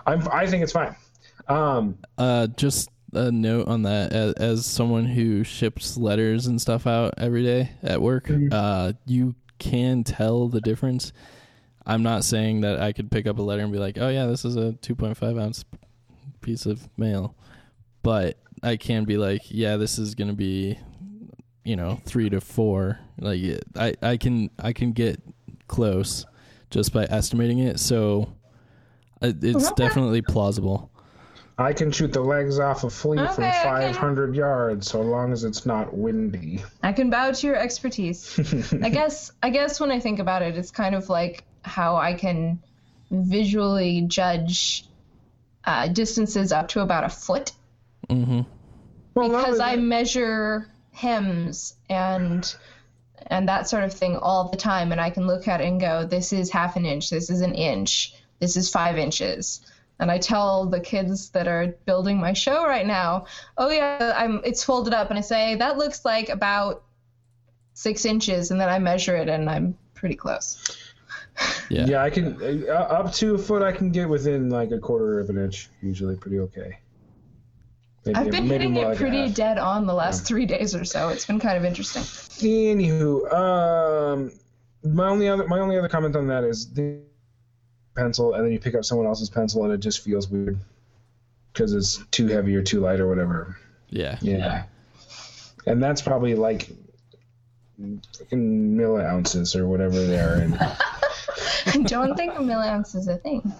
I'm 0.06 0.26
I 0.32 0.46
think 0.46 0.62
it's 0.62 0.72
fine. 0.72 0.94
Um, 1.48 1.98
Uh, 2.16 2.46
just 2.46 2.88
a 3.12 3.30
note 3.30 3.66
on 3.68 3.82
that. 3.82 4.12
As, 4.12 4.34
as 4.34 4.66
someone 4.66 5.04
who 5.04 5.42
ships 5.44 5.96
letters 5.96 6.46
and 6.46 6.60
stuff 6.60 6.86
out 6.86 7.14
every 7.18 7.42
day 7.42 7.70
at 7.82 8.00
work, 8.00 8.30
uh, 8.52 8.92
you 9.06 9.34
can 9.60 10.02
tell 10.02 10.48
the 10.48 10.60
difference. 10.60 11.12
I'm 11.86 12.02
not 12.02 12.24
saying 12.24 12.62
that 12.62 12.80
I 12.80 12.92
could 12.92 13.10
pick 13.10 13.26
up 13.28 13.38
a 13.38 13.42
letter 13.42 13.62
and 13.62 13.72
be 13.72 13.78
like, 13.78 13.96
"Oh 13.98 14.08
yeah, 14.08 14.26
this 14.26 14.44
is 14.44 14.56
a 14.56 14.72
2.5 14.82 15.38
ounce 15.38 15.64
piece 16.40 16.66
of 16.66 16.88
mail," 16.98 17.34
but 18.02 18.36
I 18.62 18.76
can 18.76 19.04
be 19.04 19.16
like, 19.16 19.42
"Yeah, 19.50 19.76
this 19.76 19.98
is 19.98 20.14
gonna 20.14 20.32
be, 20.34 20.78
you 21.64 21.76
know, 21.76 22.00
three 22.04 22.28
to 22.30 22.40
four. 22.40 22.98
Like, 23.18 23.40
I 23.76 23.94
I 24.02 24.16
can 24.16 24.50
I 24.58 24.72
can 24.72 24.92
get 24.92 25.22
close 25.68 26.26
just 26.70 26.92
by 26.92 27.04
estimating 27.04 27.58
it. 27.60 27.78
So 27.80 28.32
uh, 29.22 29.32
it's 29.42 29.66
Okay. 29.66 29.74
definitely 29.76 30.22
plausible. 30.22 30.89
I 31.60 31.72
can 31.72 31.92
shoot 31.92 32.12
the 32.12 32.22
legs 32.22 32.58
off 32.58 32.84
a 32.84 32.90
flea 32.90 33.18
from 33.18 33.26
Okay, 33.44 33.48
I 33.48 33.80
can- 33.82 33.94
500 33.94 34.34
yards, 34.34 34.90
so 34.90 35.02
long 35.02 35.32
as 35.32 35.44
it's 35.44 35.66
not 35.66 35.94
windy. 35.94 36.64
I 36.82 36.92
can 36.92 37.10
bow 37.10 37.32
to 37.32 37.46
your 37.46 37.56
expertise. 37.56 38.72
I 38.82 38.88
guess 38.88 39.32
I 39.42 39.50
guess 39.50 39.78
when 39.80 39.90
I 39.90 40.00
think 40.00 40.18
about 40.18 40.42
it, 40.42 40.56
it's 40.56 40.70
kind 40.70 40.94
of 40.94 41.08
like 41.08 41.44
how 41.62 41.96
I 41.96 42.14
can 42.14 42.60
visually 43.10 44.02
judge 44.02 44.86
uh, 45.64 45.88
distances 45.88 46.52
up 46.52 46.68
to 46.68 46.80
about 46.80 47.04
a 47.04 47.08
foot 47.08 47.52
Mm-hmm. 48.08 48.40
Well, 49.14 49.28
because 49.28 49.60
only 49.60 49.72
I 49.72 49.76
measure 49.76 50.66
hems 50.92 51.74
and 51.88 52.54
and 53.26 53.48
that 53.48 53.68
sort 53.68 53.84
of 53.84 53.92
thing 53.92 54.16
all 54.16 54.48
the 54.48 54.56
time, 54.56 54.92
and 54.92 55.00
I 55.00 55.10
can 55.10 55.26
look 55.26 55.46
at 55.46 55.60
it 55.60 55.66
and 55.68 55.80
go, 55.80 56.04
"This 56.06 56.32
is 56.32 56.50
half 56.50 56.76
an 56.76 56.86
inch. 56.86 57.10
This 57.10 57.30
is 57.30 57.40
an 57.40 57.54
inch. 57.54 58.14
This 58.40 58.56
is 58.56 58.68
five 58.70 58.98
inches." 58.98 59.60
And 60.00 60.10
I 60.10 60.18
tell 60.18 60.66
the 60.66 60.80
kids 60.80 61.28
that 61.30 61.46
are 61.46 61.68
building 61.84 62.18
my 62.18 62.32
show 62.32 62.64
right 62.64 62.86
now, 62.86 63.26
"Oh 63.58 63.70
yeah, 63.70 64.14
I'm. 64.16 64.40
It's 64.44 64.64
folded 64.64 64.94
up," 64.94 65.10
and 65.10 65.18
I 65.18 65.22
say, 65.22 65.56
"That 65.56 65.76
looks 65.76 66.04
like 66.06 66.30
about 66.30 66.82
six 67.74 68.06
inches," 68.06 68.50
and 68.50 68.58
then 68.58 68.70
I 68.70 68.78
measure 68.78 69.14
it, 69.14 69.28
and 69.28 69.48
I'm 69.48 69.76
pretty 69.94 70.16
close. 70.16 70.76
Yeah. 71.68 71.86
Yeah, 71.86 72.02
I 72.02 72.10
can 72.10 72.36
uh, 72.68 72.72
up 72.72 73.12
to 73.14 73.34
a 73.34 73.38
foot. 73.38 73.62
I 73.62 73.72
can 73.72 73.92
get 73.92 74.08
within 74.08 74.50
like 74.50 74.70
a 74.72 74.78
quarter 74.78 75.20
of 75.20 75.28
an 75.28 75.38
inch. 75.38 75.68
Usually, 75.82 76.16
pretty 76.16 76.40
okay. 76.40 76.78
Maybe, 78.06 78.16
I've 78.18 78.30
been 78.30 78.48
maybe 78.48 78.64
hitting 78.64 78.76
it 78.76 78.86
like 78.88 78.96
pretty 78.96 79.26
half. 79.26 79.34
dead 79.34 79.58
on 79.58 79.86
the 79.86 79.92
last 79.92 80.26
three 80.26 80.46
days 80.46 80.74
or 80.74 80.84
so. 80.84 81.10
It's 81.10 81.26
been 81.26 81.38
kind 81.38 81.58
of 81.58 81.66
interesting. 81.66 82.02
Anywho, 82.02 83.30
um, 83.32 84.32
my 84.82 85.08
only 85.08 85.28
other 85.28 85.46
my 85.46 85.58
only 85.58 85.76
other 85.76 85.88
comment 85.88 86.16
on 86.16 86.26
that 86.28 86.44
is 86.44 86.72
the 86.72 87.00
pencil, 87.94 88.34
and 88.34 88.44
then 88.44 88.52
you 88.52 88.58
pick 88.58 88.74
up 88.74 88.84
someone 88.84 89.06
else's 89.06 89.30
pencil, 89.30 89.64
and 89.64 89.72
it 89.72 89.78
just 89.78 90.00
feels 90.04 90.28
weird 90.28 90.58
because 91.52 91.72
it's 91.72 92.02
too 92.10 92.26
heavy 92.28 92.54
or 92.56 92.62
too 92.62 92.80
light 92.80 93.00
or 93.00 93.08
whatever. 93.08 93.56
Yeah. 93.88 94.18
Yeah, 94.20 94.64
and 95.66 95.82
that's 95.82 96.00
probably 96.02 96.34
like 96.34 96.68
fucking 98.18 98.76
milli 98.76 99.04
ounces 99.04 99.56
or 99.56 99.66
whatever 99.66 100.00
they 100.06 100.18
are. 100.18 100.34
And 100.34 100.54
I 101.66 101.76
don't 101.86 102.16
think 102.16 102.34
a 102.34 102.38
milli 102.38 102.66
ounce 102.66 102.94
is 102.94 103.08
a 103.08 103.16
thing. 103.16 103.52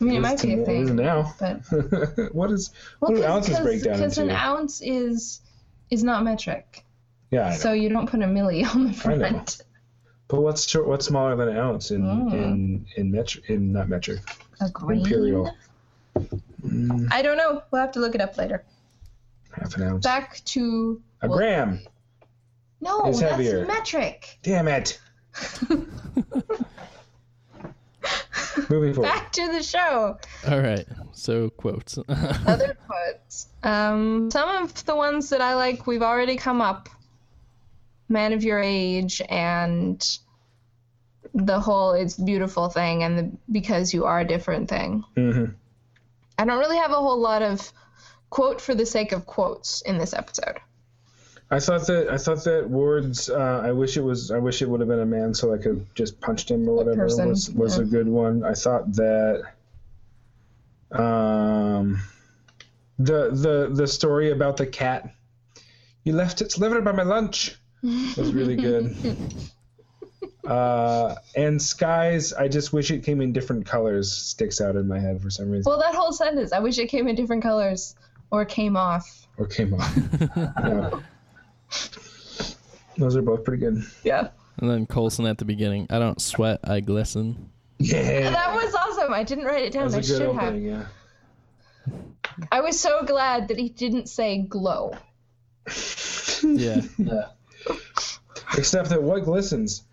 I 0.00 0.04
mean, 0.04 0.16
it 0.16 0.20
might 0.20 0.42
be 0.42 0.52
a 0.54 0.56
It 0.56 0.68
is 0.68 0.88
thing, 0.88 0.96
now. 0.96 1.34
but 1.38 1.58
what 2.34 2.50
is 2.50 2.70
well, 3.00 3.12
what 3.12 3.16
do 3.18 3.24
ounces 3.24 3.58
break 3.60 3.82
down 3.82 3.96
because 3.96 4.18
an 4.18 4.30
ounce 4.30 4.80
is 4.82 5.40
is 5.90 6.02
not 6.02 6.24
metric, 6.24 6.84
yeah, 7.30 7.46
I 7.46 7.50
know. 7.50 7.56
so 7.56 7.72
you 7.72 7.88
don't 7.88 8.08
put 8.08 8.20
a 8.20 8.26
milli 8.26 8.66
on 8.74 8.92
the 8.92 9.08
I 9.08 9.14
know. 9.16 9.28
front. 9.28 9.62
But 10.28 10.40
what's 10.40 10.68
short, 10.68 10.86
what's 10.88 11.06
smaller 11.06 11.36
than 11.36 11.48
an 11.48 11.56
ounce 11.58 11.90
in 11.90 12.02
Mm. 12.02 12.32
in 12.32 12.86
in 12.96 13.10
metric 13.10 13.44
in 13.50 13.72
not 13.72 13.88
metric 13.88 14.20
A 14.60 14.70
grain? 14.70 15.00
imperial? 15.00 15.50
Mm, 16.62 17.08
I 17.12 17.20
don't 17.22 17.36
know. 17.36 17.62
We'll 17.70 17.80
have 17.82 17.92
to 17.92 18.00
look 18.00 18.14
it 18.14 18.20
up 18.20 18.36
later. 18.38 18.64
half 19.52 19.76
an 19.76 19.82
ounce. 19.84 20.04
Back 20.04 20.40
to 20.46 21.00
a 21.22 21.28
well, 21.28 21.38
gram. 21.38 21.80
No, 22.80 23.06
is 23.08 23.20
that's 23.20 23.32
heavier. 23.32 23.66
metric. 23.66 24.38
Damn 24.42 24.66
it. 24.68 24.98
Moving 28.70 28.94
forward. 28.94 29.08
Back 29.08 29.32
to 29.32 29.52
the 29.52 29.62
show. 29.62 30.16
All 30.48 30.60
right. 30.60 30.86
So 31.12 31.50
quotes. 31.50 31.98
Other 32.08 32.76
quotes. 32.86 33.48
Um, 33.62 34.30
some 34.30 34.48
of 34.64 34.84
the 34.86 34.94
ones 34.94 35.30
that 35.30 35.40
I 35.40 35.54
like, 35.54 35.86
we've 35.86 36.02
already 36.02 36.36
come 36.36 36.60
up. 36.60 36.88
Man 38.14 38.32
of 38.32 38.42
Your 38.42 38.60
Age 38.60 39.20
and 39.28 40.18
the 41.34 41.60
whole 41.60 41.92
"It's 41.92 42.14
beautiful" 42.14 42.68
thing, 42.70 43.02
and 43.02 43.18
the 43.18 43.30
"Because 43.50 43.92
you 43.92 44.06
are 44.06 44.20
a 44.20 44.24
different" 44.24 44.70
thing. 44.70 45.04
hmm 45.14 45.44
I 46.38 46.44
don't 46.44 46.58
really 46.58 46.78
have 46.78 46.90
a 46.90 46.96
whole 46.96 47.18
lot 47.18 47.42
of 47.42 47.72
quote 48.30 48.60
for 48.60 48.74
the 48.74 48.86
sake 48.86 49.12
of 49.12 49.26
quotes 49.26 49.82
in 49.82 49.98
this 49.98 50.14
episode. 50.14 50.58
I 51.50 51.60
thought 51.60 51.86
that 51.86 52.08
I 52.08 52.16
thought 52.16 52.44
that 52.44 52.68
Ward's 52.68 53.28
uh, 53.28 53.62
I 53.64 53.72
wish 53.72 53.96
it 53.96 54.00
was 54.00 54.30
I 54.30 54.38
wish 54.38 54.62
it 54.62 54.68
would 54.68 54.80
have 54.80 54.88
been 54.88 55.00
a 55.00 55.06
man 55.06 55.34
so 55.34 55.52
I 55.52 55.58
could 55.58 55.86
just 55.94 56.20
punched 56.20 56.50
him 56.50 56.68
or 56.68 56.76
whatever 56.76 57.02
person, 57.02 57.28
was 57.28 57.50
was 57.50 57.76
yeah. 57.76 57.84
a 57.84 57.86
good 57.86 58.08
one. 58.08 58.44
I 58.44 58.54
thought 58.54 58.92
that 58.94 59.42
um 60.90 62.00
the 62.98 63.30
the 63.30 63.70
the 63.72 63.86
story 63.86 64.30
about 64.30 64.56
the 64.56 64.66
cat 64.66 65.10
you 66.04 66.12
left 66.12 66.40
its 66.40 66.58
liver 66.58 66.80
by 66.80 66.92
my 66.92 67.02
lunch 67.02 67.58
was 68.16 68.32
really 68.32 68.56
good. 68.56 68.96
Uh, 70.46 71.14
and 71.36 71.60
Skye's, 71.60 72.34
I 72.34 72.48
just 72.48 72.70
wish 72.70 72.90
it 72.90 73.02
came 73.02 73.22
in 73.22 73.32
different 73.32 73.64
colors. 73.64 74.12
Sticks 74.12 74.60
out 74.60 74.76
in 74.76 74.86
my 74.86 74.98
head 74.98 75.22
for 75.22 75.30
some 75.30 75.50
reason, 75.50 75.64
Well, 75.70 75.78
that 75.80 75.94
whole 75.94 76.12
sentence. 76.12 76.52
I 76.52 76.58
wish 76.58 76.76
it 76.78 76.88
came 76.88 77.08
in 77.08 77.14
different 77.14 77.42
colors 77.42 77.94
or 78.30 78.44
came 78.44 78.76
off. 78.76 79.26
or 79.38 79.46
came 79.46 79.72
on. 79.72 79.80
Yeah. 80.36 81.00
Those 82.98 83.16
are 83.16 83.22
both 83.22 83.42
pretty 83.42 83.60
good. 83.64 83.84
Yeah. 84.02 84.28
and 84.58 84.68
then 84.70 84.84
Coulson 84.86 85.24
at 85.26 85.38
the 85.38 85.46
beginning. 85.46 85.86
I 85.88 85.98
don't 85.98 86.20
sweat, 86.20 86.60
I 86.62 86.80
glisten. 86.80 87.48
Yeah, 87.78 88.30
That 88.30 88.54
was 88.54 88.74
awesome. 88.74 89.14
I 89.14 89.24
didn't 89.24 89.44
write 89.46 89.64
it 89.64 89.72
down. 89.72 89.84
I 89.84 89.86
was 89.86 89.94
a 89.94 90.00
good 90.00 90.06
should 90.26 90.36
have. 90.36 90.60
Yeah. 90.60 90.84
I 92.52 92.60
was 92.60 92.78
so 92.78 93.02
glad 93.04 93.48
that 93.48 93.58
he 93.58 93.70
didn't 93.70 94.10
say 94.10 94.42
glow. 94.42 94.92
yeah. 96.42 96.82
Yeah. 96.98 97.28
Except 98.56 98.88
that 98.90 99.02
what 99.02 99.24
glistens? 99.24 99.84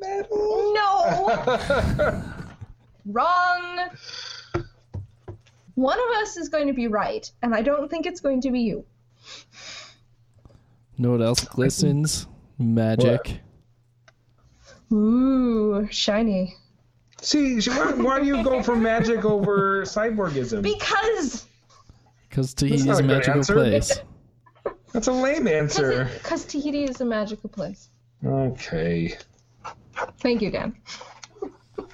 No! 0.00 1.34
Wrong! 3.06 3.88
One 5.74 5.98
of 5.98 6.22
us 6.22 6.36
is 6.36 6.48
going 6.48 6.66
to 6.66 6.72
be 6.72 6.88
right, 6.88 7.30
and 7.42 7.54
I 7.54 7.62
don't 7.62 7.88
think 7.90 8.06
it's 8.06 8.20
going 8.20 8.40
to 8.42 8.50
be 8.50 8.60
you. 8.60 8.84
Know 10.98 11.12
what 11.12 11.22
else 11.22 11.44
glistens? 11.44 12.26
Magic. 12.58 13.40
Ooh, 14.92 15.86
shiny. 15.90 16.56
See, 17.20 17.60
why, 17.60 17.92
why 17.92 18.20
do 18.20 18.26
you 18.26 18.42
go 18.42 18.62
for 18.62 18.74
magic 18.76 19.24
over 19.24 19.82
cyborgism? 19.82 20.62
Because 20.62 21.46
Because 22.28 22.54
Tahiti's 22.54 22.86
not 22.86 23.00
a 23.00 23.04
a 23.04 23.06
magical 23.06 23.42
place. 23.42 24.00
That's 24.92 25.06
a 25.06 25.12
lame 25.12 25.46
answer. 25.46 26.10
Because 26.14 26.44
Tahiti 26.44 26.84
is 26.84 27.00
a 27.00 27.04
magical 27.04 27.48
place. 27.48 27.88
Okay. 28.24 29.16
Thank 30.20 30.42
you, 30.42 30.50
Dan. 30.50 30.76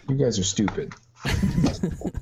You 0.08 0.16
guys 0.16 0.38
are 0.38 0.44
stupid. 0.44 0.94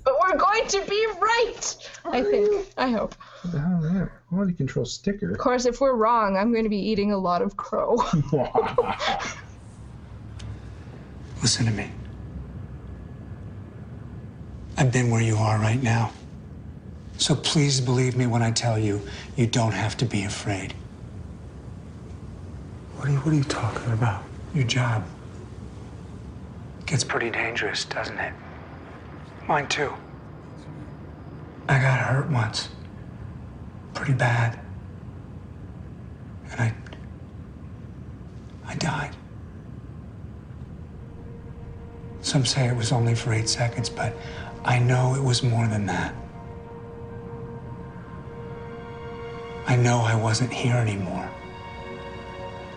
But 0.05 0.15
we're 0.21 0.37
going 0.37 0.67
to 0.69 0.81
be 0.89 1.07
right. 1.21 1.77
I 2.05 2.23
think. 2.23 2.67
I 2.77 2.91
hope. 2.91 3.15
Oh, 3.21 3.41
what 3.43 3.53
the 3.53 3.61
hell 3.61 3.85
is 3.85 3.93
that? 3.93 4.11
Quality 4.29 4.53
control 4.55 4.85
sticker. 4.85 5.31
Of 5.31 5.39
course, 5.39 5.65
if 5.65 5.81
we're 5.81 5.95
wrong, 5.95 6.37
I'm 6.37 6.51
going 6.53 6.65
to 6.65 6.71
be 6.71 6.79
eating 6.79 7.13
a 7.13 7.19
lot 7.19 7.41
of 7.43 7.57
crow. 7.57 7.97
Listen 11.43 11.67
to 11.67 11.73
me. 11.73 11.91
I've 14.77 14.93
been 14.93 15.11
where 15.11 15.23
you 15.23 15.37
are 15.37 15.59
right 15.59 15.83
now. 15.83 16.13
So 17.23 17.37
please 17.37 17.81
believe 17.81 18.17
me 18.17 18.27
when 18.27 18.43
I 18.43 18.51
tell 18.51 18.77
you, 18.77 19.01
you 19.37 19.47
don't 19.47 19.71
have 19.71 19.97
to 19.99 20.05
be 20.05 20.25
afraid. 20.25 20.75
What 22.97 23.07
are 23.07 23.13
you, 23.13 23.19
what 23.19 23.33
are 23.33 23.37
you 23.37 23.45
talking 23.45 23.93
about? 23.93 24.25
Your 24.53 24.65
job. 24.65 25.05
Gets 26.85 27.05
pretty 27.05 27.31
dangerous, 27.31 27.85
doesn't 27.85 28.19
it? 28.19 28.33
Mine 29.47 29.69
too. 29.69 29.93
I 31.69 31.81
got 31.81 32.01
hurt 32.01 32.29
once. 32.29 32.71
Pretty 33.95 34.15
bad. 34.15 34.59
And 36.51 36.61
I. 36.61 36.75
I 38.67 38.75
died. 38.75 39.15
Some 42.21 42.45
say 42.45 42.67
it 42.67 42.75
was 42.75 42.91
only 42.91 43.15
for 43.15 43.33
eight 43.33 43.49
seconds, 43.49 43.89
but 43.89 44.13
I 44.65 44.81
know 44.81 45.15
it 45.15 45.23
was 45.23 45.45
more 45.45 45.69
than 45.69 45.87
that. 45.87 46.17
I 49.67 49.77
know 49.77 49.99
I 50.01 50.15
wasn't 50.15 50.53
here 50.53 50.77
anymore. 50.77 51.29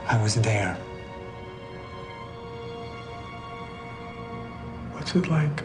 I 0.08 0.22
was 0.22 0.36
there. 0.36 0.76
What's 4.92 5.16
it 5.16 5.28
like? 5.28 5.64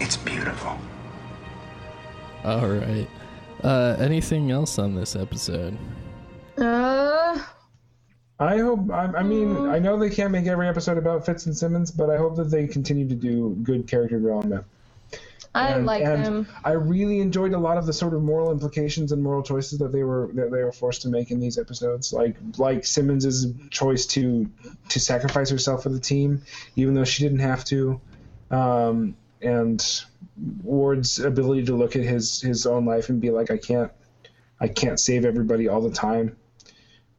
It's 0.00 0.16
beautiful. 0.16 0.78
All 2.44 2.66
right. 2.66 3.08
Uh, 3.62 3.96
anything 3.98 4.50
else 4.50 4.78
on 4.78 4.94
this 4.94 5.14
episode? 5.14 5.78
Uh, 6.58 7.38
I 8.40 8.58
hope. 8.58 8.90
I, 8.90 9.04
I 9.18 9.22
mean, 9.22 9.68
I 9.68 9.78
know 9.78 9.96
they 9.98 10.10
can't 10.10 10.32
make 10.32 10.46
every 10.46 10.66
episode 10.66 10.98
about 10.98 11.24
Fitz 11.24 11.46
and 11.46 11.56
Simmons, 11.56 11.90
but 11.90 12.10
I 12.10 12.16
hope 12.16 12.36
that 12.36 12.50
they 12.50 12.66
continue 12.66 13.08
to 13.08 13.14
do 13.14 13.56
good 13.62 13.86
character 13.86 14.18
development. 14.18 14.64
I 15.54 15.68
And- 15.74 15.84
like 15.84 16.02
and 16.02 16.24
them. 16.24 16.46
I 16.64 16.72
really 16.72 17.20
enjoyed 17.20 17.52
a 17.52 17.58
lot 17.58 17.76
of 17.76 17.84
the 17.84 17.92
sort 17.92 18.14
of 18.14 18.22
moral 18.22 18.50
implications 18.50 19.12
and 19.12 19.22
moral 19.22 19.42
choices 19.42 19.78
that 19.80 19.92
they 19.92 20.02
were 20.02 20.30
that 20.34 20.50
they 20.50 20.64
were 20.64 20.72
forced 20.72 21.02
to 21.02 21.08
make 21.08 21.30
in 21.30 21.40
these 21.40 21.58
episodes. 21.58 22.12
Like 22.12 22.36
like 22.56 22.86
Simmons's 22.86 23.52
choice 23.70 24.06
to 24.06 24.48
to 24.88 25.00
sacrifice 25.00 25.50
herself 25.50 25.82
for 25.82 25.90
the 25.90 26.00
team, 26.00 26.42
even 26.76 26.94
though 26.94 27.04
she 27.04 27.22
didn't 27.22 27.40
have 27.40 27.64
to, 27.66 28.00
um, 28.50 29.14
and 29.42 30.02
Ward's 30.62 31.18
ability 31.18 31.66
to 31.66 31.74
look 31.76 31.96
at 31.96 32.02
his 32.02 32.40
his 32.40 32.64
own 32.64 32.86
life 32.86 33.10
and 33.10 33.20
be 33.20 33.28
like, 33.30 33.50
I 33.50 33.58
can't 33.58 33.92
I 34.58 34.68
can't 34.68 34.98
save 34.98 35.26
everybody 35.26 35.68
all 35.68 35.82
the 35.82 35.90
time, 35.94 36.36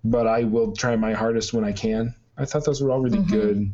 but 0.03 0.25
I 0.25 0.45
will 0.45 0.71
try 0.71 0.95
my 0.95 1.13
hardest 1.13 1.53
when 1.53 1.63
I 1.63 1.71
can. 1.71 2.15
I 2.35 2.45
thought 2.45 2.65
those 2.65 2.81
were 2.81 2.89
all 2.89 3.01
really 3.01 3.21
good 3.21 3.71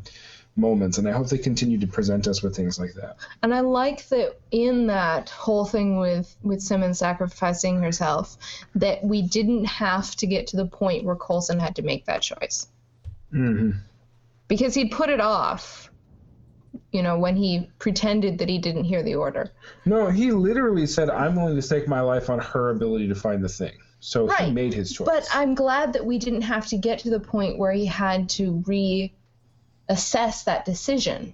moments, 0.60 0.98
and 0.98 1.08
I 1.08 1.12
hope 1.12 1.30
they 1.30 1.38
continue 1.38 1.80
to 1.80 1.88
present 1.88 2.28
us 2.28 2.44
with 2.44 2.56
things 2.56 2.80
like 2.80 2.94
that. 2.94 3.18
And 3.42 3.54
I 3.54 3.62
like 3.62 4.08
that 4.10 4.38
in 4.52 4.88
that 4.88 5.30
whole 5.30 5.66
thing 5.66 5.98
with 6.00 6.36
with 6.44 6.62
Simmons 6.62 7.00
sacrificing 7.00 7.82
herself, 7.82 8.38
that 8.76 9.04
we 9.04 9.22
didn't 9.22 9.66
have 9.66 10.16
to 10.18 10.28
get 10.28 10.48
to 10.48 10.58
the 10.58 10.66
point 10.66 11.06
where 11.06 11.16
Coulson 11.16 11.60
had 11.60 11.76
to 11.78 11.82
make 11.82 12.06
that 12.06 12.22
choice 12.22 12.68
hmm 13.32 13.72
because 14.48 14.74
he'd 14.74 14.92
put 14.92 15.10
it 15.10 15.22
off. 15.22 15.92
You 16.92 17.04
know, 17.04 17.20
when 17.20 17.36
he 17.36 17.70
pretended 17.78 18.40
that 18.40 18.50
he 18.50 18.58
didn't 18.58 18.84
hear 18.84 19.04
the 19.04 19.14
order. 19.14 19.52
No, 19.86 20.08
he 20.08 20.32
literally 20.32 20.88
said, 20.88 21.10
"I'm 21.10 21.36
willing 21.36 21.56
to 21.56 21.62
stake 21.62 21.88
my 21.88 22.02
life 22.02 22.30
on 22.32 22.40
her 22.40 22.72
ability 22.72 23.08
to 23.08 23.16
find 23.16 23.44
the 23.44 23.50
thing." 23.50 23.74
So 24.00 24.28
he 24.28 24.52
made 24.52 24.74
his 24.74 24.92
choice. 24.92 25.06
But 25.06 25.28
I'm 25.34 25.56
glad 25.56 25.94
that 25.94 26.06
we 26.06 26.18
didn't 26.18 26.44
have 26.44 26.68
to 26.68 26.78
get 26.78 27.00
to 27.00 27.10
the 27.10 27.20
point 27.20 27.60
where 27.60 27.72
he 27.72 27.86
had 27.86 28.30
to 28.30 28.64
reassess 29.90 30.44
that 30.46 30.66
decision. 30.66 31.34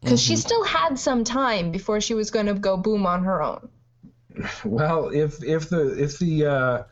Because 0.00 0.22
she 0.22 0.36
still 0.36 0.62
had 0.62 0.98
some 0.98 1.24
time 1.24 1.72
before 1.72 2.00
she 2.00 2.14
was 2.14 2.30
going 2.30 2.46
to 2.46 2.54
go 2.54 2.76
boom 2.76 3.04
on 3.04 3.24
her 3.24 3.42
own. 3.42 3.68
well, 4.64 5.08
if 5.08 5.42
if 5.42 5.68
the 5.68 6.00
if 6.00 6.18
the 6.20 6.46
uh, 6.46 6.82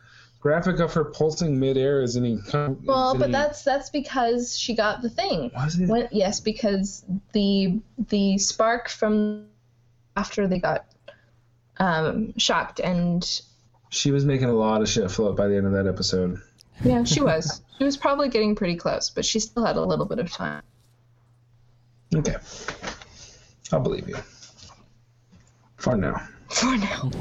graphic 0.41 0.81
of 0.81 0.93
her 0.95 1.05
pulsing 1.05 1.61
midair 1.61 2.03
is 2.03 2.17
any 2.17 2.39
com- 2.49 2.85
Well, 2.85 3.13
is 3.13 3.19
but 3.19 3.25
any- 3.25 3.33
that's 3.33 3.63
that's 3.63 3.91
because 3.91 4.59
she 4.59 4.75
got 4.75 5.03
the 5.03 5.11
thing. 5.11 5.53
Was 5.55 5.79
it? 5.79 5.89
When, 5.89 6.09
yes, 6.11 6.41
because 6.41 7.05
the 7.33 7.81
the 8.09 8.39
spark 8.39 8.89
from 8.89 9.47
after 10.17 10.49
they 10.49 10.59
got 10.59 10.87
um, 11.79 12.37
shocked 12.39 12.81
and 12.81 13.25
she 13.91 14.11
was 14.11 14.25
making 14.25 14.49
a 14.49 14.53
lot 14.53 14.83
of 14.83 14.89
shit 14.89 15.09
float 15.13 15.37
by 15.37 15.47
the 15.47 15.57
end 15.57 15.67
of 15.67 15.73
that 15.75 15.87
episode. 15.87 16.41
yeah, 16.85 17.05
she 17.05 17.21
was. 17.21 17.63
she 17.79 17.85
was 17.85 17.97
probably 17.97 18.29
getting 18.29 18.57
pretty 18.57 18.75
close, 18.75 19.11
but 19.11 19.25
she 19.25 19.39
still 19.39 19.65
had 19.65 19.77
a 19.77 19.81
little 19.85 20.07
bit 20.07 20.19
of 20.19 20.33
time. 20.33 20.63
Okay, 22.15 22.37
I'll 23.73 23.81
believe 23.81 24.09
you. 24.09 24.17
For 25.77 25.97
now. 25.97 26.21
For 26.49 26.77
now. 26.77 27.11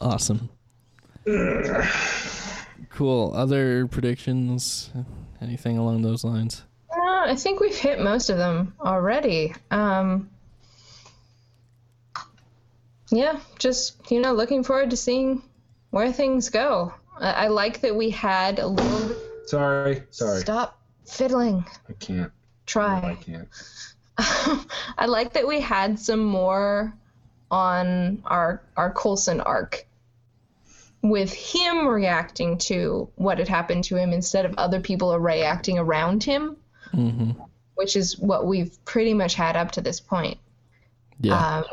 Awesome. 0.00 0.48
cool. 2.90 3.34
Other 3.34 3.86
predictions? 3.86 4.90
Anything 5.42 5.76
along 5.76 6.02
those 6.02 6.24
lines? 6.24 6.62
Uh, 6.90 7.24
I 7.26 7.36
think 7.36 7.60
we've 7.60 7.76
hit 7.76 8.00
most 8.00 8.30
of 8.30 8.38
them 8.38 8.74
already. 8.80 9.54
Um, 9.70 10.30
yeah, 13.10 13.40
just 13.58 14.10
you 14.10 14.20
know, 14.20 14.32
looking 14.32 14.64
forward 14.64 14.90
to 14.90 14.96
seeing 14.96 15.42
where 15.90 16.12
things 16.12 16.48
go. 16.48 16.94
I, 17.18 17.32
I 17.32 17.48
like 17.48 17.82
that 17.82 17.94
we 17.94 18.08
had 18.08 18.58
a 18.58 18.66
little. 18.66 19.16
Sorry, 19.46 20.02
sorry. 20.10 20.40
Stop 20.40 20.79
fiddling. 21.06 21.64
I 21.88 21.92
can't. 21.94 22.32
Try. 22.66 22.98
I 23.10 23.14
can't. 23.14 23.48
I 24.98 25.06
like 25.06 25.32
that 25.34 25.46
we 25.48 25.60
had 25.60 25.98
some 25.98 26.24
more 26.24 26.92
on 27.50 28.22
our 28.26 28.62
our 28.76 28.92
Coulson 28.92 29.40
arc 29.40 29.86
with 31.02 31.32
him 31.32 31.88
reacting 31.88 32.58
to 32.58 33.08
what 33.16 33.38
had 33.38 33.48
happened 33.48 33.84
to 33.84 33.96
him 33.96 34.12
instead 34.12 34.44
of 34.44 34.54
other 34.58 34.80
people 34.80 35.18
reacting 35.18 35.78
around 35.78 36.22
him, 36.22 36.56
Mm-hmm. 36.92 37.30
which 37.76 37.96
is 37.96 38.18
what 38.18 38.46
we've 38.46 38.84
pretty 38.84 39.14
much 39.14 39.34
had 39.34 39.56
up 39.56 39.70
to 39.72 39.80
this 39.80 40.00
point. 40.00 40.38
Yeah. 41.20 41.58
Um, 41.58 41.64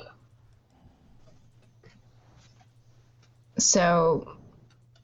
so 3.58 4.38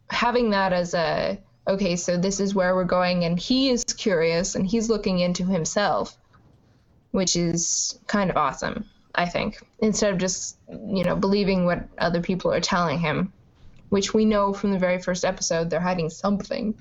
having 0.09 0.51
that 0.51 0.73
as 0.73 0.93
a 0.93 1.39
okay, 1.67 1.95
so 1.95 2.17
this 2.17 2.39
is 2.39 2.55
where 2.55 2.75
we're 2.75 2.83
going, 2.83 3.23
and 3.23 3.39
he 3.39 3.69
is 3.69 3.83
curious 3.83 4.55
and 4.55 4.65
he's 4.65 4.89
looking 4.89 5.19
into 5.19 5.45
himself, 5.45 6.17
which 7.11 7.35
is 7.35 7.99
kind 8.07 8.29
of 8.29 8.37
awesome, 8.37 8.89
I 9.15 9.25
think. 9.27 9.59
Instead 9.79 10.13
of 10.13 10.19
just 10.19 10.57
you 10.69 11.03
know 11.03 11.15
believing 11.15 11.65
what 11.65 11.87
other 11.97 12.21
people 12.21 12.51
are 12.51 12.61
telling 12.61 12.99
him, 12.99 13.31
which 13.89 14.13
we 14.13 14.25
know 14.25 14.53
from 14.53 14.71
the 14.71 14.79
very 14.79 15.01
first 15.01 15.23
episode 15.25 15.69
they're 15.69 15.79
hiding 15.79 16.09
something. 16.09 16.75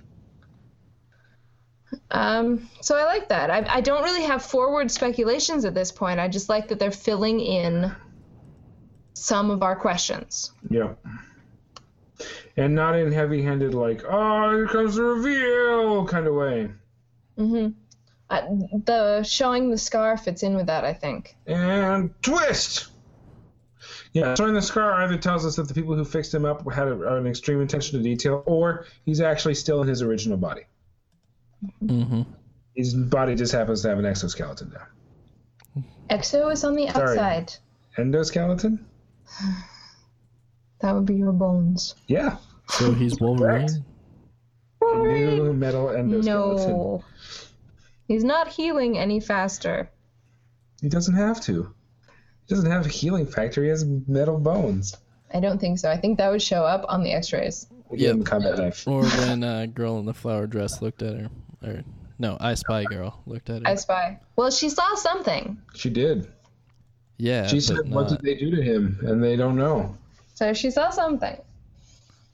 Um, 2.11 2.70
so 2.80 2.97
I 2.97 3.05
like 3.05 3.28
that. 3.28 3.51
I, 3.51 3.66
I 3.68 3.80
don't 3.83 4.03
really 4.03 4.22
have 4.22 4.43
forward 4.43 4.91
speculations 4.91 5.64
at 5.64 5.74
this 5.74 5.93
point. 5.93 6.20
I 6.20 6.28
just 6.28 6.49
like 6.49 6.68
that 6.68 6.78
they're 6.78 6.91
filling 6.91 7.41
in 7.41 7.95
some 9.14 9.51
of 9.51 9.62
our 9.62 9.76
questions. 9.76 10.53
Yeah. 10.70 10.95
And 12.57 12.75
not 12.75 12.97
in 12.99 13.12
heavy-handed 13.12 13.75
like, 13.75 14.03
oh, 14.09 14.51
here 14.55 14.68
comes 14.68 14.97
the 14.97 15.03
reveal 15.03 16.07
kind 16.07 16.27
of 16.27 16.35
way. 16.35 16.70
hmm 17.37 17.68
Uh, 18.29 18.43
the 18.85 19.23
showing 19.23 19.70
the 19.70 19.79
scar 19.79 20.16
fits 20.16 20.43
in 20.43 20.55
with 20.55 20.66
that, 20.66 20.85
I 20.85 20.93
think. 20.95 21.37
And 21.47 22.11
twist. 22.23 22.89
Yeah, 24.12 24.35
showing 24.35 24.55
the 24.55 24.62
scar 24.62 24.93
either 25.03 25.16
tells 25.16 25.47
us 25.47 25.57
that 25.57 25.68
the 25.68 25.75
people 25.75 25.95
who 25.95 26.05
fixed 26.05 26.35
him 26.35 26.45
up 26.45 26.70
had 26.70 26.89
a, 26.89 27.16
an 27.16 27.27
extreme 27.27 27.61
attention 27.62 27.99
to 27.99 28.03
detail, 28.03 28.43
or 28.47 28.85
he's 29.05 29.20
actually 29.20 29.55
still 29.55 29.81
in 29.81 29.89
his 29.89 30.03
original 30.03 30.37
body. 30.37 30.62
Mm-hmm. 31.83 32.23
His 32.77 32.95
body 32.95 33.35
just 33.35 33.53
happens 33.53 33.83
to 33.83 33.89
have 33.89 33.99
an 33.99 34.05
exoskeleton 34.05 34.73
now. 34.75 35.85
Exo 36.11 36.53
is 36.53 36.64
on 36.64 36.75
the 36.75 36.89
Sorry. 36.91 37.18
outside. 37.18 37.55
Endoskeleton? 37.97 38.79
That 40.83 40.95
would 40.95 41.07
be 41.07 41.14
your 41.14 41.33
bones. 41.33 41.95
Yeah. 42.09 42.37
So 42.68 42.93
he's 42.93 43.18
Wolverine. 43.20 43.85
New 44.83 45.53
metal 45.53 45.87
endoskeleton. 45.87 46.24
No. 46.24 47.05
He's 48.09 48.24
not 48.24 48.49
healing 48.49 48.99
any 48.99 49.20
faster. 49.20 49.91
He 50.80 50.89
doesn't 50.89 51.14
have 51.14 51.41
to. 51.43 51.72
He 52.47 52.55
doesn't 52.55 52.70
have 52.70 52.85
a 52.87 52.89
healing 52.89 53.26
factor. 53.26 53.62
He 53.62 53.68
has 53.70 53.85
metal 53.85 54.39
bones. 54.39 54.97
I 55.33 55.41
don't 55.41 55.61
think 55.61 55.78
so. 55.78 55.89
I 55.91 55.97
think 55.97 56.18
that 56.18 56.30
would 56.30 56.43
show 56.43 56.64
up 56.64 56.85
on 56.89 57.03
the 57.05 57.12
X-rays. 57.12 57.68
Yeah, 57.93 58.11
him 58.11 58.22
a 58.22 58.24
combat 58.24 58.59
knife. 58.59 58.87
Or 58.89 59.05
when 59.05 59.45
a 59.45 59.66
girl 59.66 59.99
in 59.99 60.07
the 60.07 60.14
flower 60.14 60.47
dress 60.47 60.83
looked 60.83 61.03
at 61.03 61.14
her, 61.14 61.30
or 61.62 61.83
no, 62.18 62.37
I 62.41 62.55
Spy 62.55 62.85
girl 62.85 63.22
looked 63.26 63.49
at 63.51 63.62
her. 63.62 63.68
I 63.68 63.76
spy. 63.76 64.18
Well, 64.37 64.51
she 64.51 64.68
saw 64.68 64.95
something, 64.95 65.59
She 65.74 65.91
did. 65.91 66.30
yeah, 67.18 67.47
She 67.47 67.61
said, 67.61 67.89
"What 67.91 68.11
not- 68.11 68.20
did 68.20 68.20
they 68.22 68.35
do 68.35 68.51
to 68.57 68.62
him?" 68.62 68.99
And 69.03 69.22
they 69.22 69.37
don't 69.37 69.57
know. 69.57 69.97
So 70.35 70.53
she 70.53 70.70
saw 70.70 70.91
something. 70.91 71.37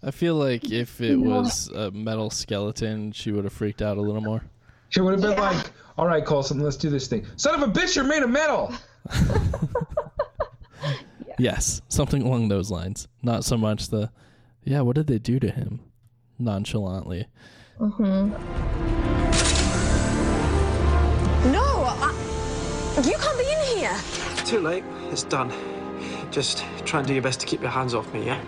I 0.03 0.11
feel 0.12 0.36
like 0.36 0.70
if 0.70 1.01
it 1.01 1.16
was 1.16 1.68
a 1.68 1.90
metal 1.90 2.30
skeleton, 2.30 3.12
she 3.12 3.32
would 3.32 3.44
have 3.44 3.53
freaked 3.53 3.82
out 3.82 3.96
a 3.96 4.01
little 4.01 4.20
more. 4.20 4.42
She 4.90 5.01
would 5.01 5.12
have 5.12 5.20
been 5.20 5.36
like, 5.36 5.70
"All 5.99 6.07
right, 6.07 6.24
Coulson, 6.24 6.61
let's 6.61 6.76
do 6.76 6.88
this 6.88 7.09
thing." 7.09 7.26
Son 7.36 7.55
of 7.61 7.68
a 7.68 7.72
bitch, 7.72 7.96
you're 7.96 8.05
made 8.05 8.22
of 8.22 8.30
metal. 8.30 8.72
Yes, 11.38 11.80
something 11.88 12.22
along 12.22 12.49
those 12.49 12.68
lines. 12.68 13.07
Not 13.22 13.44
so 13.44 13.57
much 13.57 13.88
the, 13.88 14.11
yeah, 14.64 14.80
what 14.80 14.96
did 14.96 15.07
they 15.07 15.20
do 15.20 15.38
to 15.38 15.51
him? 15.51 15.80
Nonchalantly. 16.36 17.28
Mm-hmm. 17.78 18.32
No, 21.53 21.62
I, 21.62 23.03
you 23.05 23.16
can't 23.16 23.38
be 23.38 23.53
in 23.53 23.78
here. 23.78 23.96
Too 24.44 24.59
late. 24.59 24.82
It's 25.12 25.22
done. 25.22 25.53
Just 26.31 26.64
try 26.85 27.01
and 27.01 27.09
do 27.09 27.14
your 27.14 27.22
best 27.22 27.41
to 27.41 27.47
keep 27.47 27.61
your 27.61 27.70
hands 27.70 27.95
off 27.95 28.12
me, 28.12 28.26
yeah? 28.26 28.41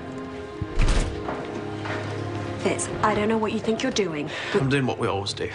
Fitz, 2.59 2.89
I 3.03 3.15
don't 3.15 3.29
know 3.29 3.39
what 3.39 3.53
you 3.53 3.59
think 3.59 3.83
you're 3.83 3.93
doing, 3.93 4.29
but 4.53 4.61
I'm 4.61 4.69
doing 4.69 4.87
what 4.87 4.99
we 4.99 5.09
always 5.09 5.33
do. 5.33 5.51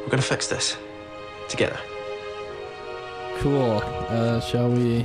We're 0.00 0.08
gonna 0.08 0.22
fix 0.22 0.48
this. 0.48 0.76
Together. 1.48 1.78
Cool. 3.38 3.82
Uh, 4.08 4.40
shall 4.40 4.70
we 4.70 5.04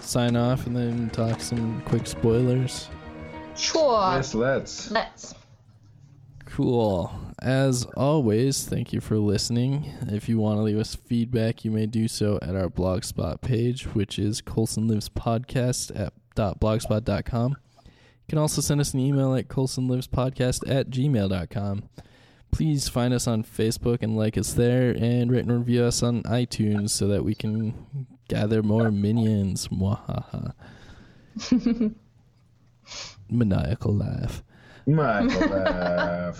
sign 0.00 0.36
off 0.36 0.66
and 0.66 0.76
then 0.76 1.10
talk 1.10 1.40
some 1.40 1.82
quick 1.86 2.06
spoilers? 2.06 2.88
Sure. 3.54 4.14
Yes, 4.14 4.34
let's. 4.34 4.90
Let's. 4.90 5.34
Cool. 6.52 7.10
As 7.40 7.86
always, 7.96 8.66
thank 8.66 8.92
you 8.92 9.00
for 9.00 9.16
listening. 9.16 9.90
If 10.08 10.28
you 10.28 10.38
want 10.38 10.58
to 10.58 10.62
leave 10.62 10.78
us 10.78 10.94
feedback, 10.94 11.64
you 11.64 11.70
may 11.70 11.86
do 11.86 12.08
so 12.08 12.38
at 12.42 12.54
our 12.54 12.68
blogspot 12.68 13.40
page, 13.40 13.84
which 13.94 14.18
is 14.18 14.42
Coulson 14.42 14.86
Lives 14.86 15.08
Podcast 15.08 15.98
at 15.98 16.12
.blogspot.com. 16.36 17.56
You 17.86 18.28
can 18.28 18.36
also 18.36 18.60
send 18.60 18.82
us 18.82 18.92
an 18.92 19.00
email 19.00 19.34
at 19.34 19.48
coulsonlivespodcast 19.48 20.70
at 20.70 20.90
gmail.com. 20.90 21.88
Please 22.50 22.86
find 22.86 23.14
us 23.14 23.26
on 23.26 23.44
Facebook 23.44 24.02
and 24.02 24.14
like 24.14 24.36
us 24.36 24.52
there, 24.52 24.90
and 24.90 25.32
rate 25.32 25.46
and 25.46 25.58
review 25.58 25.84
us 25.84 26.02
on 26.02 26.22
iTunes 26.24 26.90
so 26.90 27.08
that 27.08 27.24
we 27.24 27.34
can 27.34 28.06
gather 28.28 28.62
more 28.62 28.90
minions. 28.90 29.68
Mwahaha. 29.68 30.52
Maniacal 33.30 33.94
laugh. 33.96 34.42
Michael 34.86 36.34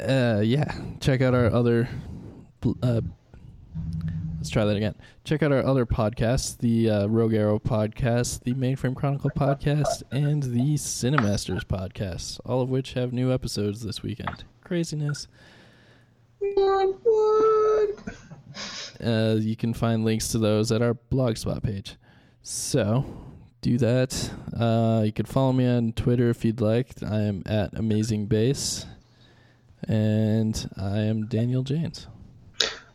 uh 0.00 0.40
yeah. 0.40 0.74
Check 1.00 1.20
out 1.20 1.34
our 1.34 1.52
other 1.52 1.88
uh 2.82 3.00
let's 4.36 4.50
try 4.50 4.64
that 4.64 4.76
again. 4.76 4.94
Check 5.24 5.42
out 5.42 5.52
our 5.52 5.64
other 5.64 5.86
podcasts 5.86 6.58
the 6.58 6.90
uh, 6.90 7.06
rogue 7.06 7.34
arrow 7.34 7.58
podcast 7.58 8.42
the 8.42 8.54
mainframe 8.54 8.96
chronicle 8.96 9.30
podcast 9.30 10.02
and 10.10 10.42
the 10.42 10.74
cinemasters 10.74 11.64
podcast 11.64 12.40
all 12.44 12.60
of 12.60 12.68
which 12.68 12.94
have 12.94 13.12
new 13.12 13.32
episodes 13.32 13.82
this 13.82 14.02
weekend. 14.02 14.44
Craziness. 14.62 15.28
Uh, 19.02 19.36
you 19.38 19.56
can 19.56 19.72
find 19.72 20.04
links 20.04 20.28
to 20.28 20.38
those 20.38 20.70
at 20.70 20.82
our 20.82 20.94
blogspot 21.10 21.62
page. 21.62 21.96
So 22.42 23.04
do 23.62 23.78
that 23.78 24.30
uh, 24.58 25.02
you 25.04 25.12
can 25.12 25.24
follow 25.24 25.52
me 25.52 25.66
on 25.66 25.92
twitter 25.92 26.28
if 26.28 26.44
you'd 26.44 26.60
like 26.60 26.88
i 27.02 27.22
am 27.22 27.42
at 27.46 27.72
amazing 27.78 28.26
base 28.26 28.84
and 29.88 30.70
I 30.78 31.00
am 31.00 31.26
Daniel 31.26 31.62
James. 31.62 32.06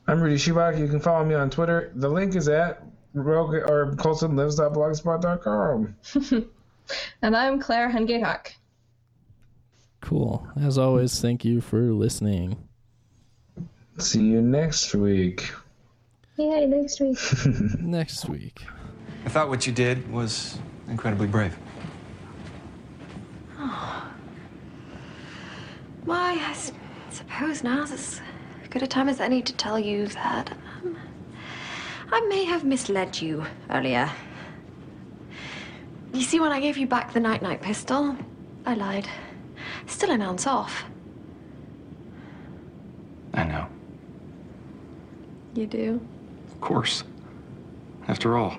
I'm 0.08 0.22
Rudy 0.22 0.38
Shibak. 0.38 0.80
You 0.80 0.88
can 0.88 1.00
follow 1.00 1.26
me 1.26 1.36
on 1.36 1.50
Twitter. 1.50 1.92
The 1.96 2.10
link 2.10 2.36
is 2.36 2.48
at 2.48 2.84
rogue 3.14 3.56
or 3.56 3.94
coulsonlives.blogspot.com. 3.96 6.46
And 7.22 7.36
I'm 7.36 7.60
Claire 7.60 7.92
Hungayhawk. 7.92 8.54
Cool. 10.00 10.48
As 10.56 10.78
always, 10.78 11.20
thank 11.20 11.44
you 11.44 11.60
for 11.60 11.92
listening. 11.92 12.56
See 13.98 14.24
you 14.24 14.42
next 14.42 14.96
week. 14.96 15.52
Yay, 16.38 16.66
next 16.66 17.02
week. 17.02 17.20
Next 17.82 18.30
week. 18.30 18.62
I 19.26 19.30
thought 19.30 19.50
what 19.50 19.68
you 19.68 19.74
did 19.74 20.10
was 20.12 20.58
incredibly 20.88 21.28
brave. 21.28 21.58
Oh. 23.60 24.10
Why, 26.06 26.34
I 26.34 26.52
s- 26.52 26.72
suppose 27.10 27.64
now's 27.64 27.92
as 27.92 28.22
good 28.70 28.84
a 28.84 28.88
time 28.88 29.10
as 29.10 29.20
any 29.20 29.42
to 29.42 29.54
tell 29.54 29.78
you 29.80 30.08
that 30.08 30.52
um, 30.84 30.98
I 32.12 32.22
may 32.30 32.46
have 32.46 32.64
misled 32.64 33.22
you 33.22 33.46
earlier. 33.70 34.10
You 36.14 36.22
see, 36.22 36.40
when 36.40 36.52
I 36.52 36.60
gave 36.62 36.78
you 36.78 36.88
back 36.88 37.14
the 37.14 37.20
night 37.20 37.42
night 37.42 37.62
pistol, 37.62 38.16
I 38.66 38.74
lied. 38.76 39.08
Still 39.88 40.12
an 40.12 40.22
ounce 40.22 40.48
off. 40.48 40.86
I 43.34 43.44
know. 43.44 43.68
You 45.54 45.68
do? 45.68 46.02
Of 46.50 46.62
course. 46.62 47.04
After 48.08 48.38
all. 48.38 48.58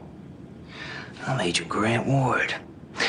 I'm 1.26 1.40
Agent 1.40 1.68
Grant 1.68 2.06
Ward. 2.06 2.54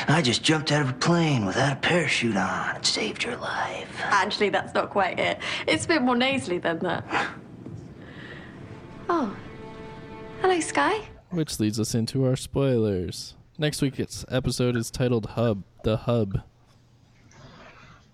I 0.07 0.21
just 0.21 0.43
jumped 0.43 0.71
out 0.71 0.81
of 0.81 0.89
a 0.89 0.93
plane 0.93 1.45
without 1.45 1.73
a 1.73 1.75
parachute 1.77 2.35
on. 2.35 2.75
It 2.75 2.85
saved 2.85 3.23
your 3.23 3.37
life. 3.37 3.89
Actually, 4.03 4.49
that's 4.49 4.73
not 4.73 4.89
quite 4.89 5.19
it. 5.19 5.39
It's 5.67 5.85
a 5.85 5.87
bit 5.87 6.01
more 6.01 6.15
nasally 6.15 6.59
than 6.59 6.79
that. 6.79 7.05
Oh. 9.09 9.35
Hello, 10.41 10.59
Skye. 10.59 11.01
Which 11.31 11.59
leads 11.59 11.79
us 11.79 11.95
into 11.95 12.25
our 12.25 12.35
spoilers. 12.35 13.35
Next 13.57 13.81
week's 13.81 14.25
episode 14.29 14.75
is 14.75 14.91
titled 14.91 15.31
Hub, 15.31 15.63
the 15.83 15.97
Hub. 15.97 16.41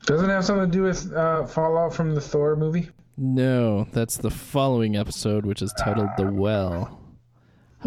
Doesn't 0.06 0.30
it 0.30 0.34
have 0.34 0.46
something 0.46 0.70
to 0.70 0.78
do 0.78 0.84
with 0.84 1.12
uh, 1.14 1.46
Fallout 1.46 1.94
from 1.94 2.16
the 2.16 2.22
Thor 2.22 2.56
movie? 2.56 2.90
No, 3.18 3.88
that's 3.92 4.18
the 4.18 4.30
following 4.32 4.96
episode, 4.96 5.46
which 5.46 5.62
is 5.62 5.74
titled 5.80 6.10
The 6.18 6.32
Well. 6.32 7.00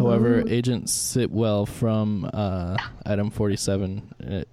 However, 0.03 0.43
Agent 0.47 0.85
Sitwell 0.89 1.67
from 1.67 2.29
uh, 2.33 2.77
Item 3.05 3.29
47. 3.29 4.13
Uh, 4.25 4.43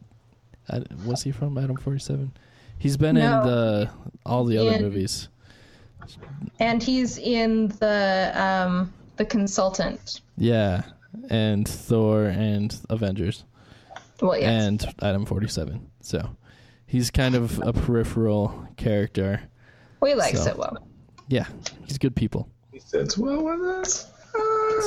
I- 0.69 0.83
was 1.07 1.23
he 1.23 1.31
from 1.33 1.57
Item 1.57 1.77
47? 1.77 2.33
He's 2.79 2.97
been 2.97 3.15
No. 3.17 3.41
in 3.41 3.47
the 3.47 3.91
all 4.27 4.45
the 4.45 4.59
other 4.59 4.73
In- 4.73 4.83
movies. 4.83 5.29
And 6.61 6.83
he's 6.83 7.19
in 7.19 7.69
the 7.81 8.33
um 8.35 8.93
the 9.17 9.25
consultant. 9.25 10.21
Yeah, 10.37 10.83
and 11.31 11.67
Thor 11.67 12.27
and 12.27 12.79
Avengers. 12.91 13.45
Well, 14.21 14.39
yes. 14.39 14.49
And 14.65 14.95
Item 15.01 15.25
47. 15.27 15.81
So 16.01 16.29
he's 16.87 17.11
kind 17.11 17.35
of 17.35 17.59
a 17.61 17.73
peripheral 17.73 18.69
character. 18.77 19.41
we 20.01 20.15
like 20.15 20.37
so- 20.37 20.45
Sitwell. 20.51 20.77
Yeah, 21.29 21.47
he's 21.87 21.99
good 21.99 22.15
people. 22.15 22.49
He 22.73 22.79
fits 22.79 23.17
well 23.19 23.43
with 23.43 23.61
us. 23.67 24.13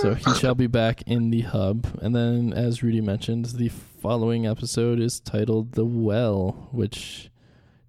So 0.01 0.13
he 0.13 0.33
shall 0.39 0.55
be 0.55 0.67
back 0.67 1.01
in 1.03 1.29
the 1.29 1.41
hub. 1.41 1.87
And 2.01 2.15
then, 2.15 2.53
as 2.53 2.81
Rudy 2.83 3.01
mentioned, 3.01 3.45
the 3.45 3.69
following 3.69 4.45
episode 4.47 4.99
is 4.99 5.19
titled 5.19 5.73
The 5.73 5.85
Well, 5.85 6.69
which 6.71 7.29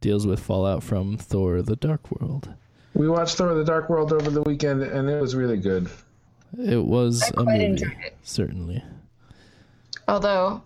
deals 0.01 0.27
with 0.27 0.41
fallout 0.41 0.83
from 0.83 1.17
Thor 1.17 1.63
the 1.63 1.77
Dark 1.77 2.11
World. 2.11 2.53
We 2.95 3.09
watched 3.09 3.37
Thor: 3.37 3.55
The 3.55 3.65
Dark 3.65 3.89
World 3.89 4.13
over 4.13 4.31
the 4.31 4.43
weekend, 4.43 4.83
and 4.83 5.09
it 5.09 5.21
was 5.21 5.35
really 5.37 5.59
good. 5.59 5.89
It 6.59 6.83
was 6.85 7.23
I 7.23 7.27
a 7.29 7.33
quite 7.45 7.71
movie, 7.71 7.83
it. 7.85 8.17
certainly. 8.23 8.83
Although, 10.09 10.63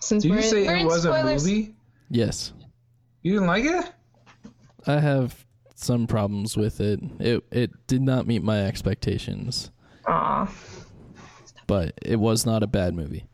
since 0.00 0.22
Did 0.22 0.30
we're, 0.30 0.36
you 0.38 0.42
say 0.42 0.66
we're 0.66 0.76
it 0.76 0.80
in 0.80 0.86
was 0.86 1.02
spoilers, 1.02 1.44
a 1.44 1.48
movie? 1.50 1.74
Yes, 2.08 2.52
You 3.22 3.32
didn't 3.34 3.48
like 3.48 3.64
it? 3.64 3.92
I 4.86 5.00
have 5.00 5.44
some 5.74 6.06
problems 6.06 6.56
with 6.56 6.80
it. 6.80 7.00
It 7.20 7.44
it 7.50 7.86
did 7.86 8.00
not 8.00 8.26
meet 8.26 8.42
my 8.42 8.64
expectations, 8.64 9.70
Aw. 10.06 10.50
but 11.66 11.94
it 12.02 12.16
was 12.16 12.44
not 12.46 12.62
a 12.62 12.66
bad 12.66 12.94
movie. 12.94 13.24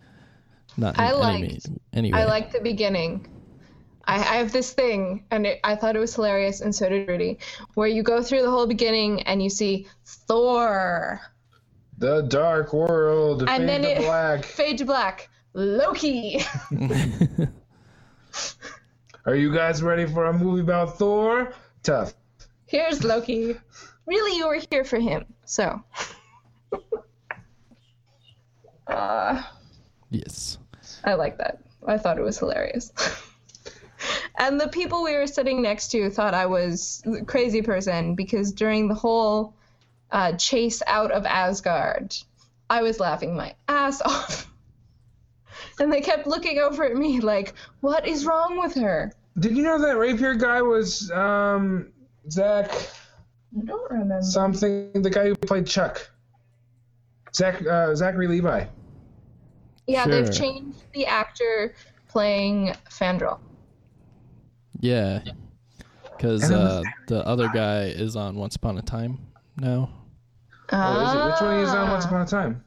Not 0.77 0.99
I 0.99 1.09
any 1.09 1.17
liked- 1.19 1.69
me- 1.71 1.77
anyway. 1.93 2.19
I 2.21 2.25
like 2.25 2.53
the 2.53 2.61
beginning. 2.61 3.27
I, 4.05 4.15
I 4.17 4.37
have 4.37 4.51
this 4.53 4.73
thing, 4.73 5.25
and 5.31 5.47
it, 5.47 5.61
I 5.63 5.77
thought 5.77 5.95
it 5.95 5.99
was 6.01 6.15
hilarious, 6.15 6.61
and 6.63 6.75
so 6.75 6.89
did 6.89 7.07
Rudy, 7.09 7.39
where 7.75 7.87
you 7.89 8.03
go 8.03 8.23
through 8.23 8.43
the 8.43 8.51
whole 8.51 8.67
beginning 8.67 9.23
and 9.23 9.43
you 9.43 9.51
see 9.51 9.87
Thor, 10.07 11.21
The 11.99 12.23
Dark 12.23 12.73
World, 12.73 13.43
and 13.43 13.51
Fade 13.51 13.69
then 13.69 13.83
to 13.83 13.89
it 13.91 13.99
Black. 14.07 14.45
fade 14.45 14.79
to 14.79 14.85
black. 14.85 15.29
Loki. 15.53 16.41
Are 19.27 19.35
you 19.35 19.53
guys 19.53 19.83
ready 19.83 20.07
for 20.07 20.27
a 20.27 20.33
movie 20.33 20.63
about 20.63 20.97
Thor? 20.99 21.53
Tough. 21.83 22.15
Here's 22.67 23.05
Loki. 23.05 23.57
Really, 24.07 24.37
you 24.37 24.47
were 24.49 24.61
here 24.71 24.85
for 24.85 24.99
him, 24.99 25.25
so. 25.45 25.83
Uh, 28.87 29.43
Yes. 30.11 30.59
I 31.05 31.15
like 31.15 31.39
that. 31.39 31.61
I 31.87 31.97
thought 31.97 32.19
it 32.19 32.23
was 32.23 32.39
hilarious. 32.39 32.93
and 34.39 34.61
the 34.61 34.69
people 34.69 35.03
we 35.05 35.17
were 35.17 35.27
sitting 35.27 35.63
next 35.63 35.89
to 35.93 36.11
thought 36.11 36.35
I 36.35 36.47
was 36.47 37.03
a 37.07 37.25
crazy 37.25 37.63
person 37.63 38.15
because 38.15 38.53
during 38.53 38.89
the 38.89 38.95
whole 38.95 39.55
uh, 40.11 40.33
chase 40.33 40.83
out 40.87 41.13
of 41.13 41.25
Asgard, 41.25 42.15
I 42.69 42.83
was 42.83 43.01
laughing 43.01 43.37
my 43.37 43.55
ass 43.69 44.03
off. 44.05 44.53
and 45.79 45.93
they 45.93 46.01
kept 46.01 46.27
looking 46.27 46.59
over 46.59 46.85
at 46.85 46.97
me 46.97 47.21
like, 47.21 47.55
what 47.81 48.07
is 48.07 48.27
wrong 48.27 48.59
with 48.59 48.75
her? 48.75 49.13
Did 49.39 49.57
you 49.57 49.63
know 49.63 49.79
that 49.81 49.97
rapier 49.97 50.35
guy 50.35 50.61
was 50.61 51.11
um, 51.13 51.93
Zach 52.29 52.71
I 53.57 53.65
don't 53.65 53.91
remember. 53.91 54.23
something? 54.23 54.91
The 55.01 55.11
guy 55.11 55.29
who 55.29 55.37
played 55.37 55.67
Chuck. 55.67 56.11
Zach 57.35 57.65
uh, 57.67 57.95
Zachary 57.95 58.27
Levi. 58.27 58.65
Yeah, 59.87 60.07
they've 60.07 60.33
changed 60.33 60.79
the 60.93 61.07
actor 61.07 61.75
playing 62.09 62.75
Fandral. 62.91 63.39
Yeah. 64.81 65.23
Because 66.17 66.51
uh, 66.51 66.83
the 67.09 67.27
other 67.27 67.49
guy 67.49 67.85
is 67.85 68.15
on 68.15 68.37
Once 68.37 68.57
Upon 68.57 68.79
a 68.79 68.83
Time 68.83 69.19
now. 69.57 69.91
Oh, 70.73 71.07
is 71.07 71.15
it? 71.15 71.25
Which 71.27 71.41
one 71.41 71.59
is 71.61 71.71
on 71.71 71.91
Once. 71.91 72.05
Upon 72.05 72.21
a 72.23 72.27
Time? 72.27 72.65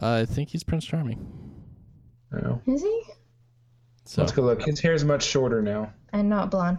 I 0.00 0.24
think 0.26 0.50
he's 0.50 0.64
Prince 0.64 0.84
Charming. 0.84 1.24
I. 2.32 2.60
Is 2.66 2.82
he? 2.82 3.02
So 4.04 4.20
Let's 4.22 4.32
go 4.32 4.42
look. 4.42 4.62
His 4.62 4.80
hair 4.80 4.92
is 4.92 5.04
much 5.04 5.24
shorter 5.24 5.62
now, 5.62 5.92
And 6.12 6.28
not 6.28 6.50
blonde. 6.50 6.78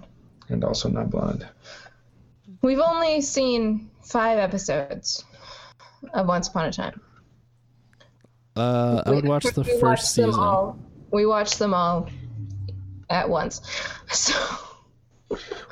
and 0.50 0.64
also 0.64 0.88
not 0.90 1.10
blonde. 1.10 1.48
We've 2.62 2.80
only 2.80 3.22
seen 3.22 3.90
five 4.04 4.38
episodes 4.40 5.26
of 6.14 6.28
Once 6.28 6.48
Upon 6.48 6.66
a 6.66 6.72
Time. 6.72 7.02
uh, 8.56 9.04
I 9.06 9.12
would 9.12 9.26
watch 9.28 9.44
the 9.46 9.62
We 9.62 9.68
first 9.72 9.84
watched 9.84 10.16
them 10.16 10.26
season. 10.32 10.40
all- 10.44 10.80
we 11.12 11.26
watched 11.26 11.60
them 11.60 11.74
all 11.74 12.10
at 13.10 13.30
once. 13.30 13.62
So 14.12 14.34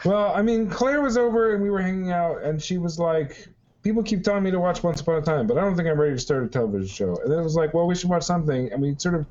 Well, 0.04 0.34
I 0.36 0.42
mean, 0.42 0.70
Claire 0.70 1.02
was 1.02 1.18
over 1.18 1.54
and 1.54 1.64
we 1.64 1.70
were 1.70 1.82
hanging 1.82 2.12
out, 2.12 2.42
and 2.44 2.62
she 2.62 2.78
was 2.78 3.00
like, 3.00 3.48
"People 3.82 4.04
keep 4.04 4.24
telling 4.24 4.44
me 4.44 4.52
to 4.52 4.60
watch 4.60 4.84
Once 4.84 5.00
Upon 5.02 5.16
a 5.16 5.22
Time, 5.22 5.48
but 5.48 5.58
I 5.58 5.62
don't 5.62 5.76
think 5.76 5.88
I'm 5.88 6.00
ready 6.00 6.14
to 6.14 6.20
start 6.20 6.44
a 6.44 6.48
television 6.48 6.88
show." 6.88 7.16
And 7.24 7.32
then 7.32 7.40
it 7.40 7.44
was 7.44 7.56
like, 7.56 7.74
"Well, 7.74 7.88
we 7.88 7.96
should 7.96 8.10
watch 8.10 8.24
something," 8.24 8.72
and 8.74 8.82
we 8.82 8.96
sort 8.98 9.16
of 9.16 9.26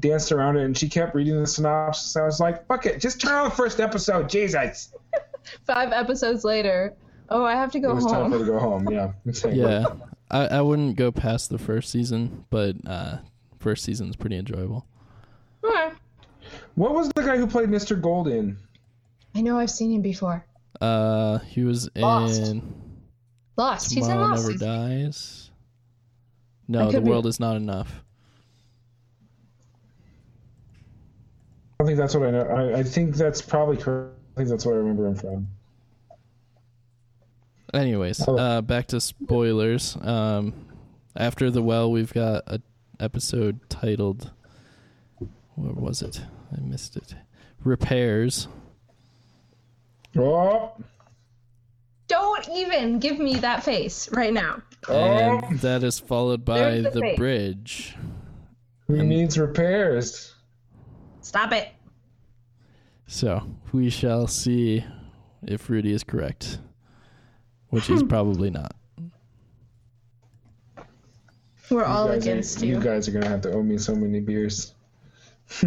danced 0.00 0.30
around 0.32 0.56
it, 0.58 0.64
and 0.64 0.76
she 0.76 0.88
kept 0.88 1.14
reading 1.14 1.40
the 1.40 1.46
synopsis. 1.46 2.14
I 2.16 2.24
was 2.26 2.40
like, 2.40 2.66
"Fuck 2.66 2.84
it, 2.86 3.00
just 3.00 3.20
turn 3.20 3.32
on 3.34 3.44
the 3.44 3.54
first 3.54 3.80
episode, 3.80 4.28
Jesus!" 4.28 4.92
five 5.66 5.92
episodes 5.92 6.44
later, 6.44 6.94
oh, 7.30 7.42
I 7.44 7.54
have 7.54 7.72
to 7.72 7.80
go 7.80 7.88
It 7.88 7.90
go 7.92 7.94
was 7.96 8.06
time 8.06 8.30
for 8.30 8.38
her 8.38 8.44
to 8.44 8.50
go 8.52 8.58
home. 8.58 8.88
Yeah. 8.90 9.12
Yeah. 9.50 9.86
I, 10.32 10.46
I 10.46 10.60
wouldn't 10.62 10.96
go 10.96 11.12
past 11.12 11.50
the 11.50 11.58
first 11.58 11.90
season, 11.90 12.44
but 12.50 12.74
uh, 12.86 13.18
first 13.58 13.84
season's 13.84 14.16
pretty 14.16 14.36
enjoyable. 14.38 14.86
Alright. 15.62 15.92
What 16.74 16.94
was 16.94 17.10
the 17.10 17.22
guy 17.22 17.36
who 17.36 17.46
played 17.46 17.68
Mr. 17.68 18.00
Gold 18.00 18.28
in? 18.28 18.56
I 19.34 19.42
know 19.42 19.58
I've 19.58 19.70
seen 19.70 19.92
him 19.92 20.02
before. 20.02 20.44
Uh, 20.80 21.38
he 21.40 21.62
was 21.64 21.88
Lost. 21.94 22.40
in 22.40 22.62
Lost. 23.56 23.92
He's 23.92 24.06
in 24.06 24.10
Tomorrow 24.12 24.30
Lost. 24.30 24.46
Never 24.48 24.58
Dies. 24.58 25.50
I 25.50 26.72
No, 26.72 26.86
the 26.86 26.92
could 26.92 27.04
be- 27.04 27.10
world 27.10 27.26
is 27.26 27.38
not 27.38 27.56
enough. 27.56 28.02
I 31.80 31.84
think 31.84 31.98
that's 31.98 32.14
what 32.14 32.28
I 32.28 32.30
know. 32.30 32.42
I, 32.42 32.78
I 32.78 32.82
think 32.82 33.16
that's 33.16 33.42
probably 33.42 33.76
correct. 33.76 34.14
I 34.34 34.38
think 34.38 34.48
that's 34.50 34.64
what 34.64 34.72
I 34.74 34.78
remember 34.78 35.06
him 35.06 35.14
from. 35.16 35.48
Anyways, 37.72 38.26
Oh. 38.28 38.36
uh, 38.36 38.60
back 38.60 38.86
to 38.88 39.00
spoilers. 39.00 39.96
Um, 40.00 40.52
after 41.16 41.50
the 41.50 41.62
well, 41.62 41.90
we've 41.90 42.12
got 42.12 42.42
a 42.46 42.60
episode 43.00 43.58
titled, 43.70 44.30
what 45.54 45.76
was 45.76 46.02
it? 46.02 46.20
I 46.56 46.60
missed 46.60 46.96
it. 46.96 47.14
Repairs. 47.64 48.48
Oh, 50.16 50.72
Don't 52.08 52.46
even 52.50 52.98
give 52.98 53.18
me 53.18 53.36
that 53.36 53.64
face 53.64 54.10
right 54.12 54.32
now. 54.34 54.60
And 54.88 55.58
that 55.60 55.82
is 55.82 55.98
followed 55.98 56.44
by 56.44 56.58
There's 56.58 56.84
the 56.92 57.00
the 57.00 57.14
bridge. 57.16 57.96
who 58.86 59.02
needs 59.02 59.38
repairs? 59.38 60.34
Stop 61.22 61.52
it. 61.52 61.68
So 63.06 63.42
we 63.72 63.88
shall 63.88 64.26
see 64.26 64.84
if 65.42 65.70
Rudy 65.70 65.92
is 65.92 66.04
correct, 66.04 66.58
which 67.72 67.86
he's 67.86 68.02
probably 68.02 68.50
not. 68.50 68.74
We're 71.70 71.84
all 71.84 72.06
guys 72.08 72.16
are- 72.16 72.30
against 72.30 72.60
you 72.62 72.74
you. 72.74 72.80
guys 72.80 73.08
are 73.08 73.12
gonna 73.12 73.28
have 73.28 73.40
to 73.42 73.52
owe 73.52 73.62
me 73.62 73.78
so 73.78 73.94
many 73.94 74.20
beers. 74.20 74.74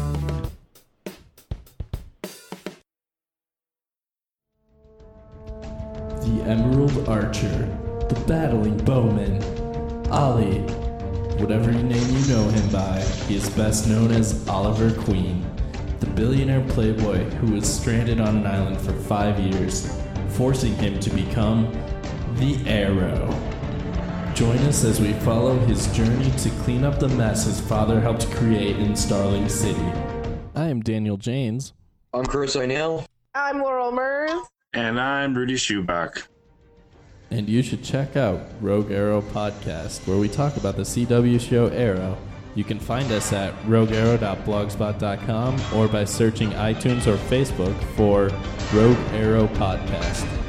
The 6.28 6.43
Emerald 6.43 7.07
Archer, 7.07 7.57
the 8.09 8.23
Battling 8.28 8.75
Bowman, 8.84 9.41
Ollie. 10.11 10.59
Whatever 11.39 11.71
name 11.71 12.17
you 12.17 12.28
know 12.28 12.49
him 12.49 12.69
by, 12.69 12.99
he 13.28 13.38
is 13.38 13.49
best 13.51 13.88
known 13.88 14.11
as 14.11 14.45
Oliver 14.49 14.91
Queen, 15.03 15.49
the 16.01 16.05
billionaire 16.07 16.65
playboy 16.67 17.19
who 17.36 17.53
was 17.53 17.65
stranded 17.65 18.19
on 18.19 18.39
an 18.39 18.45
island 18.45 18.78
for 18.82 18.91
five 18.91 19.39
years, 19.39 19.89
forcing 20.32 20.75
him 20.75 20.99
to 20.99 21.09
become 21.11 21.71
the 22.36 22.61
Arrow. 22.67 23.30
Join 24.36 24.57
us 24.65 24.84
as 24.84 24.99
we 24.99 25.13
follow 25.13 25.57
his 25.59 25.88
journey 25.95 26.30
to 26.39 26.49
clean 26.63 26.84
up 26.84 26.99
the 26.99 27.07
mess 27.07 27.45
his 27.45 27.61
father 27.61 28.01
helped 28.01 28.30
create 28.32 28.75
in 28.75 28.97
Starling 28.97 29.47
City. 29.47 29.80
I 30.53 30.67
am 30.67 30.82
Daniel 30.82 31.15
James. 31.15 31.71
I'm 32.13 32.25
Chris 32.25 32.57
O'Neill. 32.57 33.05
I'm 33.34 33.59
Laurel 33.59 33.93
Mers. 33.93 34.41
And 34.78 34.99
I'm 34.99 35.34
Rudy 35.34 35.55
Schubach. 35.55 36.28
And 37.32 37.49
you 37.49 37.63
should 37.63 37.84
check 37.84 38.15
out 38.15 38.41
Rogue 38.61 38.91
Arrow 38.91 39.23
Podcast, 39.23 40.05
where 40.07 40.19
we 40.19 40.30
talk 40.30 40.55
about 40.55 40.75
the 40.75 40.84
CW 40.84 41.41
show 41.41 41.65
Arrow. 41.69 42.15
You 42.53 42.63
can 42.63 42.80
find 42.80 43.11
us 43.11 43.34
at 43.34 43.55
roguearrow.blogspot.com 43.63 45.59
or 45.73 45.88
by 45.88 46.05
searching 46.05 46.51
iTunes 46.51 47.07
or 47.07 47.17
Facebook 47.17 47.73
for 47.95 48.30
Rogue 48.71 48.99
Arrow 49.13 49.47
Podcast. 49.47 50.46